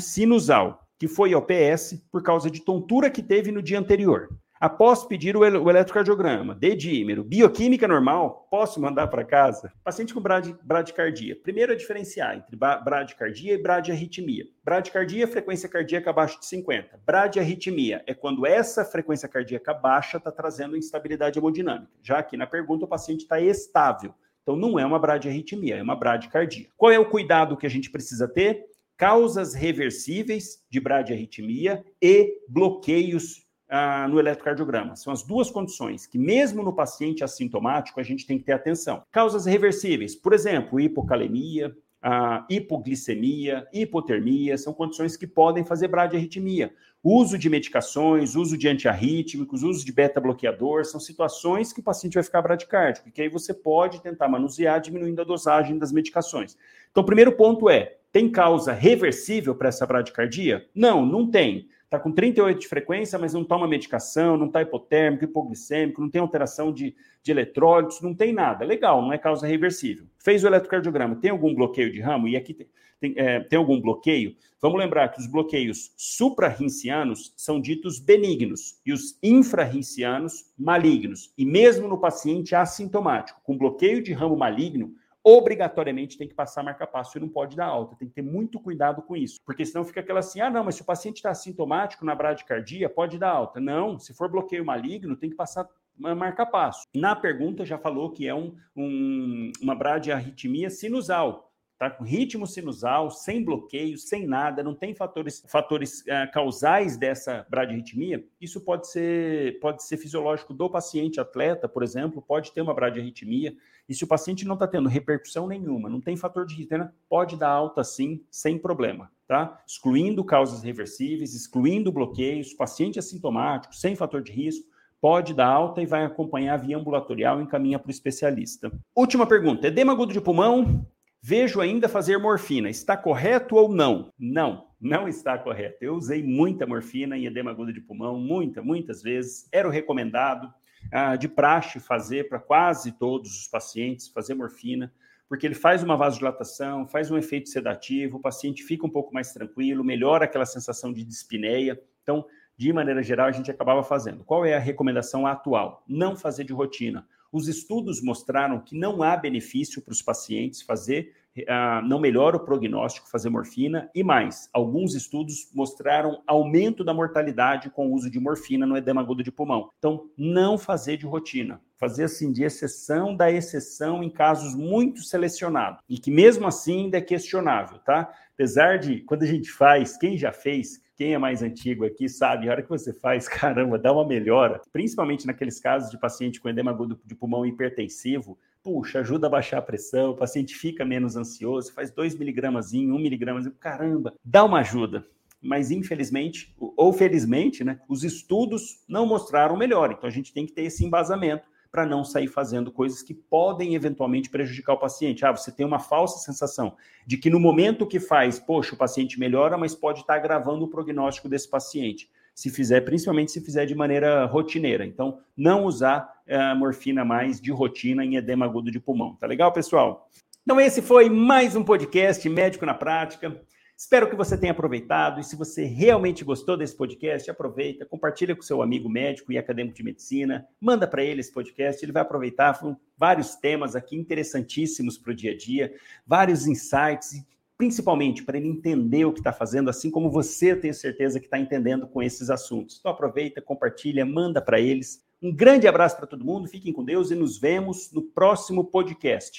sinusal, 0.00 0.82
que 0.98 1.06
foi 1.06 1.32
ao 1.32 1.42
PS 1.42 2.02
por 2.10 2.22
causa 2.22 2.50
de 2.50 2.60
tontura 2.60 3.10
que 3.10 3.22
teve 3.22 3.52
no 3.52 3.62
dia 3.62 3.78
anterior. 3.78 4.28
Após 4.60 5.04
pedir 5.04 5.36
o, 5.36 5.40
o 5.40 5.70
eletrocardiograma, 5.70 6.52
dedímero, 6.52 7.22
bioquímica 7.22 7.86
normal, 7.86 8.48
posso 8.50 8.80
mandar 8.80 9.06
para 9.06 9.24
casa? 9.24 9.72
Paciente 9.84 10.12
com 10.12 10.20
brad, 10.20 10.50
bradicardia. 10.64 11.36
Primeiro 11.40 11.72
a 11.72 11.76
diferenciar 11.76 12.36
entre 12.36 12.56
bradicardia 12.56 13.54
e 13.54 13.62
bradiarritmia. 13.62 14.46
Bradicardia 14.64 15.22
é 15.22 15.26
frequência 15.28 15.68
cardíaca 15.68 16.10
abaixo 16.10 16.40
de 16.40 16.46
50. 16.46 17.00
Bradiarritmia 17.06 18.02
é 18.04 18.12
quando 18.12 18.44
essa 18.44 18.84
frequência 18.84 19.28
cardíaca 19.28 19.72
baixa 19.72 20.16
está 20.16 20.32
trazendo 20.32 20.76
instabilidade 20.76 21.38
hemodinâmica. 21.38 21.92
Já 22.02 22.18
aqui 22.18 22.36
na 22.36 22.46
pergunta 22.46 22.84
o 22.84 22.88
paciente 22.88 23.20
está 23.20 23.40
estável. 23.40 24.12
Então 24.42 24.56
não 24.56 24.76
é 24.76 24.84
uma 24.84 24.98
bradiarritmia, 24.98 25.76
é 25.76 25.82
uma 25.82 25.94
bradicardia. 25.94 26.66
Qual 26.76 26.90
é 26.90 26.98
o 26.98 27.08
cuidado 27.08 27.56
que 27.56 27.66
a 27.66 27.70
gente 27.70 27.90
precisa 27.90 28.26
ter? 28.26 28.64
Causas 28.96 29.54
reversíveis 29.54 30.64
de 30.68 30.80
bradiarritmia 30.80 31.84
e 32.02 32.40
bloqueios 32.48 33.46
ah, 33.68 34.08
no 34.08 34.18
eletrocardiograma. 34.18 34.96
São 34.96 35.12
as 35.12 35.22
duas 35.22 35.50
condições 35.50 36.06
que, 36.06 36.18
mesmo 36.18 36.62
no 36.62 36.72
paciente 36.72 37.22
assintomático, 37.22 38.00
a 38.00 38.02
gente 38.02 38.26
tem 38.26 38.38
que 38.38 38.44
ter 38.44 38.52
atenção. 38.52 39.02
Causas 39.10 39.46
reversíveis, 39.46 40.14
por 40.14 40.32
exemplo, 40.32 40.80
hipocalemia, 40.80 41.74
ah, 42.00 42.46
hipoglicemia, 42.48 43.66
hipotermia, 43.72 44.56
são 44.56 44.72
condições 44.72 45.16
que 45.16 45.26
podem 45.26 45.64
fazer 45.64 45.88
bradiarritmia. 45.88 46.72
Uso 47.02 47.38
de 47.38 47.48
medicações, 47.48 48.34
uso 48.34 48.56
de 48.56 48.68
antiarrítmicos, 48.68 49.62
uso 49.62 49.84
de 49.84 49.92
beta-bloqueador, 49.92 50.84
são 50.84 50.98
situações 50.98 51.72
que 51.72 51.80
o 51.80 51.82
paciente 51.82 52.14
vai 52.14 52.22
ficar 52.22 52.42
bradicárdico, 52.42 53.10
que 53.10 53.22
aí 53.22 53.28
você 53.28 53.54
pode 53.54 54.02
tentar 54.02 54.28
manusear 54.28 54.80
diminuindo 54.80 55.20
a 55.20 55.24
dosagem 55.24 55.78
das 55.78 55.92
medicações. 55.92 56.56
Então, 56.90 57.02
o 57.02 57.06
primeiro 57.06 57.32
ponto 57.32 57.68
é, 57.68 57.98
tem 58.10 58.28
causa 58.28 58.72
reversível 58.72 59.54
para 59.54 59.68
essa 59.68 59.86
bradicardia? 59.86 60.66
Não, 60.74 61.04
não 61.04 61.30
tem 61.30 61.68
está 61.88 61.98
com 61.98 62.12
38 62.12 62.60
de 62.60 62.68
frequência, 62.68 63.18
mas 63.18 63.32
não 63.32 63.42
toma 63.42 63.66
medicação, 63.66 64.36
não 64.36 64.46
está 64.46 64.60
hipotérmico, 64.60 65.24
hipoglicêmico, 65.24 66.02
não 66.02 66.10
tem 66.10 66.20
alteração 66.20 66.70
de, 66.70 66.94
de 67.22 67.30
eletrólitos, 67.30 68.02
não 68.02 68.14
tem 68.14 68.32
nada. 68.32 68.64
Legal, 68.64 69.00
não 69.00 69.12
é 69.12 69.16
causa 69.16 69.46
reversível. 69.46 70.06
Fez 70.18 70.44
o 70.44 70.46
eletrocardiograma, 70.46 71.16
tem 71.16 71.30
algum 71.30 71.54
bloqueio 71.54 71.90
de 71.90 71.98
ramo? 71.98 72.28
E 72.28 72.36
aqui 72.36 72.52
tem, 72.52 72.66
tem, 73.00 73.14
é, 73.16 73.40
tem 73.40 73.58
algum 73.58 73.80
bloqueio? 73.80 74.36
Vamos 74.60 74.78
lembrar 74.78 75.08
que 75.08 75.18
os 75.18 75.26
bloqueios 75.26 75.92
suprarrincianos 75.96 77.32
são 77.36 77.58
ditos 77.58 77.98
benignos 77.98 78.78
e 78.84 78.92
os 78.92 79.18
infrarrincianos 79.22 80.52
malignos. 80.58 81.32
E 81.38 81.46
mesmo 81.46 81.88
no 81.88 81.98
paciente 81.98 82.54
assintomático, 82.54 83.40
com 83.42 83.56
bloqueio 83.56 84.02
de 84.02 84.12
ramo 84.12 84.36
maligno, 84.36 84.92
obrigatoriamente 85.24 86.16
tem 86.16 86.28
que 86.28 86.34
passar 86.34 86.62
marca-passo 86.62 87.18
e 87.18 87.20
não 87.20 87.28
pode 87.28 87.56
dar 87.56 87.66
alta. 87.66 87.96
Tem 87.96 88.08
que 88.08 88.14
ter 88.14 88.22
muito 88.22 88.60
cuidado 88.60 89.02
com 89.02 89.16
isso, 89.16 89.38
porque 89.44 89.64
senão 89.64 89.84
fica 89.84 90.00
aquela 90.00 90.20
assim: 90.20 90.40
ah, 90.40 90.50
não, 90.50 90.64
mas 90.64 90.76
se 90.76 90.82
o 90.82 90.86
paciente 90.86 91.16
está 91.16 91.34
sintomático 91.34 92.04
na 92.04 92.14
bradicardia, 92.14 92.88
pode 92.88 93.18
dar 93.18 93.30
alta. 93.30 93.60
Não, 93.60 93.98
se 93.98 94.14
for 94.14 94.30
bloqueio 94.30 94.64
maligno, 94.64 95.16
tem 95.16 95.30
que 95.30 95.36
passar 95.36 95.68
marca-passo. 95.98 96.84
Na 96.94 97.16
pergunta 97.16 97.64
já 97.64 97.76
falou 97.76 98.10
que 98.10 98.26
é 98.26 98.34
um, 98.34 98.54
um, 98.76 99.50
uma 99.60 99.74
bradiarritmia 99.74 100.70
sinusal, 100.70 101.52
tá 101.78 101.88
com 101.90 102.04
ritmo 102.04 102.46
sinusal, 102.46 103.10
sem 103.10 103.44
bloqueio, 103.44 103.96
sem 103.96 104.26
nada, 104.26 104.62
não 104.62 104.74
tem 104.74 104.94
fatores, 104.94 105.44
fatores 105.48 106.00
uh, 106.02 106.30
causais 106.32 106.96
dessa 106.96 107.46
bradiarritmia, 107.48 108.24
isso 108.40 108.60
pode 108.60 108.90
ser, 108.90 109.58
pode 109.60 109.84
ser 109.84 109.96
fisiológico 109.96 110.52
do 110.52 110.68
paciente 110.68 111.20
atleta, 111.20 111.68
por 111.68 111.82
exemplo, 111.82 112.20
pode 112.20 112.52
ter 112.52 112.62
uma 112.62 112.74
bradiarritmia, 112.74 113.54
e 113.88 113.94
se 113.94 114.04
o 114.04 114.06
paciente 114.06 114.44
não 114.44 114.54
está 114.54 114.66
tendo 114.66 114.88
repercussão 114.88 115.46
nenhuma, 115.46 115.88
não 115.88 116.00
tem 116.00 116.16
fator 116.16 116.44
de 116.44 116.54
risco, 116.54 116.76
né, 116.76 116.90
pode 117.08 117.36
dar 117.36 117.48
alta 117.48 117.82
sim, 117.82 118.22
sem 118.30 118.58
problema, 118.58 119.10
tá? 119.26 119.62
Excluindo 119.66 120.24
causas 120.24 120.62
reversíveis, 120.62 121.34
excluindo 121.34 121.90
bloqueios, 121.90 122.52
paciente 122.52 122.98
assintomático, 122.98 123.74
sem 123.74 123.96
fator 123.96 124.22
de 124.22 124.32
risco, 124.32 124.66
pode 125.00 125.32
dar 125.32 125.46
alta 125.46 125.80
e 125.80 125.86
vai 125.86 126.04
acompanhar 126.04 126.56
via 126.58 126.76
ambulatorial 126.76 127.40
e 127.40 127.44
encaminha 127.44 127.78
para 127.78 127.88
o 127.88 127.90
especialista. 127.90 128.70
Última 128.94 129.26
pergunta: 129.26 129.66
edema 129.66 129.92
agudo 129.92 130.12
de 130.12 130.20
pulmão 130.20 130.86
Vejo 131.20 131.60
ainda 131.60 131.88
fazer 131.88 132.16
morfina. 132.18 132.70
Está 132.70 132.96
correto 132.96 133.56
ou 133.56 133.68
não? 133.68 134.12
Não, 134.18 134.68
não 134.80 135.08
está 135.08 135.36
correto. 135.36 135.78
Eu 135.82 135.96
usei 135.96 136.22
muita 136.22 136.66
morfina 136.66 137.18
em 137.18 137.26
edema 137.26 137.50
agudo 137.50 137.72
de 137.72 137.80
pulmão, 137.80 138.20
muita, 138.20 138.62
muitas 138.62 139.02
vezes. 139.02 139.48
Era 139.52 139.66
o 139.66 139.70
recomendado 139.70 140.52
ah, 140.92 141.16
de 141.16 141.28
praxe 141.28 141.80
fazer 141.80 142.28
para 142.28 142.38
quase 142.38 142.92
todos 142.92 143.38
os 143.38 143.46
pacientes, 143.46 144.08
fazer 144.08 144.34
morfina, 144.34 144.92
porque 145.28 145.46
ele 145.46 145.54
faz 145.54 145.82
uma 145.82 145.96
vasodilatação, 145.96 146.86
faz 146.86 147.10
um 147.10 147.18
efeito 147.18 147.48
sedativo, 147.48 148.16
o 148.16 148.20
paciente 148.20 148.62
fica 148.62 148.86
um 148.86 148.90
pouco 148.90 149.12
mais 149.12 149.32
tranquilo, 149.32 149.84
melhora 149.84 150.24
aquela 150.24 150.46
sensação 150.46 150.92
de 150.92 151.04
dispneia. 151.04 151.80
Então, 152.02 152.24
de 152.56 152.72
maneira 152.72 153.02
geral, 153.02 153.28
a 153.28 153.32
gente 153.32 153.50
acabava 153.50 153.82
fazendo. 153.82 154.24
Qual 154.24 154.44
é 154.44 154.54
a 154.54 154.58
recomendação 154.58 155.26
atual? 155.26 155.84
Não 155.86 156.16
fazer 156.16 156.44
de 156.44 156.52
rotina 156.52 157.06
os 157.30 157.48
estudos 157.48 158.02
mostraram 158.02 158.60
que 158.60 158.76
não 158.76 159.02
há 159.02 159.16
benefício 159.16 159.82
para 159.82 159.92
os 159.92 160.02
pacientes 160.02 160.62
fazer, 160.62 161.14
uh, 161.44 161.86
não 161.86 161.98
melhora 161.98 162.36
o 162.36 162.44
prognóstico 162.44 163.10
fazer 163.10 163.28
morfina, 163.28 163.90
e 163.94 164.02
mais, 164.02 164.48
alguns 164.52 164.94
estudos 164.94 165.50
mostraram 165.54 166.22
aumento 166.26 166.84
da 166.84 166.94
mortalidade 166.94 167.70
com 167.70 167.88
o 167.88 167.94
uso 167.94 168.10
de 168.10 168.18
morfina 168.18 168.66
no 168.66 168.76
edema 168.76 169.00
agudo 169.00 169.22
de 169.22 169.32
pulmão. 169.32 169.70
Então, 169.78 170.10
não 170.16 170.56
fazer 170.56 170.96
de 170.96 171.06
rotina, 171.06 171.60
fazer 171.76 172.04
assim 172.04 172.32
de 172.32 172.42
exceção 172.42 173.14
da 173.14 173.30
exceção 173.30 174.02
em 174.02 174.10
casos 174.10 174.54
muito 174.54 175.02
selecionados, 175.02 175.80
e 175.88 175.98
que 175.98 176.10
mesmo 176.10 176.46
assim 176.46 176.84
ainda 176.84 176.98
é 176.98 177.02
questionável, 177.02 177.78
tá? 177.80 178.12
Apesar 178.34 178.78
de, 178.78 179.00
quando 179.00 179.24
a 179.24 179.26
gente 179.26 179.50
faz, 179.50 179.96
quem 179.96 180.16
já 180.16 180.32
fez, 180.32 180.80
quem 180.98 181.14
é 181.14 181.18
mais 181.18 181.42
antigo 181.42 181.84
aqui 181.84 182.08
sabe, 182.08 182.48
a 182.48 182.52
hora 182.52 182.62
que 182.62 182.68
você 182.68 182.92
faz, 182.92 183.26
caramba, 183.28 183.78
dá 183.78 183.92
uma 183.92 184.06
melhora, 184.06 184.60
principalmente 184.72 185.26
naqueles 185.26 185.60
casos 185.60 185.90
de 185.90 185.98
paciente 185.98 186.40
com 186.40 186.48
edema 186.48 186.72
agudo 186.72 187.00
de 187.04 187.14
pulmão 187.14 187.46
hipertensivo, 187.46 188.36
puxa, 188.68 189.00
ajuda 189.00 189.28
a 189.28 189.30
baixar 189.30 189.56
a 189.56 189.62
pressão, 189.62 190.10
o 190.10 190.16
paciente 190.16 190.54
fica 190.54 190.84
menos 190.84 191.16
ansioso, 191.16 191.72
faz 191.72 191.90
2 191.90 192.16
miligramas, 192.16 192.74
1 192.74 192.98
miligrama, 192.98 193.50
caramba, 193.58 194.12
dá 194.22 194.44
uma 194.44 194.58
ajuda. 194.58 195.06
Mas 195.40 195.70
infelizmente, 195.70 196.54
ou 196.58 196.92
felizmente, 196.92 197.64
né, 197.64 197.80
os 197.88 198.04
estudos 198.04 198.84
não 198.86 199.06
mostraram 199.06 199.56
melhor. 199.56 199.90
Então 199.90 200.06
a 200.06 200.12
gente 200.12 200.34
tem 200.34 200.44
que 200.44 200.52
ter 200.52 200.64
esse 200.64 200.84
embasamento 200.84 201.48
para 201.72 201.86
não 201.86 202.04
sair 202.04 202.28
fazendo 202.28 202.70
coisas 202.70 203.02
que 203.02 203.14
podem 203.14 203.74
eventualmente 203.74 204.28
prejudicar 204.28 204.74
o 204.74 204.78
paciente. 204.78 205.24
Ah, 205.24 205.32
você 205.32 205.50
tem 205.50 205.64
uma 205.64 205.78
falsa 205.78 206.18
sensação 206.18 206.76
de 207.06 207.16
que 207.16 207.30
no 207.30 207.40
momento 207.40 207.86
que 207.86 207.98
faz, 207.98 208.38
poxa, 208.38 208.74
o 208.74 208.78
paciente 208.78 209.18
melhora, 209.18 209.56
mas 209.56 209.74
pode 209.74 210.00
estar 210.00 210.16
agravando 210.16 210.66
o 210.66 210.68
prognóstico 210.68 211.28
desse 211.28 211.48
paciente. 211.48 212.10
Se 212.38 212.50
fizer, 212.50 212.82
principalmente 212.82 213.32
se 213.32 213.40
fizer 213.40 213.66
de 213.66 213.74
maneira 213.74 214.24
rotineira. 214.24 214.86
Então, 214.86 215.18
não 215.36 215.64
usar 215.64 216.08
a 216.30 216.54
uh, 216.54 216.56
morfina 216.56 217.04
mais 217.04 217.40
de 217.40 217.50
rotina 217.50 218.04
em 218.04 218.14
edema 218.14 218.46
agudo 218.46 218.70
de 218.70 218.78
pulmão. 218.78 219.16
Tá 219.16 219.26
legal, 219.26 219.52
pessoal? 219.52 220.08
Então, 220.44 220.60
esse 220.60 220.80
foi 220.80 221.10
mais 221.10 221.56
um 221.56 221.64
podcast 221.64 222.28
Médico 222.28 222.64
na 222.64 222.74
Prática. 222.74 223.42
Espero 223.76 224.08
que 224.08 224.14
você 224.14 224.38
tenha 224.38 224.52
aproveitado 224.52 225.20
e 225.20 225.24
se 225.24 225.34
você 225.34 225.64
realmente 225.64 226.24
gostou 226.24 226.56
desse 226.56 226.76
podcast, 226.76 227.28
aproveita, 227.28 227.84
compartilha 227.84 228.36
com 228.36 228.42
seu 228.42 228.62
amigo 228.62 228.88
médico 228.88 229.32
e 229.32 229.38
acadêmico 229.38 229.76
de 229.76 229.82
medicina, 229.82 230.46
manda 230.60 230.86
para 230.86 231.02
ele 231.02 231.20
esse 231.20 231.32
podcast, 231.32 231.84
ele 231.84 231.90
vai 231.90 232.02
aproveitar, 232.02 232.54
foram 232.54 232.76
vários 232.96 233.34
temas 233.34 233.74
aqui 233.74 233.96
interessantíssimos 233.96 234.96
para 234.96 235.10
o 235.10 235.14
dia 235.14 235.32
a 235.32 235.36
dia, 235.36 235.74
vários 236.06 236.46
insights 236.46 237.20
principalmente 237.58 238.22
para 238.22 238.38
ele 238.38 238.46
entender 238.46 239.04
o 239.04 239.12
que 239.12 239.18
está 239.18 239.32
fazendo, 239.32 239.68
assim 239.68 239.90
como 239.90 240.08
você, 240.08 240.54
tenho 240.54 240.72
certeza 240.72 241.18
que 241.18 241.26
está 241.26 241.40
entendendo 241.40 241.88
com 241.88 242.00
esses 242.00 242.30
assuntos. 242.30 242.76
Então 242.78 242.92
aproveita, 242.92 243.42
compartilha, 243.42 244.06
manda 244.06 244.40
para 244.40 244.60
eles. 244.60 245.04
Um 245.20 245.34
grande 245.34 245.66
abraço 245.66 245.96
para 245.96 246.06
todo 246.06 246.24
mundo, 246.24 246.48
fiquem 246.48 246.72
com 246.72 246.84
Deus 246.84 247.10
e 247.10 247.16
nos 247.16 247.36
vemos 247.36 247.90
no 247.92 248.00
próximo 248.00 248.64
podcast. 248.64 249.36